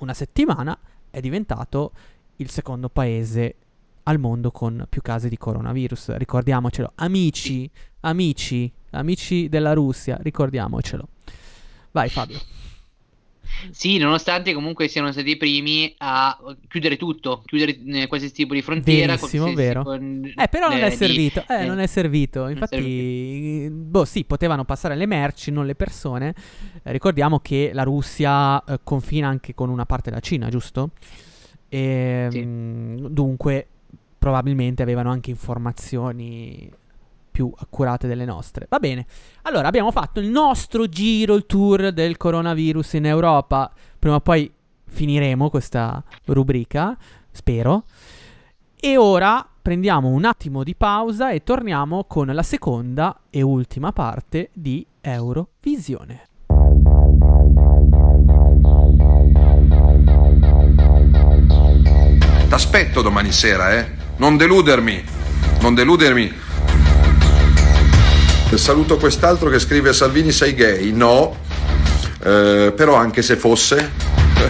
una 0.00 0.12
settimana 0.12 0.78
è 1.16 1.20
diventato 1.20 1.92
il 2.36 2.50
secondo 2.50 2.90
paese 2.90 3.54
al 4.02 4.18
mondo 4.18 4.50
con 4.50 4.84
più 4.86 5.00
casi 5.00 5.30
di 5.30 5.38
coronavirus. 5.38 6.14
Ricordiamocelo, 6.16 6.92
amici, 6.96 7.70
amici, 8.00 8.70
amici 8.90 9.48
della 9.48 9.72
Russia, 9.72 10.18
ricordiamocelo. 10.20 11.08
Vai 11.92 12.10
Fabio. 12.10 12.38
Sì, 13.70 13.98
nonostante 13.98 14.52
comunque 14.52 14.88
siano 14.88 15.10
stati 15.12 15.30
i 15.30 15.36
primi 15.36 15.94
a 15.98 16.36
chiudere 16.68 16.96
tutto, 16.96 17.42
chiudere 17.44 17.78
eh, 17.86 18.06
qualsiasi 18.06 18.34
tipo 18.34 18.54
di 18.54 18.62
frontiera. 18.62 19.16
Qualsiasi 19.18 19.54
vero. 19.54 19.82
tipo, 19.82 19.94
Eh, 19.94 20.48
però 20.48 20.68
non 20.68 20.78
eh, 20.78 20.86
è 20.86 20.90
di- 20.90 20.96
servito. 20.96 21.44
Eh, 21.48 21.62
eh, 21.62 21.66
non 21.66 21.78
è 21.78 21.86
servito. 21.86 22.48
Infatti, 22.48 23.68
boh, 23.70 24.04
sì, 24.04 24.24
potevano 24.24 24.64
passare 24.64 24.94
le 24.96 25.06
merci, 25.06 25.50
non 25.50 25.66
le 25.66 25.74
persone. 25.74 26.34
Ricordiamo 26.84 27.40
che 27.40 27.70
la 27.72 27.82
Russia 27.82 28.62
eh, 28.64 28.80
confina 28.84 29.28
anche 29.28 29.54
con 29.54 29.68
una 29.70 29.86
parte 29.86 30.10
della 30.10 30.20
Cina, 30.22 30.48
giusto? 30.48 30.90
E, 31.68 32.28
Sì. 32.30 32.40
mm, 32.44 33.06
dunque, 33.06 33.66
probabilmente 34.18 34.82
avevano 34.82 35.10
anche 35.10 35.30
informazioni 35.30 36.70
più 37.36 37.52
accurate 37.54 38.08
delle 38.08 38.24
nostre. 38.24 38.66
Va 38.70 38.78
bene. 38.78 39.04
Allora, 39.42 39.68
abbiamo 39.68 39.90
fatto 39.90 40.20
il 40.20 40.28
nostro 40.28 40.88
giro, 40.88 41.34
il 41.34 41.44
tour 41.44 41.92
del 41.92 42.16
coronavirus 42.16 42.94
in 42.94 43.04
Europa. 43.04 43.70
Prima 43.98 44.14
o 44.14 44.20
poi 44.20 44.50
finiremo 44.86 45.50
questa 45.50 46.02
rubrica, 46.24 46.96
spero. 47.30 47.84
E 48.80 48.96
ora 48.96 49.46
prendiamo 49.60 50.08
un 50.08 50.24
attimo 50.24 50.64
di 50.64 50.74
pausa 50.74 51.30
e 51.30 51.42
torniamo 51.42 52.04
con 52.04 52.28
la 52.28 52.42
seconda 52.42 53.20
e 53.28 53.42
ultima 53.42 53.92
parte 53.92 54.48
di 54.54 54.86
Eurovisione. 55.02 56.28
T'aspetto 62.48 63.02
domani 63.02 63.30
sera, 63.30 63.76
eh? 63.76 63.90
Non 64.16 64.38
deludermi, 64.38 65.04
non 65.60 65.74
deludermi. 65.74 66.44
Saluto 68.54 68.96
quest'altro 68.96 69.50
che 69.50 69.58
scrive 69.58 69.92
Salvini 69.92 70.32
sei 70.32 70.54
gay. 70.54 70.92
No, 70.92 71.36
Eh, 72.24 72.72
però 72.74 72.94
anche 72.94 73.22
se 73.22 73.36
fosse, 73.36 73.92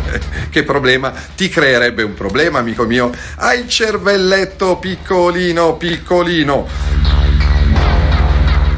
che 0.49 0.63
problema? 0.63 1.13
Ti 1.35 1.49
creerebbe 1.49 2.03
un 2.03 2.15
problema, 2.15 2.59
amico 2.61 2.85
mio. 2.85 3.11
Hai 3.37 3.61
il 3.61 3.69
cervelletto 3.69 4.77
piccolino, 4.77 5.75
piccolino. 5.77 6.67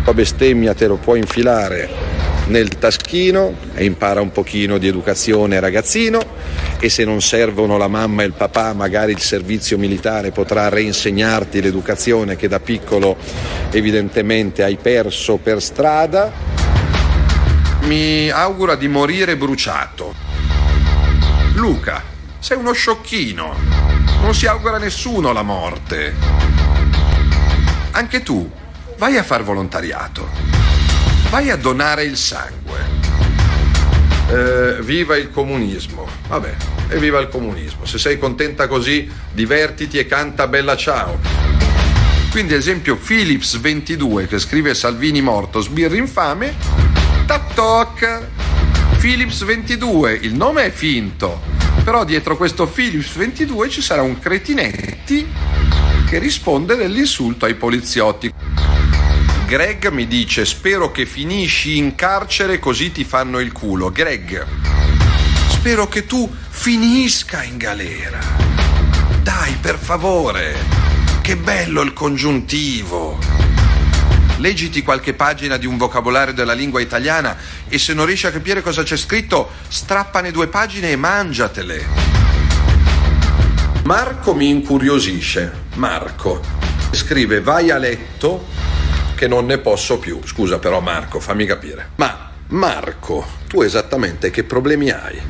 La 0.05 0.14
bestemmia 0.14 0.75
te 0.75 0.87
lo 0.87 0.97
puoi 0.97 1.19
infilare 1.19 2.18
nel 2.49 2.78
taschino 2.78 3.57
e 3.74 3.84
impara 3.84 4.20
un 4.20 4.32
pochino 4.32 4.78
di 4.78 4.88
educazione 4.88 5.61
ragazzino 5.61 6.20
e 6.80 6.88
se 6.88 7.05
non 7.05 7.20
servono 7.20 7.76
la 7.76 7.88
mamma 7.88 8.22
e 8.22 8.26
il 8.26 8.32
papà 8.32 8.72
magari 8.72 9.12
il 9.12 9.20
servizio 9.20 9.78
militare 9.78 10.30
potrà 10.30 10.68
reinsegnarti 10.68 11.61
l'educazione 11.61 12.36
che 12.36 12.49
da 12.49 12.61
piccolo 12.61 13.16
evidentemente 13.70 14.62
hai 14.62 14.76
perso 14.76 15.36
per 15.36 15.62
strada. 15.62 16.32
Mi 17.82 18.28
augura 18.30 18.74
di 18.74 18.88
morire 18.88 19.36
bruciato. 19.36 20.14
Luca, 21.55 22.03
sei 22.38 22.57
uno 22.57 22.72
sciocchino. 22.72 23.55
Non 24.20 24.34
si 24.34 24.46
augura 24.46 24.76
a 24.76 24.78
nessuno 24.78 25.32
la 25.32 25.42
morte. 25.42 26.14
Anche 27.92 28.22
tu, 28.22 28.51
vai 28.96 29.16
a 29.16 29.22
far 29.22 29.42
volontariato. 29.42 30.78
Vai 31.31 31.51
a 31.51 31.57
donare 31.57 32.05
il 32.05 32.16
sangue. 32.16 32.79
Eh, 34.31 34.79
viva 34.81 35.16
il 35.16 35.31
comunismo. 35.31 36.07
Vabbè, 36.26 36.55
e 36.89 36.99
viva 36.99 37.20
il 37.20 37.29
comunismo. 37.29 37.85
Se 37.85 37.99
sei 37.99 38.18
contenta 38.18 38.66
così, 38.66 39.11
divertiti 39.33 39.99
e 39.99 40.07
canta 40.07 40.47
Bella 40.47 40.74
Ciao. 40.74 41.18
Quindi, 42.31 42.55
ad 42.55 42.61
esempio, 42.61 42.97
Philips 42.97 43.59
22 43.59 44.26
che 44.26 44.39
scrive 44.39 44.72
Salvini 44.72 45.20
morto, 45.20 45.61
sbirri 45.61 45.99
infame. 45.99 46.55
Tac 47.26 47.53
toc. 47.53 48.20
Philips 48.99 49.45
22, 49.45 50.12
il 50.22 50.35
nome 50.35 50.64
è 50.64 50.70
finto. 50.70 51.43
Però 51.85 52.05
dietro 52.05 52.39
questo 52.39 52.66
Philips 52.66 53.14
22 53.16 53.68
ci 53.68 53.83
sarà 53.83 54.01
un 54.01 54.18
cretinetti 54.18 55.26
che 56.09 56.18
risponde 56.18 56.74
dell'insulto 56.74 57.45
ai 57.45 57.55
poliziotti. 57.55 58.33
Greg 59.49 59.88
mi 59.88 60.07
dice 60.07 60.44
spero 60.44 60.90
che 60.90 61.07
finisci 61.07 61.78
in 61.78 61.94
carcere 61.94 62.59
così 62.59 62.92
ti 62.92 63.03
fanno 63.03 63.38
il 63.38 63.51
culo. 63.51 63.90
Greg, 63.90 64.44
spero 65.49 65.88
che 65.88 66.05
tu 66.05 66.30
finisca 66.51 67.42
in 67.44 67.57
galera. 67.57 68.18
Dai, 69.22 69.55
per 69.59 69.78
favore. 69.78 70.55
Che 71.22 71.36
bello 71.38 71.80
il 71.80 71.94
congiuntivo. 71.94 73.18
Leggiti 74.36 74.82
qualche 74.82 75.14
pagina 75.14 75.57
di 75.57 75.64
un 75.64 75.78
vocabolario 75.78 76.34
della 76.34 76.53
lingua 76.53 76.82
italiana 76.82 77.34
e 77.68 77.78
se 77.78 77.94
non 77.94 78.05
riesci 78.05 78.26
a 78.26 78.30
capire 78.30 78.61
cosa 78.61 78.82
c'è 78.82 78.99
scritto, 78.99 79.53
strappane 79.68 80.30
due 80.30 80.49
pagine 80.49 80.90
e 80.90 80.96
mangiatele. 80.96 81.86
Marco 83.84 84.34
mi 84.34 84.51
incuriosisce. 84.51 85.68
Marco 85.76 86.44
scrive 86.90 87.40
vai 87.40 87.70
a 87.70 87.78
letto 87.78 88.76
che 89.19 89.27
non 89.27 89.47
ne 89.47 89.59
posso 89.59 89.99
più. 89.99 90.21
Scusa 90.25 90.61
però 90.61 90.79
Marco, 90.79 91.19
fammi 91.19 91.45
capire. 91.45 91.91
Ma 91.97 92.31
Marco, 92.51 93.27
tu 93.49 93.62
esattamente 93.62 94.31
che 94.31 94.45
problemi 94.45 94.91
hai? 94.91 95.21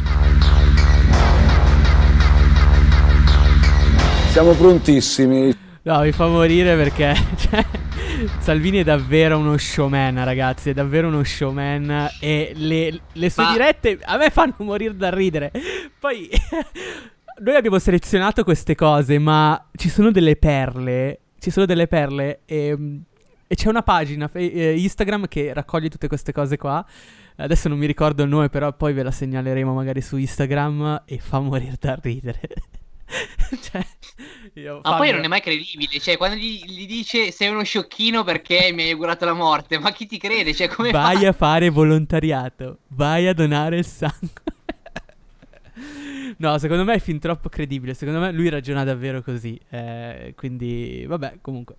Siamo 4.30 4.53
prontissimi. 4.53 5.57
No, 5.84 6.01
mi 6.01 6.12
fa 6.12 6.26
morire 6.26 6.76
perché 6.76 7.16
cioè, 7.41 7.64
Salvini 8.41 8.80
è 8.80 8.84
davvero 8.84 9.39
uno 9.39 9.57
showman, 9.57 10.22
ragazzi. 10.22 10.68
È 10.68 10.74
davvero 10.74 11.09
uno 11.09 11.24
showman. 11.24 12.11
E 12.20 12.53
le, 12.57 13.01
le 13.11 13.30
sue 13.30 13.43
Ma- 13.45 13.53
dirette 13.53 13.99
a 14.03 14.18
me 14.18 14.28
fanno 14.28 14.55
morire 14.59 14.95
da 14.95 15.09
ridere. 15.09 15.51
Poi 15.99 16.28
noi 17.41 17.57
abbiamo 17.57 17.78
selezionato 17.78 18.45
queste 18.45 18.74
cose, 18.74 19.18
ma 19.18 19.70
ci 19.76 19.89
sono 19.89 20.11
delle 20.11 20.36
perle. 20.36 21.20
Ci 21.39 21.51
sono 21.51 21.64
delle 21.64 21.86
perle. 21.86 22.41
E, 22.45 22.76
e 23.49 23.55
c'è 23.55 23.68
una 23.68 23.82
pagina 23.82 24.30
eh, 24.34 24.78
Instagram 24.78 25.26
che 25.26 25.53
raccoglie 25.55 25.88
tutte 25.88 26.07
queste 26.07 26.32
cose 26.32 26.59
qua. 26.59 26.84
Adesso 27.36 27.68
non 27.68 27.78
mi 27.78 27.86
ricordo 27.86 28.22
il 28.22 28.28
nome, 28.28 28.51
però 28.51 28.72
poi 28.74 28.92
ve 28.92 29.03
la 29.03 29.11
segnaleremo 29.11 29.72
magari 29.72 30.03
su 30.03 30.16
Instagram. 30.18 31.03
E 31.07 31.18
fa 31.18 31.40
morire 31.40 31.76
da 31.80 31.99
ridere. 32.01 32.40
cioè, 33.62 33.84
io, 34.55 34.80
Ma 34.82 34.96
poi 34.96 35.12
non 35.12 35.24
è 35.24 35.28
mai 35.28 35.40
credibile, 35.40 35.99
cioè 35.99 36.18
quando 36.18 36.36
gli, 36.36 36.62
gli 36.62 36.86
dice 36.86 37.30
sei 37.30 37.49
uno 37.49 37.62
sciocchino 37.62 38.22
perché 38.22 38.70
mi 38.74 38.82
hai 38.82 38.90
augurato 38.90 39.24
la 39.24 39.32
morte, 39.32 39.78
ma 39.78 39.92
chi 39.92 40.07
ti 40.07 40.18
crede? 40.18 40.53
Cioè 40.53 40.68
come 40.68 40.90
Vai 40.90 41.16
fai? 41.16 41.26
a 41.26 41.32
fare 41.32 41.70
volontariato, 41.70 42.80
vai 42.88 43.26
a 43.28 43.32
donare 43.32 43.78
il 43.78 43.86
sangue. 43.86 44.42
no, 46.38 46.59
secondo 46.59 46.84
me 46.84 46.94
è 46.94 46.99
fin 46.99 47.18
troppo 47.18 47.49
credibile. 47.49 47.94
Secondo 47.94 48.20
me 48.20 48.32
lui 48.32 48.49
ragiona 48.49 48.84
davvero 48.84 49.22
così. 49.22 49.59
Eh, 49.70 50.34
quindi, 50.36 51.05
vabbè, 51.07 51.38
comunque. 51.40 51.76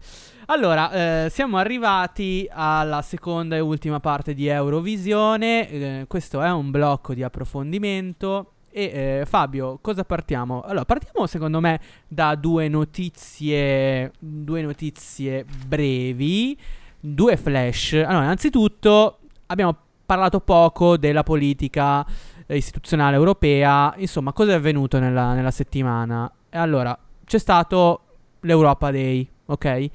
Allora, 0.51 1.25
eh, 1.25 1.29
siamo 1.29 1.57
arrivati 1.57 2.49
alla 2.51 3.03
seconda 3.03 3.55
e 3.55 3.59
ultima 3.59 3.99
parte 3.99 4.33
di 4.33 4.47
Eurovisione. 4.47 5.69
Eh, 5.69 6.05
questo 6.07 6.41
è 6.41 6.49
un 6.49 6.71
blocco 6.71 7.13
di 7.13 7.21
approfondimento. 7.21 8.53
E 8.71 9.19
eh, 9.21 9.25
Fabio, 9.27 9.77
cosa 9.79 10.03
partiamo? 10.03 10.61
Allora, 10.61 10.85
partiamo 10.85 11.27
secondo 11.27 11.59
me 11.59 11.79
da 12.07 12.33
due 12.33 12.67
notizie, 12.67 14.11
due 14.17 14.63
notizie 14.63 15.45
brevi, 15.67 16.57
due 16.99 17.37
flash. 17.37 17.93
Allora, 17.93 18.23
innanzitutto 18.23 19.19
abbiamo 19.45 19.75
parlato 20.03 20.39
poco 20.39 20.97
della 20.97 21.21
politica 21.21 22.03
eh, 22.47 22.57
istituzionale 22.57 23.15
europea. 23.15 23.93
Insomma, 23.97 24.33
cosa 24.33 24.53
è 24.53 24.55
avvenuto 24.55 24.97
nella, 24.97 25.35
nella 25.35 25.51
settimana? 25.51 26.31
Allora, 26.49 26.97
c'è 27.23 27.37
stato 27.37 28.01
l'Europa 28.39 28.89
Day, 28.89 29.29
ok? 29.45 29.89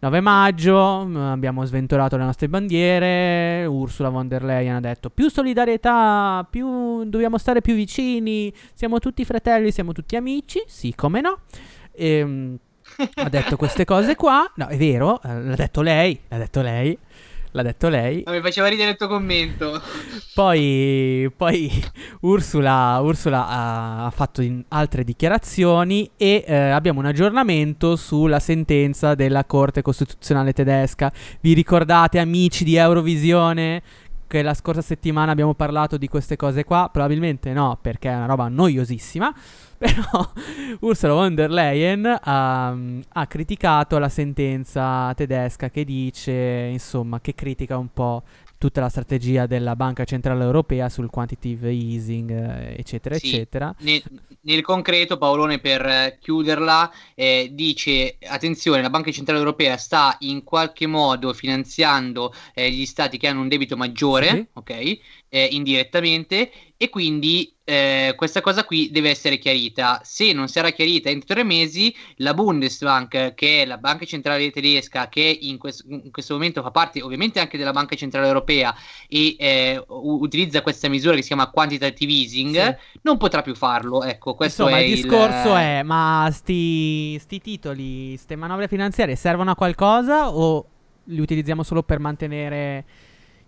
9 0.00 0.20
maggio, 0.20 1.04
mm, 1.04 1.16
abbiamo 1.16 1.64
sventolato 1.64 2.16
le 2.16 2.24
nostre 2.24 2.48
bandiere, 2.48 3.66
Ursula 3.66 4.10
von 4.10 4.28
der 4.28 4.44
Leyen 4.44 4.76
ha 4.76 4.80
detto 4.80 5.10
più 5.10 5.28
solidarietà, 5.28 6.46
più, 6.48 7.02
dobbiamo 7.04 7.36
stare 7.36 7.60
più 7.60 7.74
vicini, 7.74 8.52
siamo 8.74 9.00
tutti 9.00 9.24
fratelli, 9.24 9.72
siamo 9.72 9.90
tutti 9.90 10.14
amici, 10.14 10.62
sì 10.66 10.94
come 10.94 11.20
no. 11.20 11.40
E, 11.90 12.08
ehm, 12.18 12.58
ha 13.14 13.28
detto 13.28 13.56
queste 13.56 13.84
cose 13.84 14.14
qua, 14.14 14.50
no 14.54 14.68
è 14.68 14.76
vero, 14.76 15.20
eh, 15.22 15.42
l'ha 15.42 15.56
detto 15.56 15.82
lei, 15.82 16.18
l'ha 16.28 16.38
detto 16.38 16.60
lei. 16.62 16.96
L'ha 17.58 17.64
detto 17.64 17.88
lei. 17.88 18.22
mi 18.24 18.40
faceva 18.40 18.68
ridere 18.68 18.90
il 18.90 18.96
tuo 18.96 19.08
commento. 19.08 19.82
Poi, 20.32 21.28
poi 21.36 21.68
Ursula, 22.20 23.00
Ursula, 23.02 23.48
ha 23.48 24.10
fatto 24.14 24.40
altre 24.68 25.02
dichiarazioni 25.02 26.08
e 26.16 26.44
eh, 26.46 26.54
abbiamo 26.54 27.00
un 27.00 27.06
aggiornamento 27.06 27.96
sulla 27.96 28.38
sentenza 28.38 29.16
della 29.16 29.44
Corte 29.44 29.82
Costituzionale 29.82 30.52
tedesca. 30.52 31.12
Vi 31.40 31.54
ricordate, 31.54 32.20
amici 32.20 32.62
di 32.62 32.76
Eurovisione, 32.76 33.82
che 34.28 34.42
la 34.42 34.54
scorsa 34.54 34.82
settimana 34.82 35.32
abbiamo 35.32 35.54
parlato 35.54 35.96
di 35.96 36.06
queste 36.06 36.36
cose 36.36 36.62
qua? 36.62 36.88
Probabilmente 36.92 37.52
no, 37.52 37.76
perché 37.80 38.10
è 38.10 38.14
una 38.14 38.26
roba 38.26 38.46
noiosissima. 38.46 39.34
Però 39.78 40.30
Ursula 40.80 41.14
von 41.14 41.34
der 41.34 41.50
Leyen 41.50 42.04
ha, 42.20 42.68
ha, 42.68 43.26
criticato 43.26 43.98
la 43.98 44.08
sentenza 44.08 45.12
tedesca 45.14 45.70
che 45.70 45.84
dice, 45.84 46.32
insomma, 46.32 47.20
che 47.20 47.34
critica 47.34 47.78
un 47.78 47.88
po' 47.92 48.22
tutta 48.58 48.80
la 48.80 48.88
strategia 48.88 49.46
della 49.46 49.76
Banca 49.76 50.04
Centrale 50.04 50.42
Europea 50.42 50.88
sul 50.88 51.08
quantitative 51.08 51.70
easing, 51.70 52.30
eh, 52.30 52.74
eccetera, 52.76 53.16
sì, 53.16 53.28
eccetera. 53.28 53.74
Nel, 53.78 54.02
nel, 54.42 54.62
concreto, 54.62 55.16
Paolone, 55.16 55.60
per 55.60 55.86
eh, 55.86 56.18
chiuderla, 56.20 56.92
eh, 57.14 57.50
dice: 57.52 58.18
attenzione, 58.26 58.82
la 58.82 58.90
Banca 58.90 59.12
Centrale 59.12 59.38
Europea 59.38 59.76
sta 59.76 60.16
in 60.20 60.42
qualche 60.42 60.86
modo 60.86 61.32
finanziando 61.32 62.34
eh, 62.52 62.70
gli 62.70 62.84
stati 62.84 63.16
che 63.16 63.28
hanno 63.28 63.40
un 63.40 63.48
debito 63.48 63.76
maggiore, 63.76 64.28
sì. 64.28 64.46
ok? 64.52 64.98
Eh, 65.28 65.48
indirettamente 65.52 66.50
e 66.76 66.88
quindi 66.90 67.52
eh, 67.64 68.14
questa 68.16 68.40
cosa 68.40 68.64
qui 68.64 68.90
deve 68.90 69.10
essere 69.10 69.36
chiarita. 69.38 70.00
Se 70.04 70.32
non 70.32 70.48
sarà 70.48 70.70
chiarita 70.70 71.10
entro 71.10 71.34
tre 71.34 71.44
mesi, 71.44 71.94
la 72.16 72.32
Bundesbank, 72.32 73.34
che 73.34 73.62
è 73.62 73.66
la 73.66 73.78
banca 73.78 74.06
centrale 74.06 74.50
tedesca, 74.50 75.08
che 75.08 75.38
in, 75.40 75.58
quest- 75.58 75.84
in 75.88 76.10
questo 76.10 76.34
momento 76.34 76.62
fa 76.62 76.70
parte 76.70 77.02
ovviamente 77.02 77.40
anche 77.40 77.58
della 77.58 77.72
Banca 77.72 77.96
Centrale 77.96 78.28
Europea 78.28 78.74
e 79.08 79.34
eh, 79.38 79.84
u- 79.88 80.22
utilizza 80.22 80.62
questa 80.62 80.88
misura 80.88 81.16
che 81.16 81.22
si 81.22 81.28
chiama 81.28 81.50
quantitative 81.50 82.12
easing, 82.12 82.54
sì. 82.54 82.76
non 83.02 83.16
potrà 83.18 83.42
più 83.42 83.54
farlo. 83.54 84.02
Ecco, 84.04 84.34
questo 84.34 84.62
Insomma, 84.62 84.80
è 84.80 84.84
il 84.84 84.94
discorso 84.94 85.48
il... 85.48 85.58
è: 85.58 85.82
ma 85.82 86.30
sti, 86.32 87.18
sti 87.18 87.40
titoli, 87.40 88.08
queste 88.10 88.36
manovre 88.36 88.68
finanziarie 88.68 89.16
servono 89.16 89.50
a 89.50 89.56
qualcosa 89.56 90.30
o 90.30 90.64
li 91.04 91.20
utilizziamo 91.20 91.62
solo 91.62 91.82
per 91.82 91.98
mantenere 91.98 92.84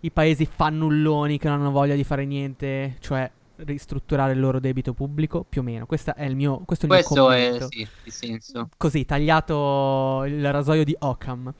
i 0.00 0.10
paesi 0.10 0.46
fannulloni 0.46 1.38
che 1.38 1.48
non 1.48 1.60
hanno 1.60 1.70
voglia 1.70 1.94
di 1.94 2.04
fare 2.04 2.24
niente, 2.24 2.96
cioè 3.00 3.30
ristrutturare 3.64 4.32
il 4.32 4.40
loro 4.40 4.58
debito 4.60 4.92
pubblico, 4.92 5.44
più 5.48 5.60
o 5.60 5.64
meno. 5.64 5.86
Questo 5.86 6.14
è 6.14 6.24
il 6.24 6.36
mio, 6.36 6.62
questo 6.64 6.86
è 6.86 6.88
il 6.88 6.94
questo 6.94 7.14
mio 7.14 7.24
commento. 7.24 7.64
è, 7.66 7.68
sì, 7.68 7.88
il 8.04 8.12
senso. 8.12 8.68
Così, 8.76 9.04
tagliato 9.04 10.24
il 10.26 10.50
rasoio 10.50 10.84
di 10.84 10.96
Occam. 10.98 11.52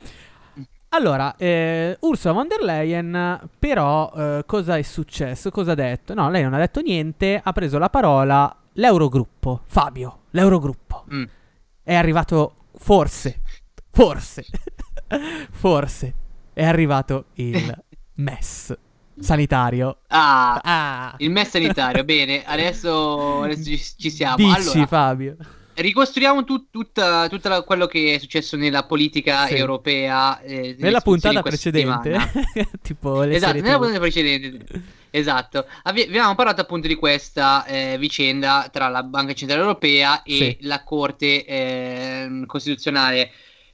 Allora, 0.93 1.35
eh, 1.37 1.95
Ursula 2.01 2.33
von 2.33 2.47
der 2.47 2.61
Leyen, 2.61 3.49
però, 3.57 4.11
eh, 4.13 4.43
cosa 4.45 4.77
è 4.77 4.81
successo? 4.81 5.49
Cosa 5.49 5.71
ha 5.71 5.75
detto? 5.75 6.13
No, 6.13 6.29
lei 6.29 6.43
non 6.43 6.53
ha 6.53 6.57
detto 6.57 6.81
niente, 6.81 7.39
ha 7.41 7.51
preso 7.53 7.77
la 7.77 7.89
parola 7.89 8.53
l'Eurogruppo. 8.73 9.61
Fabio, 9.67 10.23
l'Eurogruppo. 10.31 11.05
Mm. 11.13 11.23
È 11.81 11.93
arrivato, 11.93 12.55
forse, 12.75 13.41
forse, 13.89 14.45
forse, 15.51 16.13
è 16.51 16.65
arrivato 16.65 17.27
il 17.35 17.73
MES 18.15 18.75
sanitario. 19.19 19.99
Ah, 20.07 20.59
ah. 20.63 21.15
il 21.17 21.29
MES 21.29 21.49
sanitario. 21.49 22.03
Bene, 22.03 22.43
adesso, 22.45 23.41
adesso 23.43 23.63
ci, 23.63 23.81
ci, 23.97 24.09
siamo. 24.09 24.35
Dici, 24.35 24.55
allora, 24.55 24.87
Fabio. 24.87 25.37
Ricostruiamo 25.73 26.43
tu, 26.43 26.69
tutta, 26.69 27.27
tutta 27.29 27.63
quello 27.63 27.87
che 27.87 28.15
è 28.15 28.19
successo 28.19 28.57
nella 28.57 28.83
politica 28.83 29.47
sì. 29.47 29.55
europea. 29.55 30.39
Eh, 30.41 30.75
nella 30.77 30.99
puntata 30.99 31.41
precedente, 31.41 32.19
tipo 32.81 33.23
le 33.23 33.35
esatto, 33.35 33.61
nella 33.61 33.77
puntata 33.77 33.99
precedente. 33.99 34.99
Esatto, 35.13 35.65
abbiamo 35.83 36.35
parlato 36.35 36.61
appunto 36.61 36.87
di 36.87 36.95
questa 36.95 37.65
eh, 37.65 37.97
vicenda 37.99 38.69
tra 38.71 38.87
la 38.87 39.03
Banca 39.03 39.33
Centrale 39.33 39.61
Europea 39.61 40.23
e 40.23 40.35
sì. 40.35 40.57
la 40.61 40.83
Corte 40.83 41.45
eh, 41.45 42.43
Costituzionale 42.45 43.31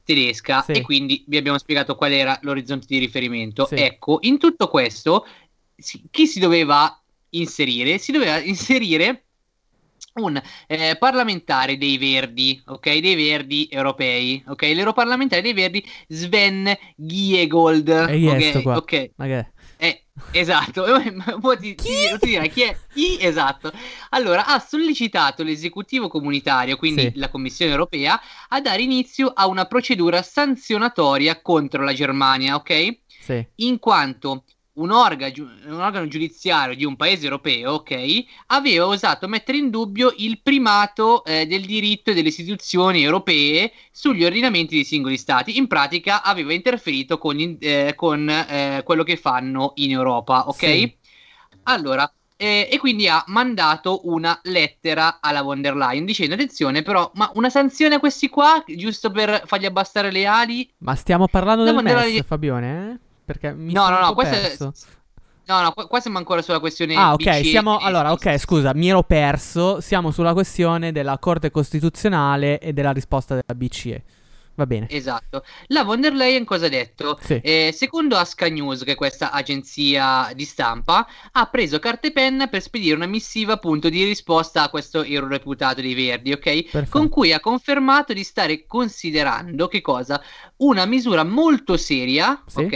tedesca 0.07 0.61
sì. 0.61 0.71
e 0.71 0.81
quindi 0.81 1.23
vi 1.27 1.35
abbiamo 1.35 1.57
spiegato 1.57 1.95
qual 1.95 2.13
era 2.13 2.39
l'orizzonte 2.41 2.85
di 2.87 2.97
riferimento. 2.97 3.65
Sì. 3.65 3.75
Ecco, 3.75 4.19
in 4.21 4.39
tutto 4.39 4.69
questo, 4.69 5.27
chi 6.09 6.25
si 6.25 6.39
doveva 6.39 6.97
inserire? 7.31 7.97
Si 7.97 8.13
doveva 8.13 8.39
inserire 8.39 9.23
un 10.13 10.41
eh, 10.67 10.95
parlamentare 10.97 11.77
dei 11.77 11.97
Verdi, 11.97 12.61
ok? 12.65 12.99
Dei 12.99 13.15
Verdi 13.15 13.67
europei, 13.69 14.41
ok? 14.47 14.61
L'europarlamentare 14.61 15.41
dei 15.41 15.53
Verdi 15.53 15.85
Sven 16.07 16.73
Giegold. 16.95 17.89
E 17.89 18.27
okay? 18.29 18.61
qua. 18.61 18.77
ok. 18.77 19.09
Okay. 19.17 19.47
Eh, 19.77 20.05
esatto, 20.31 20.85
ti, 21.59 21.75
ti, 21.75 21.83
ti 22.19 22.27
dirà 22.27 22.45
chi 22.47 22.63
è 22.63 22.75
chi, 22.91 23.17
esatto. 23.19 23.71
Allora, 24.09 24.47
ha 24.47 24.59
sollecitato 24.59 25.43
l'esecutivo 25.43 26.07
comunitario, 26.07 26.77
quindi 26.77 27.01
sì. 27.03 27.11
la 27.15 27.29
Commissione 27.29 27.71
europea, 27.71 28.19
a 28.49 28.59
dare 28.59 28.81
inizio 28.81 29.27
a 29.27 29.47
una 29.47 29.65
procedura 29.65 30.21
sanzionatoria 30.21 31.41
contro 31.41 31.83
la 31.83 31.93
Germania, 31.93 32.55
ok? 32.55 32.97
Sì. 33.07 33.45
In 33.55 33.77
quanto 33.79 34.43
un, 34.77 34.91
orga, 34.91 35.31
un, 35.35 35.79
organo 35.79 36.07
giudiziario 36.07 36.75
di 36.75 36.85
un 36.85 36.95
paese 36.95 37.25
europeo, 37.25 37.73
ok, 37.73 38.23
aveva 38.47 38.87
osato 38.87 39.27
mettere 39.27 39.57
in 39.57 39.69
dubbio 39.69 40.13
il 40.17 40.39
primato 40.41 41.23
eh, 41.23 41.45
del 41.45 41.65
diritto 41.65 42.11
e 42.11 42.13
delle 42.13 42.29
istituzioni 42.29 43.03
europee 43.03 43.71
sugli 43.91 44.23
ordinamenti 44.23 44.75
dei 44.75 44.83
singoli 44.83 45.17
stati. 45.17 45.57
In 45.57 45.67
pratica 45.67 46.23
aveva 46.23 46.53
interferito 46.53 47.17
con, 47.17 47.57
eh, 47.59 47.93
con 47.95 48.29
eh, 48.29 48.81
quello 48.83 49.03
che 49.03 49.17
fanno 49.17 49.73
in 49.75 49.91
Europa, 49.91 50.47
ok? 50.47 50.55
Sì. 50.57 50.95
Allora, 51.63 52.09
eh, 52.37 52.69
e 52.71 52.77
quindi 52.77 53.07
ha 53.07 53.23
mandato 53.27 54.01
una 54.03 54.39
lettera 54.43 55.17
alla 55.19 55.41
von 55.41 55.59
der 55.59 55.75
Leyen 55.75 56.05
dicendo 56.05 56.35
attenzione 56.35 56.83
però 56.83 57.09
ma 57.15 57.31
una 57.33 57.49
sanzione 57.49 57.95
a 57.95 57.99
questi 57.99 58.29
qua 58.29 58.63
giusto 58.67 59.09
per 59.09 59.41
fargli 59.45 59.65
abbassare 59.65 60.11
le 60.11 60.27
ali 60.27 60.71
ma 60.77 60.93
stiamo 60.93 61.27
parlando 61.27 61.63
La 61.63 61.71
del 61.71 61.83
MES 61.83 61.93
Leyen... 61.95 62.23
Fabione 62.23 62.91
eh? 62.91 63.06
Perché 63.27 63.53
mi 63.53 63.73
no, 63.73 63.89
no, 63.89 63.99
no, 63.99 64.13
questo 64.13 64.73
No, 65.47 65.61
no, 65.61 65.73
qua, 65.73 65.99
siamo 65.99 66.17
ancora 66.17 66.41
sulla 66.41 66.61
questione. 66.61 66.95
Ah, 66.95 67.11
ok. 67.11 67.45
Siamo, 67.45 67.77
allora, 67.77 68.13
ok, 68.13 68.37
scusa, 68.37 68.73
mi 68.73 68.87
ero 68.87 69.03
perso. 69.03 69.81
Siamo 69.81 70.11
sulla 70.11 70.31
questione 70.31 70.93
della 70.93 71.17
Corte 71.19 71.51
Costituzionale 71.51 72.57
e 72.59 72.71
della 72.71 72.91
risposta 72.91 73.33
della 73.33 73.53
BCE. 73.53 74.03
Va 74.57 74.65
bene. 74.65 74.87
Esatto. 74.89 75.43
La 75.67 75.83
von 75.83 76.01
der 76.01 76.13
Leyen 76.13 76.43
cosa 76.43 76.65
ha 76.65 76.69
detto? 76.69 77.19
Sì. 77.21 77.39
Eh, 77.43 77.71
secondo 77.71 78.17
Asca 78.17 78.47
News, 78.47 78.83
che 78.83 78.93
è 78.93 78.95
questa 78.95 79.31
agenzia 79.31 80.31
di 80.33 80.45
stampa, 80.45 81.05
ha 81.31 81.45
preso 81.45 81.77
carta 81.77 82.07
e 82.07 82.11
penna 82.11 82.47
per 82.47 82.63
spedire 82.63 82.95
una 82.95 83.05
missiva 83.05 83.53
appunto 83.53 83.87
di 83.87 84.03
risposta 84.03 84.63
a 84.63 84.69
questo 84.69 85.03
eurodeputato 85.03 85.81
dei 85.81 85.93
Verdi, 85.93 86.31
ok? 86.31 86.41
Perfetto. 86.71 86.89
Con 86.89 87.07
cui 87.07 87.33
ha 87.33 87.39
confermato 87.39 88.13
di 88.13 88.23
stare 88.23 88.65
considerando 88.65 89.67
che 89.67 89.81
cosa? 89.81 90.19
Una 90.57 90.87
misura 90.87 91.23
molto 91.23 91.77
seria, 91.77 92.41
sì. 92.47 92.61
ok? 92.61 92.73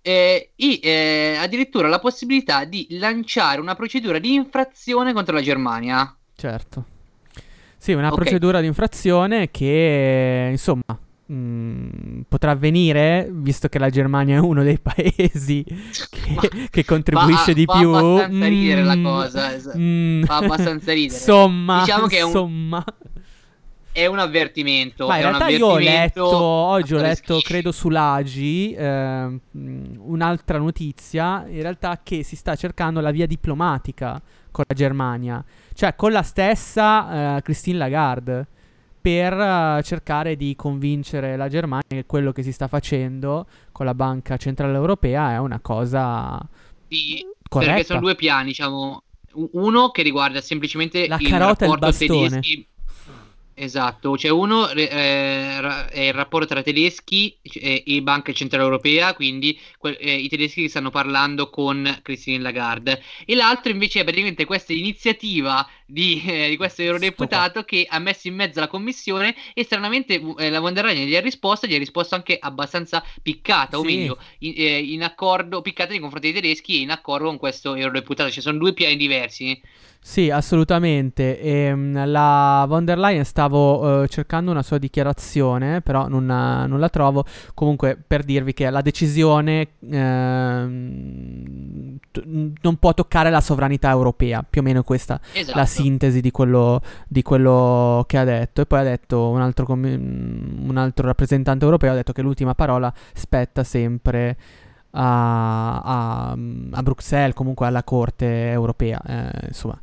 Eh, 0.00 0.52
e 0.54 0.80
eh, 0.80 1.36
addirittura 1.36 1.88
la 1.88 1.98
possibilità 1.98 2.64
di 2.64 2.86
lanciare 2.90 3.60
una 3.60 3.74
procedura 3.74 4.20
di 4.20 4.34
infrazione 4.34 5.12
contro 5.12 5.34
la 5.34 5.42
Germania. 5.42 6.16
Certo. 6.36 6.84
Sì, 7.76 7.92
una 7.92 8.12
okay. 8.12 8.18
procedura 8.18 8.60
di 8.60 8.66
infrazione 8.66 9.50
che, 9.50 10.48
insomma, 10.50 10.98
mh, 11.32 12.20
potrà 12.28 12.52
avvenire, 12.52 13.28
visto 13.30 13.68
che 13.68 13.78
la 13.78 13.90
Germania 13.90 14.36
è 14.36 14.40
uno 14.40 14.62
dei 14.62 14.78
paesi 14.78 15.64
che, 15.64 16.68
che 16.70 16.84
contribuisce 16.84 17.44
fa, 17.44 17.52
di 17.52 17.64
fa 17.64 17.78
più. 17.78 17.90
abbastanza 17.92 18.46
ridere 18.46 18.82
la 18.82 18.96
Mm, 18.96 19.04
cosa. 19.04 19.50
mm. 19.76 20.22
Fa 20.24 20.36
abbastanza 20.36 20.92
ridere. 20.92 21.14
Insomma, 21.18 21.80
Diciamo 21.80 22.06
che 22.06 22.16
è 22.18 22.22
un, 22.22 22.26
insomma. 22.28 22.84
è 23.92 24.06
un 24.06 24.18
avvertimento. 24.18 25.06
Ma 25.06 25.16
in 25.16 25.22
realtà 25.22 25.48
io 25.48 25.66
ho 25.66 25.70
avvertimento 25.72 26.20
letto, 26.20 26.36
oggi 26.36 26.94
ho 26.94 27.00
letto, 27.00 27.40
credo 27.42 27.72
sull'Agi, 27.72 28.74
ehm, 28.74 29.40
mh, 29.50 29.84
un'altra 29.98 30.58
notizia, 30.58 31.44
in 31.48 31.62
realtà 31.62 32.00
che 32.02 32.22
si 32.22 32.36
sta 32.36 32.54
cercando 32.54 33.00
la 33.00 33.10
via 33.10 33.26
diplomatica 33.26 34.20
con 34.50 34.64
la 34.68 34.74
Germania, 34.74 35.44
cioè 35.74 35.94
con 35.96 36.12
la 36.12 36.22
stessa 36.22 37.36
eh, 37.36 37.42
Christine 37.42 37.76
Lagarde, 37.78 38.46
per 39.00 39.32
eh, 39.32 39.82
cercare 39.82 40.36
di 40.36 40.54
convincere 40.56 41.36
la 41.36 41.48
Germania 41.48 41.82
che 41.88 42.04
quello 42.06 42.32
che 42.32 42.42
si 42.42 42.52
sta 42.52 42.68
facendo 42.68 43.46
con 43.72 43.86
la 43.86 43.94
Banca 43.94 44.36
Centrale 44.36 44.74
Europea 44.74 45.32
è 45.32 45.38
una 45.38 45.60
cosa 45.60 46.38
Sì, 46.88 47.24
corretta. 47.48 47.70
perché 47.72 47.86
sono 47.86 48.00
due 48.00 48.14
piani, 48.14 48.46
diciamo. 48.48 49.02
Uno 49.52 49.90
che 49.90 50.02
riguarda 50.02 50.40
semplicemente 50.40 51.06
La 51.06 51.16
il 51.20 51.28
carota 51.28 51.64
e 51.64 51.68
il 51.68 51.72
rapporto 51.74 51.86
bastone. 51.86 52.28
tedeschi. 52.28 52.66
Esatto, 53.60 54.12
c'è 54.12 54.28
uno 54.28 54.70
eh, 54.70 54.86
è 54.88 56.00
il 56.00 56.12
rapporto 56.12 56.46
tra 56.46 56.62
tedeschi 56.62 57.36
e, 57.42 57.82
e 57.84 58.02
Banca 58.02 58.32
Centrale 58.32 58.62
Europea, 58.62 59.14
quindi 59.14 59.58
que- 59.76 59.96
eh, 59.98 60.14
i 60.14 60.28
tedeschi 60.28 60.62
che 60.62 60.68
stanno 60.68 60.90
parlando 60.90 61.50
con 61.50 61.98
Christine 62.02 62.38
Lagarde, 62.38 63.02
e 63.26 63.34
l'altro 63.34 63.72
invece 63.72 64.00
è 64.00 64.04
praticamente 64.04 64.44
questa 64.44 64.72
iniziativa 64.72 65.68
di, 65.84 66.22
eh, 66.24 66.50
di 66.50 66.56
questo 66.56 66.82
eurodeputato 66.82 67.64
che 67.64 67.84
ha 67.88 67.98
messo 67.98 68.28
in 68.28 68.36
mezzo 68.36 68.60
la 68.60 68.68
commissione 68.68 69.34
e 69.54 69.64
stranamente 69.64 70.22
eh, 70.38 70.50
la 70.50 70.60
von 70.60 70.72
der 70.72 70.84
Leyen 70.84 71.08
gli 71.08 71.16
ha 71.16 71.20
risposto, 71.20 71.66
gli 71.66 71.74
ha 71.74 71.78
risposto 71.78 72.14
anche 72.14 72.38
abbastanza 72.40 73.04
piccata, 73.20 73.76
o 73.76 73.80
Sì. 73.80 73.86
meglio, 73.96 74.18
in, 74.38 74.54
eh, 74.56 74.78
in 74.78 75.02
accordo, 75.02 75.62
piccata 75.62 75.90
nei 75.90 75.98
confronti 75.98 76.30
dei 76.30 76.40
tedeschi 76.40 76.76
e 76.76 76.82
in 76.82 76.90
accordo 76.90 77.26
con 77.26 77.38
questo 77.38 77.74
eurodeputato, 77.74 78.30
ci 78.30 78.40
sono 78.40 78.56
due 78.58 78.72
piani 78.72 78.96
diversi. 78.96 79.60
Sì, 80.08 80.30
assolutamente. 80.30 81.38
Ehm, 81.38 82.06
la 82.10 82.64
von 82.66 82.86
der 82.86 82.96
Leyen 82.96 83.26
stavo 83.26 84.04
eh, 84.04 84.08
cercando 84.08 84.50
una 84.50 84.62
sua 84.62 84.78
dichiarazione, 84.78 85.82
però 85.82 86.08
non, 86.08 86.24
non 86.24 86.80
la 86.80 86.88
trovo. 86.88 87.26
Comunque, 87.52 87.98
per 88.06 88.24
dirvi 88.24 88.54
che 88.54 88.70
la 88.70 88.80
decisione 88.80 89.68
ehm, 89.86 91.18
t- 92.10 92.24
non 92.62 92.76
può 92.76 92.94
toccare 92.94 93.28
la 93.28 93.42
sovranità 93.42 93.90
europea, 93.90 94.42
più 94.48 94.62
o 94.62 94.64
meno 94.64 94.82
questa 94.82 95.20
Esatto. 95.34 95.58
la 95.58 95.66
sintesi 95.66 96.22
di 96.22 96.30
quello, 96.30 96.80
di 97.06 97.20
quello 97.20 98.02
che 98.08 98.16
ha 98.16 98.24
detto. 98.24 98.62
E 98.62 98.66
poi 98.66 98.78
ha 98.78 98.84
detto 98.84 99.28
un 99.28 99.42
altro, 99.42 99.66
commi- 99.66 99.92
un 99.92 100.76
altro 100.78 101.06
rappresentante 101.06 101.66
europeo, 101.66 101.92
ha 101.92 101.96
detto 101.96 102.12
che 102.14 102.22
l'ultima 102.22 102.54
parola 102.54 102.90
spetta 103.12 103.62
sempre 103.62 104.38
a, 105.00 105.80
a, 105.80 106.36
a 106.72 106.82
Bruxelles, 106.82 107.34
comunque 107.34 107.66
alla 107.66 107.84
Corte 107.84 108.50
europea. 108.50 109.00
eh, 109.06 109.46
insomma, 109.48 109.80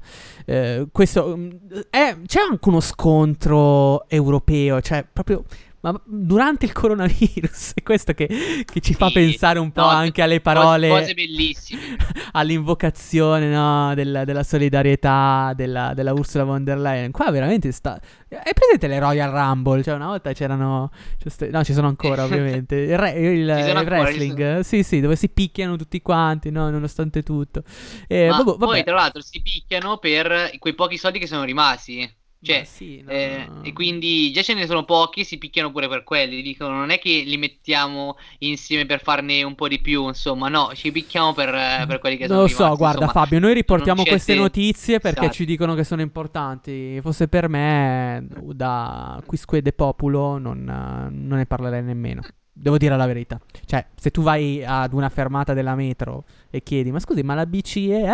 Eh, 0.47 0.88
questo 0.91 1.36
mm, 1.36 1.49
è- 1.89 2.18
c'è 2.26 2.39
anche 2.41 2.70
uno 2.70 2.80
scontro 2.80 4.07
europeo, 4.09 4.80
cioè 4.82 5.03
proprio. 5.11 5.43
Ma 5.86 6.01
durante 6.03 6.65
il 6.65 6.71
coronavirus, 6.71 7.73
è 7.75 7.83
questo 7.83 8.13
che, 8.13 8.27
che 8.65 8.79
ci 8.81 8.95
fa 8.95 9.05
Sì, 9.07 9.13
pensare 9.13 9.59
un 9.59 9.71
po' 9.71 9.81
no, 9.81 9.88
anche 9.88 10.23
alle 10.23 10.41
parole, 10.41 10.88
Cose 10.89 11.13
bellissime. 11.13 11.95
all'invocazione 12.33 13.49
no, 13.49 13.93
del- 13.93 14.23
della 14.25 14.41
solidarietà 14.41 15.53
della, 15.55 15.93
della 15.93 16.11
Ursula 16.13 16.43
von 16.43 16.63
der 16.63 16.79
Leyen. 16.79 17.11
Qua 17.11 17.29
veramente 17.29 17.71
sta. 17.71 17.99
È 18.27 18.51
presente 18.53 18.88
le 18.88 18.97
Royal 18.97 19.29
Rumble? 19.31 19.83
Cioè, 19.83 19.93
una 19.93 20.07
volta 20.07 20.33
c'erano. 20.33 20.89
sta- 21.23 21.47
No, 21.51 21.63
ci 21.63 21.73
sono 21.73 21.88
ancora, 21.88 22.23
ovviamente. 22.23 22.75
Il, 22.77 22.97
re- 22.97 23.11
il- 23.11 23.41
il 23.41 23.49
ancora, 23.51 23.99
wrestling. 24.01 24.59
Sì, 24.61 24.81
sì, 24.81 24.99
dove 25.01 25.15
si 25.15 25.29
picchiano 25.29 25.75
tutti 25.75 26.01
quanti, 26.01 26.49
no, 26.49 26.67
nonostante 26.71 27.21
tutto. 27.21 27.61
Eh, 28.07 28.27
Ma 28.27 28.41
vabbè, 28.41 28.57
poi, 28.57 28.83
tra 28.83 28.95
l'altro, 28.95 29.21
si 29.21 29.39
picchiano 29.39 29.97
per 29.99 30.49
quei 30.57 30.73
pochi 30.73 30.97
soldi 30.97 31.19
che 31.19 31.27
sono 31.27 31.43
rimasti. 31.43 32.11
Cioè, 32.45 32.63
sì, 32.63 33.01
no, 33.03 33.09
eh, 33.11 33.45
no. 33.47 33.63
e 33.63 33.73
quindi 33.73 34.31
già 34.31 34.41
ce 34.41 34.53
ne 34.53 34.65
sono 34.65 34.83
pochi, 34.85 35.23
si 35.23 35.37
picchiano 35.37 35.71
pure 35.71 35.87
per 35.87 36.03
quelli. 36.03 36.41
Dicono, 36.41 36.75
non 36.75 36.89
è 36.91 36.99
che 36.99 37.23
li 37.25 37.37
mettiamo 37.37 38.17
insieme 38.39 38.85
per 38.85 39.01
farne 39.01 39.43
un 39.43 39.55
po' 39.55 39.67
di 39.67 39.79
più, 39.79 40.07
insomma, 40.07 40.47
no, 40.47 40.71
ci 40.73 40.91
picchiamo 40.91 41.33
per, 41.33 41.49
eh, 41.53 41.85
per 41.87 41.99
quelli 41.99 42.17
che 42.17 42.27
Non 42.27 42.37
sono 42.37 42.41
lo 42.41 42.47
so, 42.47 42.55
rimasti. 42.63 42.77
guarda 42.77 43.05
insomma. 43.05 43.21
Fabio, 43.25 43.39
noi 43.39 43.53
riportiamo 43.53 43.95
non 44.01 44.05
queste 44.05 44.33
siete- 44.33 44.39
notizie 44.41 44.99
perché 44.99 45.19
Esatto. 45.21 45.33
ci 45.35 45.45
dicono 45.45 45.73
che 45.75 45.83
sono 45.83 46.01
importanti. 46.01 46.99
Fosse 47.01 47.27
per 47.27 47.49
me, 47.49 48.27
da 48.53 49.21
Quisque 49.25 49.61
de 49.61 49.73
Populo, 49.73 50.37
non, 50.37 50.63
non 50.63 51.37
ne 51.37 51.45
parlerei 51.45 51.83
nemmeno. 51.83 52.21
Devo 52.57 52.77
dire 52.77 52.95
la 52.95 53.05
verità. 53.05 53.39
Cioè, 53.65 53.85
se 53.95 54.11
tu 54.11 54.21
vai 54.21 54.63
ad 54.65 54.93
una 54.93 55.09
fermata 55.09 55.53
della 55.53 55.75
metro 55.75 56.23
e 56.49 56.63
chiedi, 56.63 56.91
ma 56.91 56.99
scusi, 56.99 57.21
ma 57.21 57.33
la 57.33 57.45
BCE 57.45 58.03
è? 58.05 58.13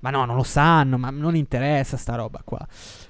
Ma 0.00 0.10
no, 0.10 0.24
non 0.24 0.34
lo 0.36 0.42
sanno, 0.42 0.98
ma 0.98 1.10
non 1.10 1.34
interessa 1.36 1.96
sta 1.96 2.14
roba 2.16 2.42
qua. 2.44 2.58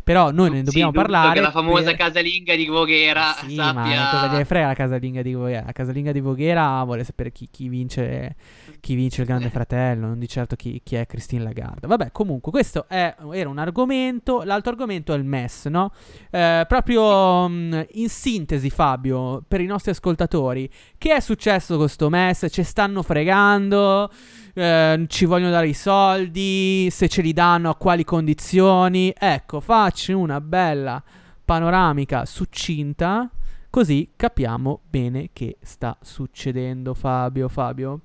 Però 0.04 0.30
noi 0.32 0.50
ne 0.50 0.56
Sì, 0.58 0.62
dobbiamo 0.64 0.90
giusto 0.90 1.08
parlare. 1.08 1.34
Che 1.34 1.40
la 1.40 1.50
famosa 1.52 1.84
per- 1.84 1.96
casalinga 1.96 2.56
di 2.56 2.66
Voghera 2.66 3.34
Sì, 3.46 3.54
sappia... 3.54 3.72
ma 3.74 4.08
cosa 4.10 4.26
gliene 4.28 4.44
frega 4.44 4.66
la 4.66 4.74
casalinga 4.74 5.22
di 5.22 5.34
Voghera? 5.34 5.64
La 5.66 5.72
casalinga 5.72 6.12
di 6.12 6.20
Voghera 6.20 6.82
vuole 6.84 7.04
sapere 7.04 7.30
chi, 7.30 7.48
chi 7.50 7.68
vince, 7.68 8.34
chi 8.80 8.94
vince 8.94 9.20
il 9.20 9.26
Grande 9.28 9.48
Fratello, 9.50 10.06
non 10.08 10.18
di 10.18 10.26
certo 10.28 10.56
chi, 10.56 10.80
chi 10.82 10.96
è 10.96 11.06
Christine 11.06 11.42
Lagarde. 11.44 11.86
Vabbè, 11.86 12.10
comunque, 12.10 12.50
questo 12.50 12.86
è- 12.88 13.14
era 13.32 13.48
un 13.48 13.58
argomento. 13.58 14.42
L'altro 14.42 14.72
argomento 14.72 15.12
è 15.14 15.16
il 15.16 15.24
MES, 15.24 15.66
no? 15.66 15.92
Eh, 16.30 16.64
proprio 16.66 17.48
mh, 17.48 17.86
in 17.92 18.08
sintesi, 18.08 18.70
Fabio, 18.70 19.42
per 19.46 19.60
i 19.60 19.66
nostri 19.66 19.92
ascoltatori, 19.92 20.68
che 20.98 21.14
è 21.14 21.20
successo 21.20 21.76
con 21.76 21.88
sto 21.88 22.08
MES? 22.08 22.46
Ci 22.50 22.62
stanno 22.64 23.02
fregando? 23.02 24.10
Eh, 24.54 25.04
ci 25.08 25.24
vogliono 25.24 25.50
dare 25.50 25.68
i 25.68 25.72
soldi? 25.74 26.88
Se 26.90 27.08
ce 27.08 27.22
li 27.22 27.32
danno, 27.32 27.70
a 27.70 27.76
quali 27.76 28.04
condizioni? 28.04 29.12
Ecco, 29.16 29.60
facci 29.92 30.12
una 30.12 30.40
bella 30.40 31.02
panoramica 31.44 32.24
succinta, 32.24 33.30
così 33.68 34.12
capiamo 34.16 34.80
bene 34.88 35.28
che 35.34 35.58
sta 35.60 35.98
succedendo, 36.00 36.94
Fabio. 36.94 37.46
Fabio? 37.50 38.00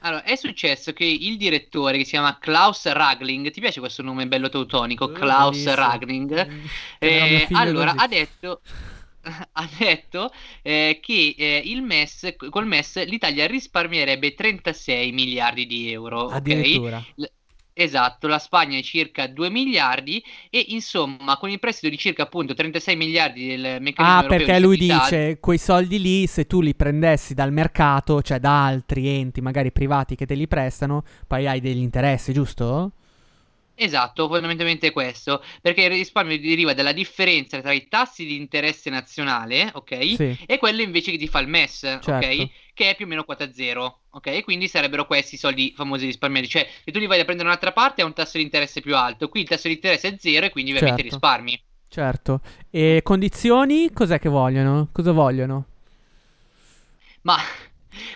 Allora, 0.00 0.24
è 0.24 0.34
successo 0.34 0.92
che 0.92 1.04
il 1.04 1.36
direttore 1.36 1.98
che 1.98 2.04
si 2.04 2.10
chiama 2.10 2.36
Klaus 2.38 2.84
Ragling, 2.86 3.50
ti 3.52 3.60
piace 3.60 3.78
questo 3.78 4.02
nome 4.02 4.26
bello 4.26 4.48
teutonico? 4.48 5.08
Eh, 5.08 5.12
Klaus 5.12 5.62
bellissimo. 5.62 5.74
Ragling. 5.76 6.48
Eh, 6.98 7.44
figlio 7.46 7.60
allora, 7.60 7.92
così. 7.92 8.04
ha 8.04 8.08
detto, 8.08 8.60
ha 9.52 9.68
detto 9.78 10.32
eh, 10.62 10.98
che 11.00 11.34
eh, 11.38 11.62
il 11.64 11.80
MES, 11.82 12.34
col 12.50 12.66
MES 12.66 13.04
l'Italia 13.04 13.46
risparmierebbe 13.46 14.34
36 14.34 15.12
miliardi 15.12 15.64
di 15.64 15.92
euro. 15.92 16.26
Addirittura. 16.26 17.02
L- 17.14 17.24
Esatto, 17.76 18.28
la 18.28 18.38
Spagna 18.38 18.78
è 18.78 18.82
circa 18.82 19.26
2 19.26 19.50
miliardi 19.50 20.22
e 20.48 20.64
insomma 20.68 21.36
con 21.36 21.50
il 21.50 21.58
prestito 21.58 21.88
di 21.88 21.98
circa 21.98 22.22
appunto 22.22 22.54
36 22.54 22.94
miliardi 22.94 23.48
del 23.48 23.82
meccanismo 23.82 24.20
Ah, 24.20 24.22
perché 24.22 24.60
lui 24.60 24.76
dice 24.76 25.38
quei 25.40 25.58
soldi 25.58 26.00
lì, 26.00 26.26
se 26.28 26.46
tu 26.46 26.60
li 26.60 26.72
prendessi 26.76 27.34
dal 27.34 27.52
mercato, 27.52 28.22
cioè 28.22 28.38
da 28.38 28.64
altri 28.64 29.08
enti, 29.08 29.40
magari 29.40 29.72
privati 29.72 30.14
che 30.14 30.24
te 30.24 30.34
li 30.34 30.46
prestano, 30.46 31.02
poi 31.26 31.48
hai 31.48 31.60
degli 31.60 31.78
interessi, 31.78 32.32
giusto? 32.32 32.92
Esatto, 33.76 34.28
fondamentalmente 34.28 34.92
questo, 34.92 35.42
perché 35.60 35.82
il 35.82 35.90
risparmio 35.90 36.38
deriva 36.38 36.74
dalla 36.74 36.92
differenza 36.92 37.60
tra 37.60 37.72
i 37.72 37.88
tassi 37.88 38.24
di 38.24 38.36
interesse 38.36 38.88
nazionale, 38.88 39.68
ok? 39.72 40.04
Sì. 40.14 40.38
E 40.46 40.58
quello 40.58 40.80
invece 40.80 41.10
che 41.10 41.18
ti 41.18 41.26
fa 41.26 41.40
il 41.40 41.48
MES, 41.48 41.80
Certo. 42.00 42.10
ok? 42.12 42.48
Che 42.72 42.90
è 42.90 42.94
più 42.94 43.06
o 43.06 43.08
meno 43.08 43.24
quota 43.24 43.52
zero, 43.52 44.02
ok? 44.10 44.26
E 44.28 44.44
quindi 44.44 44.68
sarebbero 44.68 45.06
questi 45.06 45.34
i 45.34 45.38
soldi 45.38 45.72
famosi 45.76 46.06
risparmiati, 46.06 46.48
cioè 46.48 46.68
se 46.84 46.92
tu 46.92 47.00
li 47.00 47.06
vai 47.06 47.18
a 47.20 47.24
prendere 47.24 47.48
un'altra 47.48 47.72
parte 47.72 48.02
ha 48.02 48.04
un 48.04 48.12
tasso 48.12 48.38
di 48.38 48.44
interesse 48.44 48.80
più 48.80 48.94
alto, 48.96 49.28
qui 49.28 49.40
il 49.40 49.48
tasso 49.48 49.66
di 49.66 49.74
interesse 49.74 50.08
è 50.08 50.16
zero 50.18 50.46
e 50.46 50.50
quindi 50.50 50.70
ovviamente 50.72 51.02
Certo. 51.02 51.16
risparmi. 51.16 51.62
Certo. 51.88 52.40
E 52.70 53.00
condizioni? 53.02 53.92
Cos'è 53.92 54.18
che 54.20 54.28
vogliono? 54.28 54.88
Cosa 54.92 55.12
vogliono? 55.12 55.66
Ma 57.22 57.36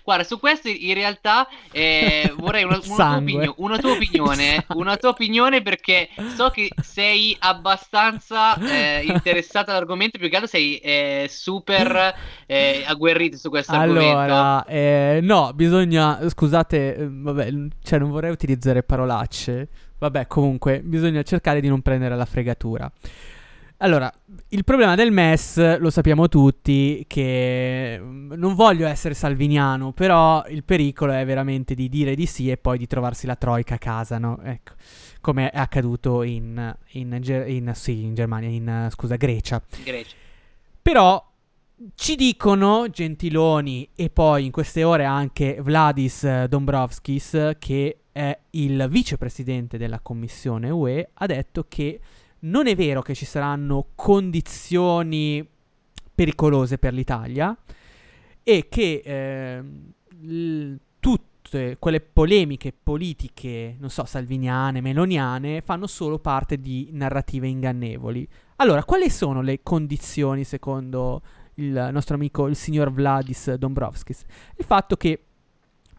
guarda, 0.03 0.25
su 0.25 0.39
questo 0.39 0.69
in 0.69 0.95
realtà 0.95 1.49
eh, 1.71 2.33
vorrei 2.37 2.65
una, 2.65 2.77
una 2.77 2.85
tua 2.85 2.97
Sangue. 2.97 3.33
opinio- 3.33 3.55
una 3.59 3.79
tua 3.79 3.93
opinione, 3.93 4.65
una 4.75 4.97
tua 4.97 5.11
opinione 5.11 5.63
perché 5.63 6.09
so 6.35 6.51
che 6.51 6.71
sei 6.83 7.37
abbastanza 7.39 8.57
eh, 8.59 9.05
interessata 9.05 9.73
all'argomento, 9.73 10.19
più 10.19 10.29
che 10.29 10.35
altro 10.37 10.51
sei 10.51 10.77
eh, 10.79 11.27
super 11.29 12.15
eh, 12.47 12.85
agguerrito 12.87 13.37
su 13.37 13.49
questo 13.51 13.73
argomento. 13.73 14.19
Allora, 14.19 14.65
eh, 14.65 15.21
no, 15.23 15.53
bisogna, 15.55 16.29
scusate, 16.29 16.97
eh, 16.97 17.09
vabbè, 17.09 17.53
cioè 17.83 17.99
non 17.99 18.11
vorrei 18.11 18.31
utilizzare 18.31 18.83
parolacce. 18.83 19.69
Vabbè, 19.99 20.27
comunque, 20.29 20.81
bisogna 20.81 21.23
cercare 21.23 21.61
di 21.61 21.69
non 21.69 21.83
prendere 21.83 22.15
la 22.15 22.25
fregatura. 22.25 22.91
Allora, 23.81 24.13
il 24.49 24.65
problema 24.65 24.97
del 24.97 25.13
MES 25.13 25.79
lo 25.79 25.91
sappiamo 25.91 26.29
tutti 26.29 27.05
che 27.07 27.97
mm, 28.01 28.33
non 28.33 28.55
voglio 28.57 28.89
essere 28.89 29.15
salviniano, 29.15 29.93
però 29.93 30.45
il 30.49 30.65
pericolo 30.65 31.13
è 31.13 31.25
veramente 31.25 31.75
di 31.77 31.89
dire 31.89 32.17
di 32.17 32.27
sì 32.27 32.51
e 32.51 32.57
poi 32.57 32.77
di 32.77 32.89
trovarsi 32.89 33.27
la 33.27 33.37
troica 33.37 33.75
a 33.77 33.79
casa, 33.79 34.19
no? 34.19 34.41
Ecco, 34.43 34.73
come 35.21 35.51
è 35.51 35.59
accaduto 35.59 36.23
in, 36.25 36.77
in, 36.93 37.21
in- 37.47 37.71
sì, 37.75 38.03
in 38.03 38.15
Germania, 38.15 38.49
in, 38.49 38.69
eh, 38.69 38.91
scusa, 38.91 39.15
Grecia. 39.15 39.63
Grecia. 39.85 40.17
Però 40.83 41.25
Ci 41.95 42.17
dicono 42.17 42.89
Gentiloni 42.91 43.91
e 43.95 44.11
poi 44.11 44.47
in 44.47 44.51
queste 44.51 44.83
ore 44.83 45.05
anche 45.05 45.59
Vladis 45.61 46.45
Dombrovskis, 46.47 47.53
che 47.61 48.01
è 48.11 48.37
il 48.51 48.89
vicepresidente 48.91 49.79
della 49.79 50.01
Commissione 50.01 50.71
UE, 50.71 51.11
ha 51.15 51.27
detto 51.27 51.67
che 51.69 52.01
non 52.41 52.67
è 52.67 52.75
vero 52.75 53.03
che 53.03 53.15
ci 53.15 53.25
saranno 53.25 53.89
condizioni 53.95 55.47
pericolose 56.15 56.79
per 56.79 56.93
l'Italia 56.93 57.57
e 58.43 58.67
che 58.69 59.03
eh, 59.05 59.63
l- 60.21 60.75
tutte 61.01 61.77
quelle 61.79 62.01
polemiche 62.01 62.73
politiche, 62.73 63.77
non 63.79 63.91
so, 63.91 64.05
salviniane, 64.05 64.81
meloniane, 64.81 65.63
fanno 65.63 65.87
solo 65.87 66.19
parte 66.19 66.61
di 66.61 66.89
narrative 66.93 67.47
ingannevoli. 67.47 68.29
Allora, 68.57 68.85
quali 68.85 69.09
sono 69.11 69.41
le 69.41 69.61
condizioni 69.63 70.45
secondo 70.45 71.23
il 71.55 71.89
nostro 71.93 72.15
amico 72.15 72.47
il 72.47 72.57
signor 72.57 72.93
Vladis 72.93 73.55
Dombrovskis? 73.55 74.25
Il 74.57 74.65
fatto 74.65 74.97
che 74.97 75.23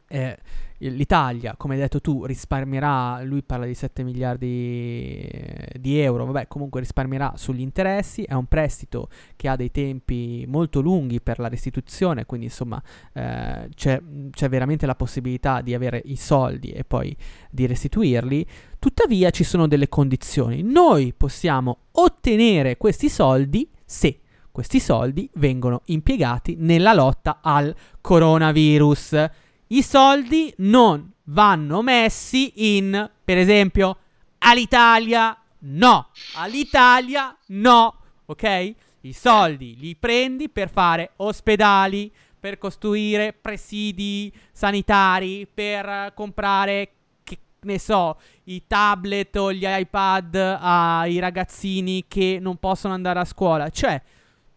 eh, 0.07 0.37
l'Italia, 0.79 1.55
come 1.57 1.75
hai 1.75 1.81
detto 1.81 1.99
tu, 1.99 2.25
risparmierà, 2.25 3.21
lui 3.23 3.43
parla 3.43 3.65
di 3.65 3.73
7 3.73 4.03
miliardi 4.03 5.29
di 5.77 5.99
euro, 5.99 6.25
vabbè 6.25 6.47
comunque 6.47 6.79
risparmierà 6.79 7.33
sugli 7.35 7.61
interessi, 7.61 8.23
è 8.23 8.33
un 8.33 8.45
prestito 8.45 9.09
che 9.35 9.47
ha 9.49 9.55
dei 9.55 9.71
tempi 9.71 10.45
molto 10.47 10.79
lunghi 10.79 11.19
per 11.19 11.39
la 11.39 11.49
restituzione, 11.49 12.25
quindi 12.25 12.47
insomma 12.47 12.81
eh, 13.13 13.69
c'è, 13.75 14.01
c'è 14.31 14.49
veramente 14.49 14.85
la 14.85 14.95
possibilità 14.95 15.61
di 15.61 15.73
avere 15.73 16.01
i 16.05 16.15
soldi 16.15 16.71
e 16.71 16.83
poi 16.85 17.15
di 17.49 17.65
restituirli, 17.65 18.45
tuttavia 18.79 19.29
ci 19.31 19.43
sono 19.43 19.67
delle 19.67 19.89
condizioni, 19.89 20.61
noi 20.61 21.13
possiamo 21.13 21.87
ottenere 21.91 22.77
questi 22.77 23.09
soldi 23.09 23.69
se 23.83 24.21
questi 24.51 24.79
soldi 24.79 25.29
vengono 25.35 25.81
impiegati 25.85 26.55
nella 26.57 26.93
lotta 26.93 27.39
al 27.41 27.73
coronavirus 28.01 29.29
i 29.71 29.83
soldi 29.83 30.51
non 30.57 31.11
vanno 31.25 31.81
messi 31.81 32.77
in, 32.77 33.09
per 33.23 33.37
esempio, 33.37 33.97
all'Italia 34.39 35.37
no, 35.59 36.09
all'Italia 36.35 37.37
no, 37.47 37.95
ok? 38.25 38.73
I 39.01 39.13
soldi 39.13 39.77
li 39.77 39.95
prendi 39.95 40.49
per 40.49 40.69
fare 40.69 41.11
ospedali, 41.17 42.11
per 42.39 42.57
costruire 42.57 43.33
presidi 43.33 44.33
sanitari, 44.51 45.47
per 45.51 46.13
comprare, 46.15 46.91
che 47.23 47.37
ne 47.61 47.77
so, 47.77 48.17
i 48.45 48.63
tablet 48.65 49.35
o 49.35 49.53
gli 49.53 49.65
iPad 49.67 50.57
ai 50.59 51.19
ragazzini 51.19 52.05
che 52.07 52.39
non 52.41 52.57
possono 52.57 52.93
andare 52.95 53.19
a 53.19 53.25
scuola. 53.25 53.69
Cioè, 53.69 54.01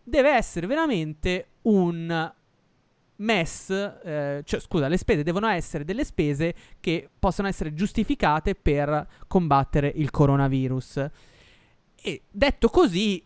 deve 0.02 0.30
essere 0.30 0.66
veramente 0.66 1.48
un 1.62 2.32
MES, 3.22 3.70
eh, 4.04 4.42
cioè 4.44 4.60
scusa, 4.60 4.88
le 4.88 4.96
spese 4.96 5.22
devono 5.22 5.46
essere 5.46 5.84
delle 5.84 6.04
spese 6.04 6.54
che 6.80 7.08
possono 7.18 7.48
essere 7.48 7.74
giustificate 7.74 8.54
per 8.54 9.06
combattere 9.26 9.92
il 9.94 10.10
coronavirus. 10.10 11.08
E 12.04 12.22
detto 12.30 12.68
così 12.68 13.24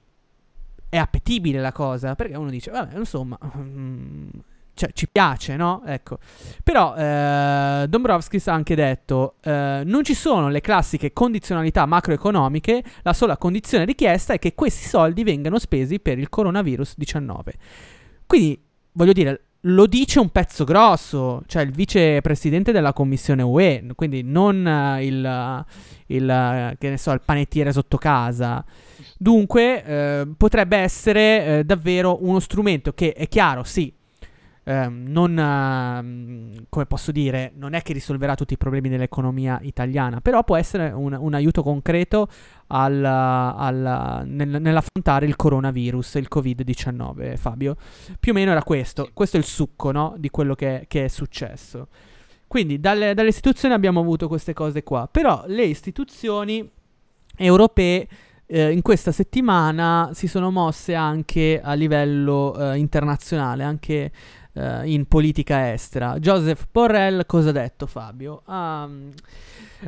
è 0.88 0.96
appetibile 0.98 1.60
la 1.60 1.72
cosa, 1.72 2.14
perché 2.14 2.36
uno 2.36 2.50
dice, 2.50 2.70
vabbè, 2.70 2.96
insomma, 2.98 3.38
mm, 3.56 4.28
cioè 4.74 4.90
ci 4.92 5.08
piace, 5.08 5.56
no? 5.56 5.82
Ecco. 5.86 6.18
Però 6.62 6.94
eh, 6.94 7.86
Dombrovskis 7.88 8.46
ha 8.48 8.52
anche 8.52 8.74
detto, 8.74 9.36
eh, 9.40 9.82
non 9.84 10.04
ci 10.04 10.14
sono 10.14 10.48
le 10.48 10.60
classiche 10.60 11.12
condizionalità 11.14 11.86
macroeconomiche, 11.86 12.84
la 13.02 13.14
sola 13.14 13.38
condizione 13.38 13.86
richiesta 13.86 14.34
è 14.34 14.38
che 14.38 14.54
questi 14.54 14.86
soldi 14.86 15.24
vengano 15.24 15.58
spesi 15.58 15.98
per 15.98 16.18
il 16.18 16.28
coronavirus 16.28 16.94
19. 16.98 17.54
Quindi, 18.26 18.62
voglio 18.92 19.12
dire, 19.12 19.45
lo 19.66 19.86
dice 19.86 20.20
un 20.20 20.30
pezzo 20.30 20.64
grosso, 20.64 21.42
cioè 21.46 21.62
il 21.62 21.72
vicepresidente 21.72 22.72
della 22.72 22.92
commissione 22.92 23.42
UE, 23.42 23.84
quindi 23.94 24.22
non 24.22 24.64
uh, 24.64 25.00
il, 25.00 25.64
il, 26.06 26.76
che 26.78 26.90
ne 26.90 26.98
so, 26.98 27.12
il 27.12 27.22
panettiere 27.24 27.72
sotto 27.72 27.96
casa. 27.96 28.64
Dunque 29.18 29.84
eh, 29.84 30.28
potrebbe 30.36 30.76
essere 30.76 31.58
eh, 31.58 31.64
davvero 31.64 32.18
uno 32.24 32.38
strumento 32.38 32.92
che 32.92 33.12
è 33.12 33.28
chiaro, 33.28 33.64
sì, 33.64 33.92
eh, 34.68 34.88
non, 34.88 35.30
uh, 35.30 36.66
come 36.68 36.86
posso 36.86 37.12
dire, 37.12 37.52
non 37.54 37.74
è 37.74 37.82
che 37.82 37.92
risolverà 37.92 38.34
tutti 38.34 38.54
i 38.54 38.56
problemi 38.56 38.88
dell'economia 38.88 39.60
italiana, 39.62 40.20
però 40.20 40.42
può 40.42 40.56
essere 40.56 40.90
un, 40.90 41.16
un 41.16 41.34
aiuto 41.34 41.62
concreto 41.62 42.26
al, 42.66 43.04
al, 43.04 44.24
nel, 44.26 44.60
nell'affrontare 44.60 45.24
il 45.24 45.36
coronavirus, 45.36 46.14
il 46.16 46.26
Covid-19, 46.28 47.36
Fabio. 47.36 47.76
Più 48.18 48.32
o 48.32 48.34
meno 48.34 48.50
era 48.50 48.64
questo, 48.64 49.10
questo 49.14 49.36
è 49.36 49.38
il 49.38 49.46
succo 49.46 49.92
no, 49.92 50.16
di 50.18 50.30
quello 50.30 50.56
che, 50.56 50.86
che, 50.88 51.04
è 51.04 51.08
successo. 51.08 51.86
Quindi 52.48 52.80
dalle, 52.80 53.14
dalle 53.14 53.28
istituzioni 53.28 53.72
abbiamo 53.72 54.00
avuto 54.00 54.26
queste 54.26 54.52
cose 54.52 54.82
qua, 54.82 55.08
però 55.08 55.44
le 55.46 55.62
istituzioni 55.62 56.68
europee 57.36 58.08
eh, 58.46 58.72
in 58.72 58.82
questa 58.82 59.12
settimana 59.12 60.10
si 60.12 60.26
sono 60.26 60.50
mosse 60.50 60.94
anche 60.94 61.60
a 61.62 61.74
livello 61.74 62.72
eh, 62.72 62.78
internazionale, 62.78 63.62
anche 63.62 64.10
uh, 64.56 64.84
in 64.84 65.06
politica 65.06 65.72
estera. 65.72 66.18
Joseph 66.18 66.66
Borrell 66.70 67.24
cosa 67.26 67.50
ha 67.50 67.52
detto 67.52 67.86
Fabio? 67.86 68.42
Ha 68.46 68.88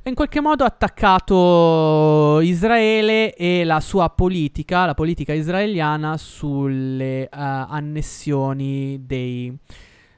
in 0.05 0.15
qualche 0.15 0.41
modo 0.41 0.65
attaccato 0.65 2.41
Israele 2.41 3.35
e 3.35 3.65
la 3.65 3.81
sua 3.81 4.11
politica, 4.11 4.85
la 4.85 4.95
politica 4.95 5.33
israeliana 5.33 6.17
sulle 6.19 7.23
uh, 7.23 7.29
annessioni 7.31 9.01
dei, 9.07 9.57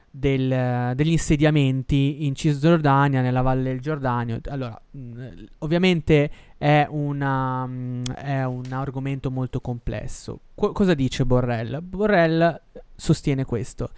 del, 0.09 0.93
degli 0.93 1.11
insediamenti 1.11 2.25
in 2.25 2.35
Cisgiordania, 2.35 3.21
nella 3.21 3.41
Valle 3.41 3.63
del 3.63 3.79
Giordano. 3.79 4.39
Allora, 4.49 4.79
mh, 4.91 5.27
ovviamente 5.59 6.29
è, 6.57 6.85
una, 6.89 7.65
mh, 7.65 8.13
è, 8.13 8.43
un 8.43 8.71
argomento 8.71 9.31
molto 9.31 9.61
complesso. 9.61 10.39
Qu- 10.53 10.73
cosa 10.73 10.93
dice 10.93 11.25
Borrell? 11.25 11.81
Borrell 11.81 12.61
sostiene 12.93 13.45
questo 13.45 13.89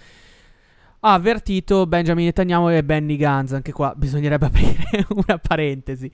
ha 1.06 1.14
avvertito 1.14 1.86
Benjamin 1.86 2.26
Netanyahu 2.26 2.70
e 2.70 2.84
Benny 2.84 3.18
Gantz. 3.18 3.52
Anche 3.52 3.74
qua 3.74 3.94
bisognerebbe 3.96 4.46
aprire 4.48 5.06
una 5.10 5.38
parentesi 5.38 6.10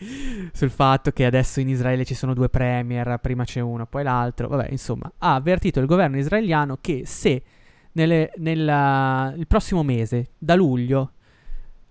sul 0.51 0.71
fatto 0.71 1.11
che 1.11 1.25
adesso 1.25 1.59
in 1.59 1.69
Israele 1.69 2.05
ci 2.05 2.15
sono 2.15 2.33
due 2.33 2.49
premier, 2.49 3.19
prima 3.19 3.43
c'è 3.43 3.59
uno, 3.59 3.85
poi 3.85 4.03
l'altro. 4.03 4.47
Vabbè, 4.47 4.69
insomma, 4.71 5.11
ha 5.19 5.35
avvertito 5.35 5.79
il 5.79 5.85
governo 5.85 6.17
israeliano 6.17 6.77
che 6.81 7.03
se 7.05 7.43
nelle, 7.91 8.31
il 8.35 9.45
prossimo 9.47 9.83
mese, 9.83 10.31
da 10.37 10.55
luglio, 10.55 11.11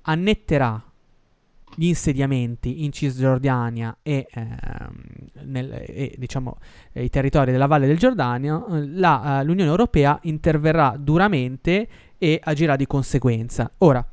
annetterà 0.03 0.83
gli 1.79 1.87
insediamenti 1.87 2.83
in 2.83 2.91
Cisgiordania 2.91 3.99
e, 4.03 4.27
ehm, 4.29 4.97
nel, 5.45 5.73
e 5.87 6.13
diciamo, 6.19 6.57
eh, 6.93 7.05
i 7.05 7.09
territori 7.09 7.53
della 7.53 7.67
Valle 7.67 7.87
del 7.87 7.99
Giordano, 7.99 8.67
la, 8.69 9.39
uh, 9.41 9.45
l'Unione 9.45 9.71
Europea 9.71 10.19
interverrà 10.23 10.97
duramente 10.99 11.89
e 12.19 12.41
agirà 12.43 12.75
di 12.75 12.85
conseguenza. 12.85 13.71
Ora, 13.79 14.05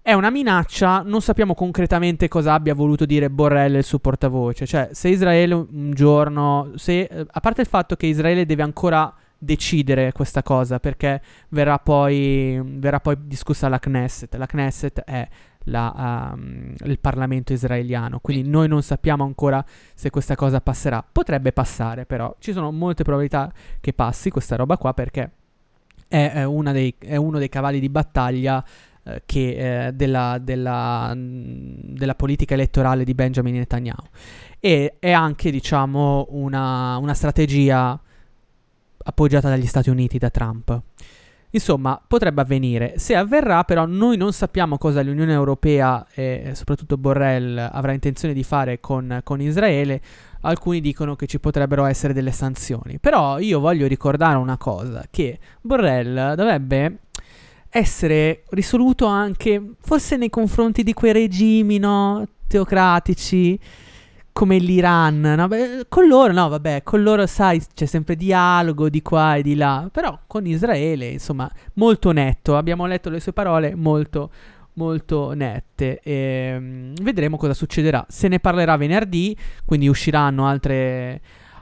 è 0.00 0.12
una 0.12 0.30
minaccia, 0.30 1.02
non 1.04 1.20
sappiamo 1.20 1.54
concretamente 1.54 2.28
cosa 2.28 2.52
abbia 2.54 2.74
voluto 2.74 3.04
dire 3.04 3.28
Borrell 3.28 3.74
il 3.74 3.84
suo 3.84 3.98
portavoce, 3.98 4.64
cioè 4.64 4.90
se 4.92 5.08
Israele 5.08 5.54
un 5.54 5.90
giorno, 5.92 6.70
se, 6.76 7.00
eh, 7.00 7.26
a 7.28 7.40
parte 7.40 7.62
il 7.62 7.66
fatto 7.66 7.96
che 7.96 8.06
Israele 8.06 8.46
deve 8.46 8.62
ancora 8.62 9.12
decidere 9.36 10.12
questa 10.12 10.44
cosa 10.44 10.78
perché 10.78 11.20
verrà 11.48 11.78
poi, 11.80 12.60
verrà 12.64 13.00
poi 13.00 13.16
discussa 13.20 13.68
la 13.68 13.80
Knesset, 13.80 14.36
la 14.36 14.46
Knesset 14.46 15.00
è 15.00 15.28
la, 15.70 16.32
um, 16.34 16.74
il 16.84 16.98
Parlamento 16.98 17.52
israeliano, 17.52 18.18
quindi 18.20 18.48
noi 18.48 18.68
non 18.68 18.82
sappiamo 18.82 19.24
ancora 19.24 19.64
se 19.94 20.10
questa 20.10 20.34
cosa 20.34 20.60
passerà, 20.60 21.04
potrebbe 21.10 21.52
passare 21.52 22.06
però, 22.06 22.34
ci 22.38 22.52
sono 22.52 22.70
molte 22.70 23.02
probabilità 23.02 23.52
che 23.80 23.92
passi 23.92 24.30
questa 24.30 24.56
roba 24.56 24.76
qua 24.76 24.94
perché 24.94 25.30
è, 26.08 26.32
è, 26.32 26.72
dei, 26.72 26.94
è 26.98 27.16
uno 27.16 27.38
dei 27.38 27.48
cavalli 27.48 27.80
di 27.80 27.88
battaglia 27.88 28.64
eh, 29.04 29.22
che, 29.26 29.86
eh, 29.86 29.92
della, 29.92 30.38
della, 30.40 31.12
della, 31.14 32.14
politica 32.14 32.54
elettorale 32.54 33.04
di 33.04 33.14
Benjamin 33.14 33.54
Netanyahu. 33.54 34.04
E 34.60 34.96
è 34.98 35.12
anche, 35.12 35.50
diciamo, 35.50 36.26
una, 36.30 36.96
una 36.96 37.14
strategia 37.14 37.98
appoggiata 39.04 39.48
dagli 39.48 39.66
Stati 39.66 39.90
Uniti 39.90 40.18
da 40.18 40.30
Trump. 40.30 40.80
Insomma, 41.50 42.00
potrebbe 42.06 42.42
avvenire. 42.42 42.94
Se 42.98 43.14
avverrà, 43.14 43.64
però, 43.64 43.86
noi 43.86 44.16
non 44.16 44.32
sappiamo 44.32 44.76
cosa 44.76 45.02
l'Unione 45.02 45.32
Europea 45.32 46.06
e 46.12 46.52
soprattutto 46.54 46.98
Borrell 46.98 47.56
avrà 47.56 47.92
intenzione 47.92 48.34
di 48.34 48.42
fare 48.42 48.80
con, 48.80 49.20
con 49.24 49.40
Israele. 49.40 50.00
Alcuni 50.42 50.80
dicono 50.80 51.16
che 51.16 51.26
ci 51.26 51.40
potrebbero 51.40 51.84
essere 51.84 52.12
delle 52.12 52.32
sanzioni. 52.32 52.98
Però 52.98 53.38
io 53.38 53.60
voglio 53.60 53.86
ricordare 53.86 54.36
una 54.36 54.58
cosa: 54.58 55.04
che 55.10 55.38
Borrell 55.60 56.34
dovrebbe 56.34 56.98
essere 57.70 58.44
risoluto 58.50 59.06
anche, 59.06 59.74
forse 59.80 60.16
nei 60.16 60.30
confronti 60.30 60.82
di 60.82 60.92
quei 60.92 61.12
regimi, 61.12 61.78
no? 61.78 62.26
Teocratici 62.46 63.58
come 64.38 64.58
l'Iran, 64.58 65.20
no? 65.20 65.48
Beh, 65.48 65.86
con 65.88 66.06
loro 66.06 66.32
no, 66.32 66.48
vabbè, 66.48 66.84
con 66.84 67.02
loro 67.02 67.26
sai 67.26 67.60
c'è 67.74 67.86
sempre 67.86 68.14
dialogo 68.14 68.88
di 68.88 69.02
qua 69.02 69.34
e 69.34 69.42
di 69.42 69.56
là, 69.56 69.88
però 69.90 70.16
con 70.28 70.46
Israele, 70.46 71.08
insomma, 71.08 71.50
molto 71.72 72.12
netto, 72.12 72.56
abbiamo 72.56 72.86
letto 72.86 73.10
le 73.10 73.18
sue 73.18 73.32
parole 73.32 73.74
molto 73.74 74.30
molto 74.74 75.32
nette 75.32 75.98
e 76.04 76.54
um, 76.56 76.94
vedremo 77.02 77.36
cosa 77.36 77.52
succederà. 77.52 78.06
Se 78.08 78.28
ne 78.28 78.38
parlerà 78.38 78.76
venerdì, 78.76 79.36
quindi 79.64 79.88
usciranno 79.88 80.46
altre 80.46 81.20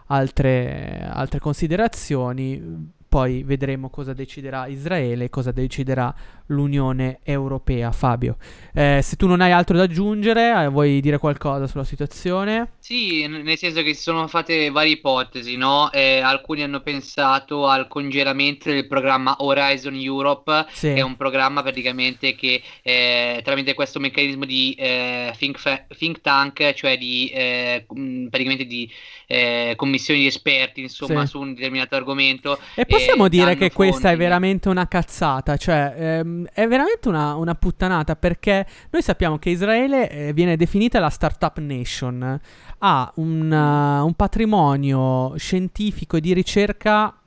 altre, 0.08 1.08
altre 1.10 1.38
considerazioni 1.38 2.92
poi 3.16 3.44
vedremo 3.44 3.88
cosa 3.88 4.12
deciderà 4.12 4.66
Israele, 4.66 5.30
cosa 5.30 5.50
deciderà 5.50 6.14
l'Unione 6.48 7.20
Europea. 7.24 7.90
Fabio, 7.90 8.36
eh, 8.74 9.00
se 9.02 9.16
tu 9.16 9.26
non 9.26 9.40
hai 9.40 9.52
altro 9.52 9.74
da 9.74 9.84
aggiungere, 9.84 10.64
eh, 10.64 10.68
vuoi 10.68 11.00
dire 11.00 11.16
qualcosa 11.16 11.66
sulla 11.66 11.82
situazione? 11.82 12.72
Sì, 12.78 13.26
nel 13.26 13.56
senso 13.56 13.82
che 13.82 13.94
si 13.94 14.02
sono 14.02 14.28
fatte 14.28 14.68
varie 14.68 14.92
ipotesi, 14.92 15.56
no? 15.56 15.90
Eh, 15.92 16.20
alcuni 16.20 16.62
hanno 16.62 16.82
pensato 16.82 17.66
al 17.66 17.88
congelamento 17.88 18.68
del 18.68 18.86
programma 18.86 19.36
Horizon 19.38 19.94
Europe, 19.94 20.66
sì. 20.72 20.88
che 20.88 20.96
è 20.96 21.00
un 21.00 21.16
programma 21.16 21.62
praticamente 21.62 22.34
che 22.34 22.60
eh, 22.82 23.40
tramite 23.42 23.72
questo 23.72 23.98
meccanismo 23.98 24.44
di 24.44 24.74
eh, 24.74 25.32
think, 25.38 25.56
fa- 25.56 25.86
think, 25.96 26.20
tank, 26.20 26.74
cioè 26.74 26.98
di 26.98 27.30
eh, 27.30 27.86
praticamente 28.28 28.66
di 28.66 28.90
commissioni 29.76 30.20
di 30.20 30.26
esperti, 30.26 30.82
insomma, 30.82 31.22
sì. 31.22 31.28
su 31.28 31.40
un 31.40 31.54
determinato 31.54 31.96
argomento. 31.96 32.58
E 32.74 32.86
possiamo 32.86 33.28
dire 33.28 33.52
che 33.52 33.70
fondi. 33.70 33.74
questa 33.74 34.10
è 34.10 34.16
veramente 34.16 34.68
una 34.68 34.86
cazzata, 34.86 35.56
cioè 35.56 35.94
ehm, 35.96 36.46
è 36.52 36.66
veramente 36.66 37.08
una, 37.08 37.34
una, 37.34 37.54
puttanata 37.54 38.14
perché 38.14 38.66
noi 38.90 39.02
sappiamo 39.02 39.38
che 39.38 39.50
Israele 39.50 40.10
eh, 40.10 40.32
viene 40.32 40.56
definita 40.56 41.00
la 41.00 41.10
startup 41.10 41.58
nation 41.58 42.40
ha 42.78 43.12
un, 43.16 43.50
uh, 43.50 44.04
un 44.04 44.14
patrimonio 44.14 45.36
scientifico 45.36 46.16
e 46.16 46.20
di 46.20 46.32
ricerca 46.34 47.18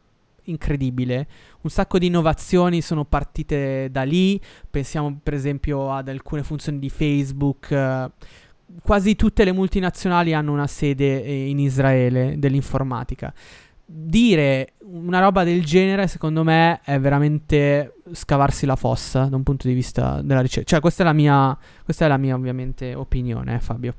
incredibile. 0.44 1.28
Un 1.62 1.70
sacco 1.70 1.98
di 1.98 2.08
innovazioni 2.08 2.82
sono 2.82 3.06
partite 3.06 3.90
da 3.92 4.04
lì. 4.04 4.40
Pensiamo 4.70 5.20
per 5.22 5.34
esempio 5.34 5.92
ad 5.92 6.08
alcune 6.08 6.44
funzioni 6.44 6.80
di 6.80 6.90
Facebook. 6.90 7.68
Uh, 7.70 8.12
quasi 8.82 9.16
tutte 9.16 9.44
le 9.44 9.52
multinazionali 9.52 10.34
hanno 10.34 10.52
una 10.52 10.68
sede 10.68 11.24
eh, 11.24 11.50
in 11.50 11.60
Israele 11.60 12.36
dell'informatica. 12.38 13.34
Dire 13.86 14.74
una 14.84 15.20
roba 15.20 15.44
del 15.44 15.66
genere, 15.66 16.08
secondo 16.08 16.44
me, 16.44 16.80
è 16.84 17.00
veramente 17.00 17.96
scavarsi 18.12 18.66
la 18.66 18.76
fossa 18.76 19.26
da 19.26 19.36
un 19.36 19.44
punto 19.44 19.68
di 19.68 19.74
vista 19.74 20.22
della 20.22 20.42
ricerca. 20.42 20.70
Cioè, 20.70 20.80
questa 20.80 21.04
è 21.04 21.06
la 21.06 21.14
mia, 21.14 21.58
questa 21.84 22.06
è 22.06 22.08
la 22.08 22.18
mia 22.18 22.36
ovviamente 22.36 22.94
opinione, 22.94 23.56
eh, 23.56 23.60
Fabio. 23.60 23.96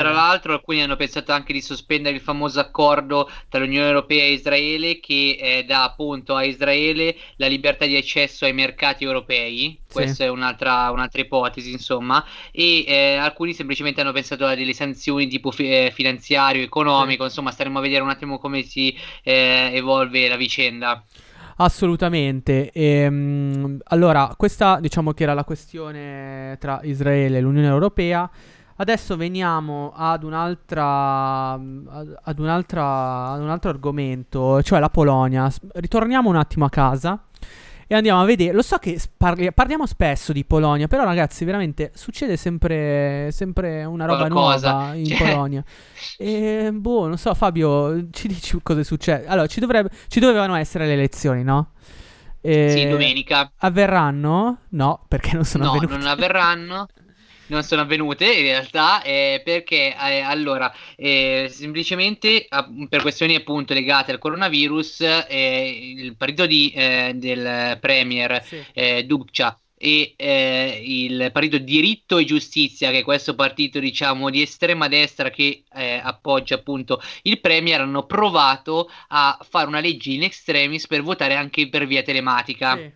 Tra 0.00 0.10
l'altro 0.10 0.52
alcuni 0.52 0.82
hanno 0.82 0.96
pensato 0.96 1.32
anche 1.32 1.52
di 1.52 1.60
sospendere 1.60 2.16
il 2.16 2.20
famoso 2.20 2.60
accordo 2.60 3.30
tra 3.48 3.60
l'Unione 3.60 3.86
Europea 3.86 4.24
e 4.24 4.32
Israele 4.32 5.00
che 5.00 5.38
eh, 5.40 5.64
dà 5.64 5.84
appunto 5.84 6.34
a 6.34 6.44
Israele 6.44 7.16
la 7.36 7.46
libertà 7.46 7.86
di 7.86 7.96
accesso 7.96 8.44
ai 8.44 8.52
mercati 8.52 9.04
europei, 9.04 9.78
sì. 9.86 9.92
questa 9.92 10.24
è 10.24 10.28
un'altra, 10.28 10.90
un'altra, 10.90 11.20
ipotesi 11.20 11.70
insomma, 11.70 12.24
e 12.50 12.84
eh, 12.86 13.16
alcuni 13.16 13.54
semplicemente 13.54 14.00
hanno 14.00 14.12
pensato 14.12 14.44
a 14.44 14.54
delle 14.54 14.72
sanzioni 14.72 15.28
tipo 15.28 15.50
fi- 15.50 15.70
eh, 15.70 15.92
finanziario, 15.94 16.62
economico, 16.62 17.22
sì. 17.22 17.28
insomma 17.28 17.50
staremo 17.50 17.78
a 17.78 17.82
vedere 17.82 18.02
un 18.02 18.10
attimo 18.10 18.38
come 18.38 18.62
si 18.62 18.94
eh, 19.22 19.70
evolve 19.72 20.28
la 20.28 20.36
vicenda. 20.36 21.04
Assolutamente. 21.56 22.72
Ehm, 22.72 23.78
allora, 23.84 24.34
questa 24.36 24.78
diciamo 24.80 25.12
che 25.12 25.22
era 25.22 25.34
la 25.34 25.44
questione 25.44 26.56
tra 26.58 26.80
Israele 26.82 27.38
e 27.38 27.40
l'Unione 27.40 27.68
Europea. 27.68 28.28
Adesso 28.76 29.16
veniamo 29.16 29.92
ad 29.94 30.24
un'altra 30.24 31.52
ad, 31.52 32.38
un'altra 32.38 33.30
ad 33.30 33.40
un 33.40 33.48
altro 33.48 33.70
argomento, 33.70 34.62
cioè 34.62 34.80
la 34.80 34.90
Polonia. 34.90 35.50
Ritorniamo 35.74 36.28
un 36.28 36.36
attimo 36.36 36.64
a 36.64 36.70
casa 36.70 37.22
e 37.86 37.94
andiamo 37.94 38.20
a 38.20 38.24
vedere. 38.24 38.52
Lo 38.52 38.62
so 38.62 38.78
che 38.78 39.00
parli, 39.16 39.52
parliamo 39.52 39.86
spesso 39.86 40.32
di 40.32 40.44
Polonia, 40.44 40.88
però 40.88 41.04
ragazzi, 41.04 41.44
veramente 41.44 41.92
succede 41.94 42.36
sempre, 42.36 43.28
sempre 43.30 43.84
una 43.84 44.06
roba 44.06 44.26
Qualcosa. 44.26 44.72
nuova 44.72 44.94
in 44.94 45.06
cioè... 45.06 45.18
Polonia. 45.18 45.64
E 46.18 46.70
boh, 46.72 47.06
non 47.06 47.18
so, 47.18 47.32
Fabio, 47.34 48.10
ci 48.10 48.28
dici 48.28 48.58
cosa 48.62 48.82
succede? 48.82 49.26
Allora, 49.26 49.46
ci, 49.46 49.60
dovrebbe, 49.60 49.90
ci 50.08 50.20
dovevano 50.20 50.54
essere 50.56 50.86
le 50.86 50.94
elezioni, 50.94 51.44
no? 51.44 51.70
E 52.40 52.70
sì, 52.70 52.88
domenica. 52.88 53.52
Avverranno? 53.58 54.58
No, 54.70 55.04
perché 55.08 55.32
non 55.32 55.44
sono 55.44 55.64
no, 55.64 55.70
avvenute. 55.70 55.92
No, 55.92 55.98
non 56.00 56.08
avverranno 56.08 56.86
non 57.46 57.62
sono 57.62 57.82
avvenute 57.82 58.32
in 58.32 58.42
realtà 58.42 59.02
eh, 59.02 59.40
perché 59.44 59.94
eh, 59.94 60.20
allora 60.20 60.72
eh, 60.96 61.48
semplicemente 61.50 62.46
a, 62.48 62.68
per 62.88 63.02
questioni 63.02 63.34
appunto 63.34 63.74
legate 63.74 64.12
al 64.12 64.18
coronavirus 64.18 65.00
eh, 65.28 65.94
il 65.96 66.16
partito 66.16 66.46
di, 66.46 66.72
eh, 66.74 67.12
del 67.14 67.78
premier 67.80 68.42
sì. 68.44 68.64
Eh, 68.72 69.04
Dubcia 69.04 69.58
e 69.76 70.14
eh, 70.16 70.80
il 70.82 71.30
partito 71.30 71.58
Diritto 71.58 72.16
e 72.16 72.24
Giustizia, 72.24 72.90
che 72.90 73.00
è 73.00 73.02
questo 73.02 73.34
partito 73.34 73.78
diciamo 73.78 74.30
di 74.30 74.40
estrema 74.40 74.88
destra 74.88 75.28
che 75.28 75.64
eh, 75.74 76.00
appoggia 76.02 76.54
appunto 76.54 77.02
il 77.22 77.38
Premier, 77.38 77.82
hanno 77.82 78.06
provato 78.06 78.90
a 79.08 79.38
fare 79.46 79.66
una 79.66 79.80
legge 79.80 80.12
in 80.12 80.22
extremis 80.22 80.86
per 80.86 81.02
votare 81.02 81.34
anche 81.34 81.68
per 81.68 81.86
via 81.86 82.02
telematica. 82.02 82.76
Sì. 82.76 82.92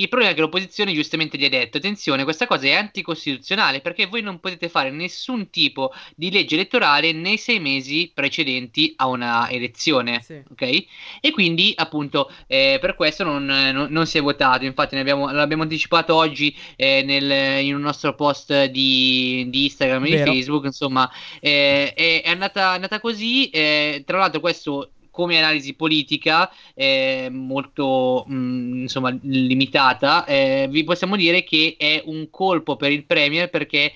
Il 0.00 0.08
problema 0.08 0.32
è 0.32 0.34
che 0.34 0.40
l'opposizione 0.40 0.92
giustamente 0.92 1.36
gli 1.36 1.44
ha 1.44 1.48
detto: 1.48 1.76
attenzione, 1.76 2.24
questa 2.24 2.46
cosa 2.46 2.66
è 2.66 2.72
anticostituzionale 2.72 3.80
perché 3.80 4.06
voi 4.06 4.22
non 4.22 4.40
potete 4.40 4.68
fare 4.68 4.90
nessun 4.90 5.50
tipo 5.50 5.92
di 6.16 6.30
legge 6.30 6.54
elettorale 6.54 7.12
nei 7.12 7.36
sei 7.36 7.60
mesi 7.60 8.10
precedenti 8.12 8.94
a 8.96 9.08
una 9.08 9.48
elezione. 9.50 10.22
Sì. 10.22 10.42
Ok? 10.50 10.84
E 11.20 11.30
quindi, 11.32 11.72
appunto, 11.76 12.30
eh, 12.46 12.78
per 12.80 12.94
questo 12.94 13.24
non, 13.24 13.44
non, 13.44 13.88
non, 13.90 14.06
si 14.06 14.18
è 14.18 14.22
votato. 14.22 14.64
Infatti, 14.64 14.96
abbiamo, 14.96 15.30
l'abbiamo 15.30 15.62
anticipato 15.62 16.14
oggi 16.14 16.56
eh, 16.76 17.02
nel, 17.02 17.62
in 17.64 17.74
un 17.74 17.82
nostro 17.82 18.14
post 18.14 18.64
di, 18.66 19.46
di 19.48 19.64
Instagram 19.64 20.06
e 20.06 20.10
di 20.10 20.16
Facebook. 20.16 20.64
Insomma, 20.64 21.10
eh, 21.40 21.92
è, 21.92 22.22
è, 22.22 22.30
andata, 22.30 22.72
è, 22.72 22.74
andata, 22.74 23.00
così. 23.00 23.50
Eh, 23.50 24.02
tra 24.06 24.18
l'altro, 24.18 24.40
questo 24.40 24.92
come 25.10 25.38
analisi 25.38 25.74
politica 25.74 26.50
eh, 26.74 27.28
molto 27.30 28.24
mh, 28.26 28.34
mm, 28.34 28.80
insomma 28.82 29.16
limitata, 29.22 30.24
eh, 30.24 30.68
vi 30.70 30.84
possiamo 30.84 31.16
dire 31.16 31.44
che 31.44 31.74
è 31.78 32.02
un 32.06 32.28
colpo 32.30 32.76
per 32.76 32.92
il 32.92 33.04
Premier 33.04 33.50
perché 33.50 33.92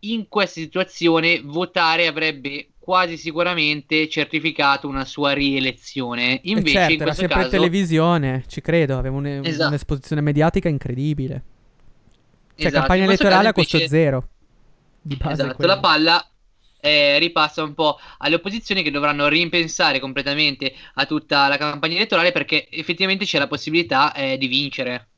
in 0.00 0.28
questa 0.28 0.60
situazione 0.60 1.40
votare 1.42 2.06
avrebbe 2.06 2.68
quasi 2.78 3.16
sicuramente 3.16 4.08
certificato 4.08 4.86
una 4.86 5.04
sua 5.04 5.32
rielezione. 5.32 6.40
Eh, 6.40 6.50
Invece, 6.50 6.70
certo, 6.70 6.92
in 6.92 7.00
era 7.00 7.14
sempre 7.14 7.36
caso... 7.38 7.48
televisione, 7.48 8.44
ci 8.46 8.60
credo, 8.60 8.96
aveva 8.96 9.16
un, 9.16 9.26
esatto. 9.26 9.68
un'esposizione 9.68 10.22
mediatica 10.22 10.68
incredibile. 10.68 11.42
Cioè, 12.54 12.66
esatto, 12.66 12.78
campagna 12.78 13.04
elettorale 13.04 13.48
a 13.48 13.52
costo 13.52 13.76
invece... 13.76 13.94
zero. 13.94 14.28
Esatto, 15.28 15.66
la 15.66 15.80
palla 15.80 16.30
eh, 16.86 17.18
ripassa 17.18 17.62
un 17.62 17.74
po' 17.74 17.98
alle 18.18 18.36
opposizioni 18.36 18.82
che 18.82 18.90
dovranno 18.90 19.28
rimpensare 19.28 19.98
completamente 19.98 20.74
a 20.94 21.06
tutta 21.06 21.48
la 21.48 21.56
campagna 21.56 21.96
elettorale 21.96 22.32
perché 22.32 22.68
effettivamente 22.70 23.24
c'è 23.24 23.38
la 23.38 23.48
possibilità 23.48 24.14
eh, 24.14 24.38
di 24.38 24.46
vincere. 24.46 25.08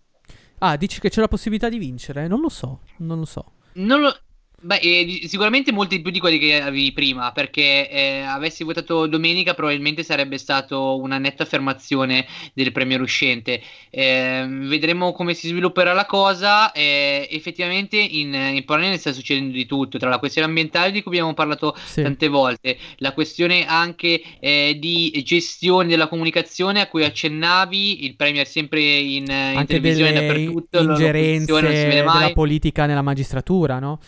Ah, 0.58 0.76
dici 0.76 0.98
che 0.98 1.08
c'è 1.08 1.20
la 1.20 1.28
possibilità 1.28 1.68
di 1.68 1.78
vincere? 1.78 2.26
Non 2.26 2.40
lo 2.40 2.48
so, 2.48 2.80
non 2.98 3.18
lo 3.18 3.24
so. 3.24 3.52
Non 3.74 4.00
lo, 4.00 4.16
Beh, 4.60 4.80
eh, 4.82 5.20
sicuramente 5.28 5.70
molti 5.70 6.00
più 6.00 6.10
di 6.10 6.18
quelli 6.18 6.36
che 6.36 6.60
avevi 6.60 6.90
prima, 6.90 7.30
perché 7.30 7.88
eh, 7.88 8.20
avessi 8.22 8.64
votato 8.64 9.06
domenica 9.06 9.54
probabilmente 9.54 10.02
sarebbe 10.02 10.36
stato 10.36 10.98
una 11.00 11.16
netta 11.18 11.44
affermazione 11.44 12.26
del 12.54 12.72
premier 12.72 13.00
uscente. 13.00 13.62
Eh, 13.88 14.44
vedremo 14.48 15.12
come 15.12 15.34
si 15.34 15.46
svilupperà 15.46 15.92
la 15.92 16.06
cosa. 16.06 16.72
Eh, 16.72 17.28
effettivamente 17.30 17.98
in, 17.98 18.34
in 18.34 18.64
Polonia 18.64 18.96
sta 18.96 19.12
succedendo 19.12 19.52
di 19.52 19.64
tutto, 19.64 19.96
tra 19.96 20.08
la 20.08 20.18
questione 20.18 20.48
ambientale 20.48 20.90
di 20.90 21.02
cui 21.02 21.12
abbiamo 21.12 21.34
parlato 21.34 21.76
sì. 21.84 22.02
tante 22.02 22.26
volte, 22.26 22.78
la 22.96 23.12
questione 23.12 23.64
anche 23.64 24.20
eh, 24.40 24.76
di 24.76 25.22
gestione 25.24 25.86
della 25.86 26.08
comunicazione 26.08 26.80
a 26.80 26.88
cui 26.88 27.04
accennavi, 27.04 28.04
il 28.06 28.16
premier 28.16 28.44
sempre 28.44 28.80
in, 28.80 29.24
in 29.28 29.64
televisione 29.68 30.12
dappertutto, 30.12 30.80
ingerenze 30.80 31.60
della 31.60 32.32
politica 32.34 32.86
nella 32.86 33.02
magistratura, 33.02 33.78
no? 33.78 34.00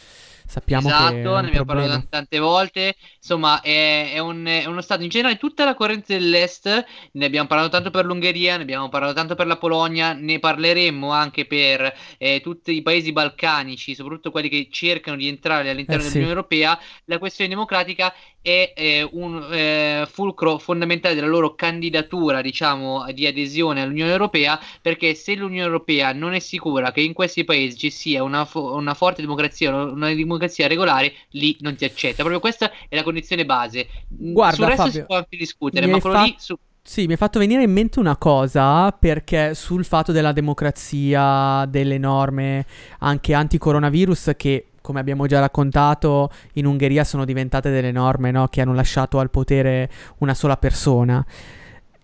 Sappiamo 0.51 0.89
esatto, 0.89 1.13
che 1.13 1.21
ne 1.21 1.47
abbiamo 1.47 1.65
parlato 1.65 2.07
tante 2.09 2.41
volte. 2.41 2.97
Insomma, 3.19 3.61
è, 3.61 4.15
è, 4.15 4.19
un, 4.19 4.45
è, 4.45 4.65
uno 4.65 4.81
stato 4.81 5.05
in 5.05 5.09
generale, 5.09 5.39
tutta 5.39 5.65
la 5.65 5.77
corrente 5.77 6.19
dell'est, 6.19 6.85
ne 7.13 7.25
abbiamo 7.25 7.47
parlato 7.47 7.71
tanto 7.71 7.93
per 7.93 8.05
l'Ungheria, 8.05 8.57
ne 8.57 8.63
abbiamo 8.63 8.89
parlato 8.89 9.15
tanto 9.15 9.37
per 9.37 9.47
la 9.47 9.57
Polonia, 9.59 10.13
ne 10.13 10.41
parleremo 10.41 11.13
anche 11.13 11.47
per 11.47 11.95
eh, 12.19 12.41
tutti 12.41 12.75
i 12.75 12.83
paesi 12.83 13.13
balcanici, 13.13 13.95
soprattutto 13.95 14.33
quelli 14.33 14.49
che 14.49 14.67
cercano 14.73 15.17
di 15.17 15.29
entrare 15.29 15.71
all'interno 15.71 16.03
eh, 16.03 16.07
dell'Unione 16.07 16.33
sì. 16.33 16.37
Europea. 16.37 16.81
La 17.05 17.19
questione 17.19 17.51
democratica 17.51 18.13
è 18.43 18.73
eh, 18.75 19.09
un 19.13 19.47
eh, 19.53 20.09
fulcro 20.11 20.59
fondamentale 20.59 21.15
della 21.15 21.29
loro 21.29 21.55
candidatura, 21.55 22.41
diciamo, 22.41 23.05
di 23.13 23.25
adesione 23.25 23.83
all'Unione 23.83 24.11
Europea, 24.11 24.59
perché 24.83 25.15
se 25.15 25.37
l'Unione 25.37 25.67
Europea 25.67 26.13
non 26.13 26.35
è 26.35 26.41
sicura 26.41 26.91
che 26.91 27.03
in 27.03 27.13
questi 27.13 27.45
paesi 27.45 27.77
ci 27.77 27.91
sia 27.91 28.25
una, 28.25 28.45
fo- 28.45 28.75
una 28.75 28.95
forte 28.95 29.21
democrazia, 29.21 29.73
una 29.73 30.13
democrazia 30.13 30.39
democrazia 30.41 30.67
regolare, 30.67 31.13
lì 31.31 31.57
non 31.61 31.77
ti 31.77 31.85
accetta. 31.85 32.17
Proprio 32.17 32.41
questa 32.41 32.71
è 32.89 32.97
la 32.97 33.03
condizione 33.03 33.45
base. 33.45 33.87
Guarda, 34.09 34.57
Sul 34.57 34.67
resto 34.67 34.83
Fabio, 34.83 35.01
si 35.01 35.07
può 35.07 35.17
anche 35.17 35.37
discutere, 35.37 35.87
ma 35.87 36.01
quello 36.01 36.17
fa- 36.17 36.23
lì 36.25 36.35
su... 36.39 36.57
Sì, 36.83 37.07
mi 37.07 37.13
è 37.13 37.17
fatto 37.17 37.39
venire 37.39 37.63
in 37.63 37.71
mente 37.71 38.01
una 38.01 38.17
cosa 38.17 38.91
perché 38.91 39.55
sul 39.55 39.85
fatto 39.85 40.13
della 40.13 40.33
democrazia, 40.33 41.67
delle 41.69 41.99
norme 41.99 42.65
anche 43.01 43.35
anti-coronavirus 43.35 44.33
che 44.37 44.65
come 44.81 44.99
abbiamo 44.99 45.27
già 45.27 45.41
raccontato 45.41 46.31
in 46.55 46.65
Ungheria 46.65 47.05
sono 47.05 47.27
diventate 47.27 47.71
delle 47.71 47.93
norme 47.93 48.31
no, 48.31 48.49
che 48.49 48.63
hanno 48.63 48.73
lasciato 48.73 49.19
al 49.19 49.31
potere 49.31 49.91
una 50.19 50.33
sola 50.33 50.57
persona. 50.57 51.25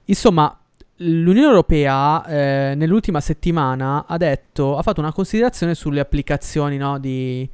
Insomma, 0.05 0.57
l'Unione 0.97 1.49
Europea 1.49 2.24
eh, 2.26 2.74
nell'ultima 2.76 3.20
settimana 3.20 4.05
ha 4.07 4.16
detto, 4.18 4.76
ha 4.76 4.82
fatto 4.82 5.01
una 5.01 5.12
considerazione 5.12 5.74
sulle 5.74 6.01
applicazioni 6.01 6.76
no, 6.76 6.99
di, 6.99 7.49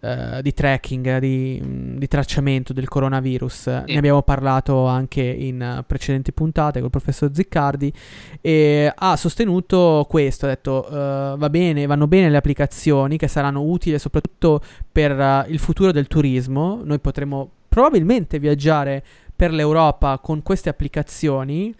eh, 0.00 0.40
di 0.42 0.54
tracking, 0.54 1.18
di, 1.18 1.60
mh, 1.62 1.98
di 1.98 2.08
tracciamento 2.08 2.72
del 2.72 2.88
coronavirus. 2.88 3.52
Sì. 3.52 3.92
Ne 3.92 3.98
abbiamo 3.98 4.22
parlato 4.22 4.86
anche 4.86 5.20
in 5.22 5.60
eh, 5.60 5.84
precedenti 5.86 6.32
puntate 6.32 6.80
col 6.80 6.90
professor 6.90 7.30
Ziccardi 7.32 7.92
e 8.40 8.90
ha 8.94 9.16
sostenuto 9.16 10.06
questo, 10.08 10.46
ha 10.46 10.48
detto 10.48 10.88
eh, 10.88 11.34
va 11.36 11.50
bene, 11.50 11.86
vanno 11.86 12.06
bene 12.06 12.30
le 12.30 12.38
applicazioni 12.38 13.16
che 13.18 13.28
saranno 13.28 13.62
utili 13.62 13.98
soprattutto 13.98 14.62
per 14.90 15.12
eh, 15.12 15.44
il 15.48 15.58
futuro 15.58 15.92
del 15.92 16.06
turismo. 16.06 16.80
Noi 16.82 16.98
potremo 16.98 17.50
probabilmente 17.68 18.38
viaggiare 18.38 19.04
per 19.36 19.52
l'Europa 19.52 20.18
con 20.18 20.42
queste 20.42 20.68
applicazioni 20.68 21.74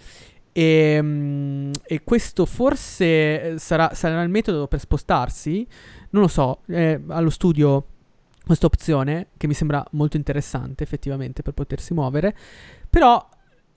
e, 0.53 0.99
mm, 1.01 1.71
e 1.85 2.03
questo 2.05 2.45
forse 2.45 3.05
eh, 3.05 3.59
sarà, 3.59 3.95
sarà 3.95 4.23
il 4.23 4.29
metodo 4.29 4.67
per 4.67 4.81
spostarsi. 4.81 5.67
Non 6.11 6.23
lo 6.23 6.29
so, 6.29 6.61
è 6.67 7.01
allo 7.09 7.31
studio 7.31 7.85
questa 8.45 8.67
opzione 8.67 9.29
che 9.37 9.47
mi 9.47 9.55
sembra 9.55 9.85
molto 9.93 10.17
interessante 10.17 10.85
effettivamente 10.85 11.43
per 11.43 11.55
potersi 11.55 11.95
muovere. 11.95 12.35
Però 12.89 13.29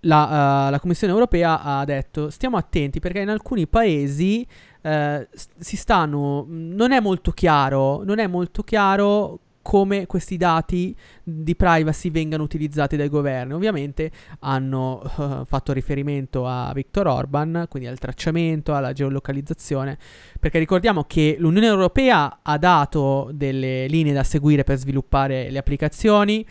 la, 0.02 0.68
eh, 0.68 0.72
la 0.72 0.80
Commissione 0.80 1.14
europea 1.14 1.62
ha 1.62 1.86
detto 1.86 2.30
stiamo 2.30 2.58
attenti 2.58 3.00
perché 3.00 3.20
in 3.20 3.30
alcuni 3.30 3.68
paesi 3.68 4.46
s- 4.82 5.48
si 5.58 5.78
stanno... 5.78 6.46
Non 6.48 6.92
è 6.92 7.00
molto 7.00 7.32
chiaro, 7.32 8.04
non 8.04 8.20
è 8.20 8.28
molto 8.28 8.64
chiaro 8.64 9.40
come 9.64 10.06
questi 10.06 10.38
dati 10.38 10.96
di 11.24 11.56
privacy 11.56 12.12
vengano 12.12 12.44
utilizzati 12.44 12.96
dai 12.96 13.10
governi. 13.10 13.54
Ovviamente 13.54 14.12
hanno 14.42 15.02
eh, 15.02 15.42
fatto 15.46 15.74
riferimento 15.74 16.46
a 16.46 16.72
Viktor 16.74 17.08
Orban, 17.08 17.66
quindi 17.70 17.88
al 17.88 17.98
tracciamento, 17.98 18.76
alla 18.76 18.94
geolocalizzazione, 18.94 19.98
perché 20.40 20.60
ricordiamo 20.60 21.06
che 21.06 21.38
l'Unione 21.40 21.66
Europea 21.66 22.40
ha 22.44 22.58
dato 22.58 23.32
delle 23.34 23.88
linee 23.88 24.14
da 24.14 24.24
seguire 24.24 24.64
per 24.64 24.78
sviluppare 24.78 25.50
le 25.50 25.58
applicazioni. 25.58 26.46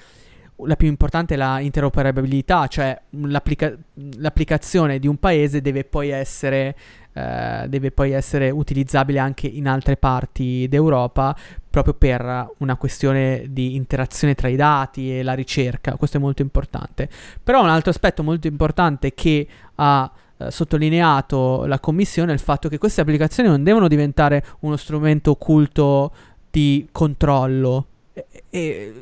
La 0.65 0.77
più 0.77 0.87
importante 0.87 1.35
è 1.35 1.37
la 1.37 1.61
interoperabilità, 1.61 2.67
cioè 2.69 2.99
l'applica- 3.11 3.77
l'applicazione 4.19 4.99
di 4.99 5.09
un 5.09 5.17
paese 5.17 5.61
deve 5.61 5.85
poi 5.85 6.11
essere 6.11 6.77
eh, 7.13 7.67
deve 7.69 7.91
poi 7.91 8.13
essere 8.13 8.51
utilizzabile 8.51 9.19
anche 9.19 9.47
in 9.47 9.69
altre 9.69 9.97
parti 9.97 10.67
d'Europa 10.69 11.37
proprio 11.69 11.95
per 11.95 12.51
una 12.59 12.77
questione 12.77 13.47
di 13.49 13.75
interazione 13.77 14.35
tra 14.35 14.49
i 14.49 14.57
dati 14.57 15.19
e 15.19 15.23
la 15.23 15.33
ricerca, 15.33 15.97
questo 15.97 16.19
è 16.19 16.21
molto 16.21 16.43
importante. 16.43 17.09
Però 17.43 17.63
un 17.63 17.69
altro 17.69 17.91
aspetto 17.91 18.23
molto 18.23 18.47
importante 18.47 19.15
che 19.15 19.47
ha 19.77 20.11
eh, 20.37 20.51
sottolineato 20.51 21.65
la 21.67 21.81
Commissione 21.81 22.33
il 22.33 22.41
fatto 22.41 22.69
che 22.69 22.79
queste 22.79 23.01
applicazioni 23.01 23.49
non 23.49 23.63
devono 23.63 23.89
diventare 23.89 24.45
uno 24.61 24.77
strumento 24.77 25.33
occulto 25.33 26.13
di 26.51 26.87
controllo. 26.93 27.87
E, 28.13 28.27
e 28.51 28.95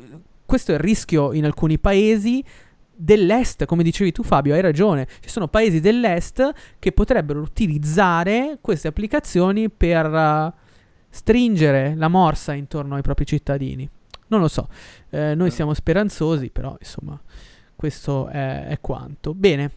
questo 0.45 0.71
è 0.71 0.75
il 0.75 0.81
rischio 0.81 1.33
in 1.33 1.45
alcuni 1.45 1.77
paesi 1.77 2.43
dell'est, 3.01 3.65
come 3.65 3.83
dicevi 3.83 4.11
tu 4.11 4.23
Fabio, 4.23 4.53
hai 4.53 4.61
ragione, 4.61 5.07
ci 5.21 5.29
sono 5.29 5.47
paesi 5.47 5.79
dell'est 5.79 6.51
che 6.77 6.91
potrebbero 6.91 7.39
utilizzare 7.41 8.59
queste 8.61 8.87
applicazioni 8.87 9.69
per 9.69 10.05
eh, 10.05 10.53
stringere 11.09 11.95
la 11.95 12.07
morsa 12.07 12.53
intorno 12.53 12.95
ai 12.95 13.01
propri 13.01 13.25
cittadini. 13.25 13.89
Non 14.27 14.39
lo 14.39 14.47
so, 14.47 14.69
eh, 15.09 15.35
noi 15.35 15.51
siamo 15.51 15.73
speranzosi, 15.73 16.49
però 16.51 16.75
insomma, 16.79 17.19
questo 17.75 18.27
è, 18.27 18.67
è 18.67 18.79
quanto. 18.79 19.33
Bene, 19.33 19.71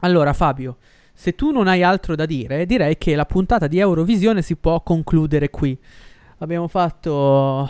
allora 0.00 0.32
Fabio, 0.32 0.76
se 1.12 1.34
tu 1.34 1.50
non 1.50 1.66
hai 1.66 1.82
altro 1.82 2.14
da 2.14 2.26
dire, 2.26 2.66
direi 2.66 2.96
che 2.98 3.16
la 3.16 3.26
puntata 3.26 3.66
di 3.66 3.78
Eurovisione 3.78 4.42
si 4.42 4.54
può 4.54 4.82
concludere 4.82 5.50
qui. 5.50 5.76
Abbiamo 6.38 6.68
fatto 6.68 7.68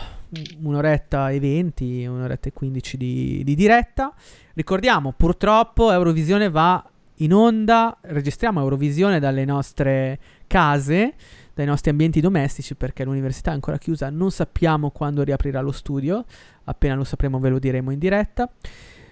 un'oretta 0.61 1.29
e 1.29 1.39
20, 1.39 2.05
un'oretta 2.05 2.49
e 2.49 2.53
15 2.53 2.97
di, 2.97 3.41
di 3.43 3.55
diretta. 3.55 4.13
Ricordiamo, 4.53 5.13
purtroppo 5.15 5.91
Eurovisione 5.91 6.49
va 6.49 6.83
in 7.21 7.33
onda, 7.33 7.97
registriamo 8.01 8.59
Eurovisione 8.59 9.19
dalle 9.19 9.45
nostre 9.45 10.19
case, 10.47 11.13
dai 11.53 11.65
nostri 11.65 11.89
ambienti 11.89 12.21
domestici 12.21 12.75
perché 12.75 13.03
l'università 13.03 13.51
è 13.51 13.53
ancora 13.53 13.77
chiusa, 13.77 14.09
non 14.09 14.31
sappiamo 14.31 14.91
quando 14.91 15.23
riaprirà 15.23 15.59
lo 15.61 15.71
studio, 15.71 16.23
appena 16.65 16.95
lo 16.95 17.03
sapremo 17.03 17.39
ve 17.39 17.49
lo 17.49 17.59
diremo 17.59 17.91
in 17.91 17.99
diretta. 17.99 18.49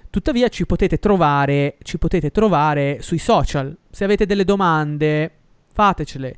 Tuttavia 0.09 0.47
ci 0.47 0.65
potete 0.65 0.99
trovare, 0.99 1.77
ci 1.81 1.97
potete 1.97 2.31
trovare 2.31 2.99
sui 3.01 3.17
social. 3.17 3.75
Se 3.89 4.03
avete 4.03 4.25
delle 4.25 4.45
domande, 4.45 5.31
fatecele. 5.73 6.35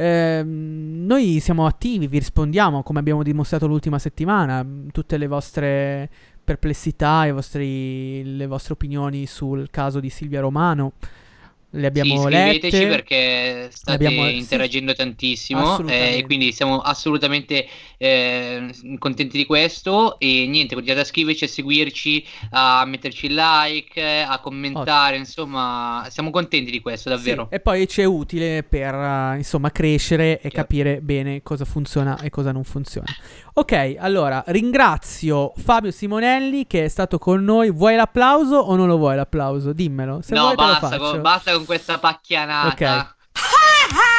Ehm, 0.00 1.04
noi 1.06 1.40
siamo 1.40 1.66
attivi, 1.66 2.06
vi 2.06 2.18
rispondiamo 2.18 2.84
come 2.84 3.00
abbiamo 3.00 3.24
dimostrato 3.24 3.66
l'ultima 3.66 3.98
settimana. 3.98 4.62
mh, 4.62 4.90
Tutte 4.92 5.16
le 5.18 5.26
vostre 5.26 6.08
perplessità, 6.44 7.30
vostri- 7.32 8.36
le 8.36 8.46
vostre 8.46 8.74
opinioni 8.74 9.26
sul 9.26 9.68
caso 9.70 9.98
di 9.98 10.08
Silvia 10.08 10.40
Romano 10.40 10.92
le 11.70 11.86
abbiamo 11.86 12.22
sì, 12.22 12.28
lette. 12.30 12.86
perché 12.86 13.68
state 13.70 14.06
abbiamo- 14.06 14.26
sì. 14.28 14.36
interagendo 14.36 14.94
tantissimo 14.94 15.60
Assolutamente. 15.60 16.14
eh, 16.14 16.18
e 16.18 16.24
quindi 16.24 16.52
siamo 16.52 16.80
assolutamente 16.80 17.66
eh, 17.98 18.70
contenti 18.98 19.36
di 19.36 19.44
questo 19.44 20.18
e 20.18 20.46
niente, 20.46 20.74
continuate 20.74 21.02
a 21.02 21.08
scriverci, 21.08 21.44
a 21.44 21.48
seguirci, 21.48 22.24
a 22.50 22.84
metterci 22.86 23.26
il 23.26 23.34
like, 23.34 24.00
a 24.00 24.38
commentare, 24.40 25.16
insomma, 25.16 26.06
siamo 26.08 26.30
contenti 26.30 26.70
di 26.70 26.80
questo, 26.80 27.08
davvero. 27.10 27.48
Sì, 27.50 27.56
e 27.56 27.60
poi 27.60 27.86
ci 27.88 28.00
è 28.00 28.04
utile 28.04 28.62
per 28.62 28.94
eh, 28.94 29.36
insomma 29.36 29.70
crescere 29.70 30.40
e 30.40 30.50
capire 30.50 31.00
bene 31.00 31.42
cosa 31.42 31.64
funziona 31.64 32.18
e 32.20 32.30
cosa 32.30 32.52
non 32.52 32.64
funziona. 32.64 33.06
Ok, 33.58 33.96
allora 33.98 34.44
ringrazio 34.46 35.52
Fabio 35.56 35.90
Simonelli 35.90 36.68
che 36.68 36.84
è 36.84 36.88
stato 36.88 37.18
con 37.18 37.42
noi. 37.42 37.72
Vuoi 37.72 37.96
l'applauso 37.96 38.54
o 38.54 38.76
non 38.76 38.86
lo 38.86 38.98
vuoi 38.98 39.16
l'applauso? 39.16 39.72
Dimmelo. 39.72 40.20
Se 40.22 40.32
no, 40.32 40.42
vuoi 40.42 40.54
te 40.54 40.62
lo 40.62 40.68
basta 40.68 40.96
con, 40.98 41.20
basta 41.20 41.52
con 41.54 41.64
questa 41.64 41.98
pacchianata. 41.98 42.68
Ok. 42.68 43.16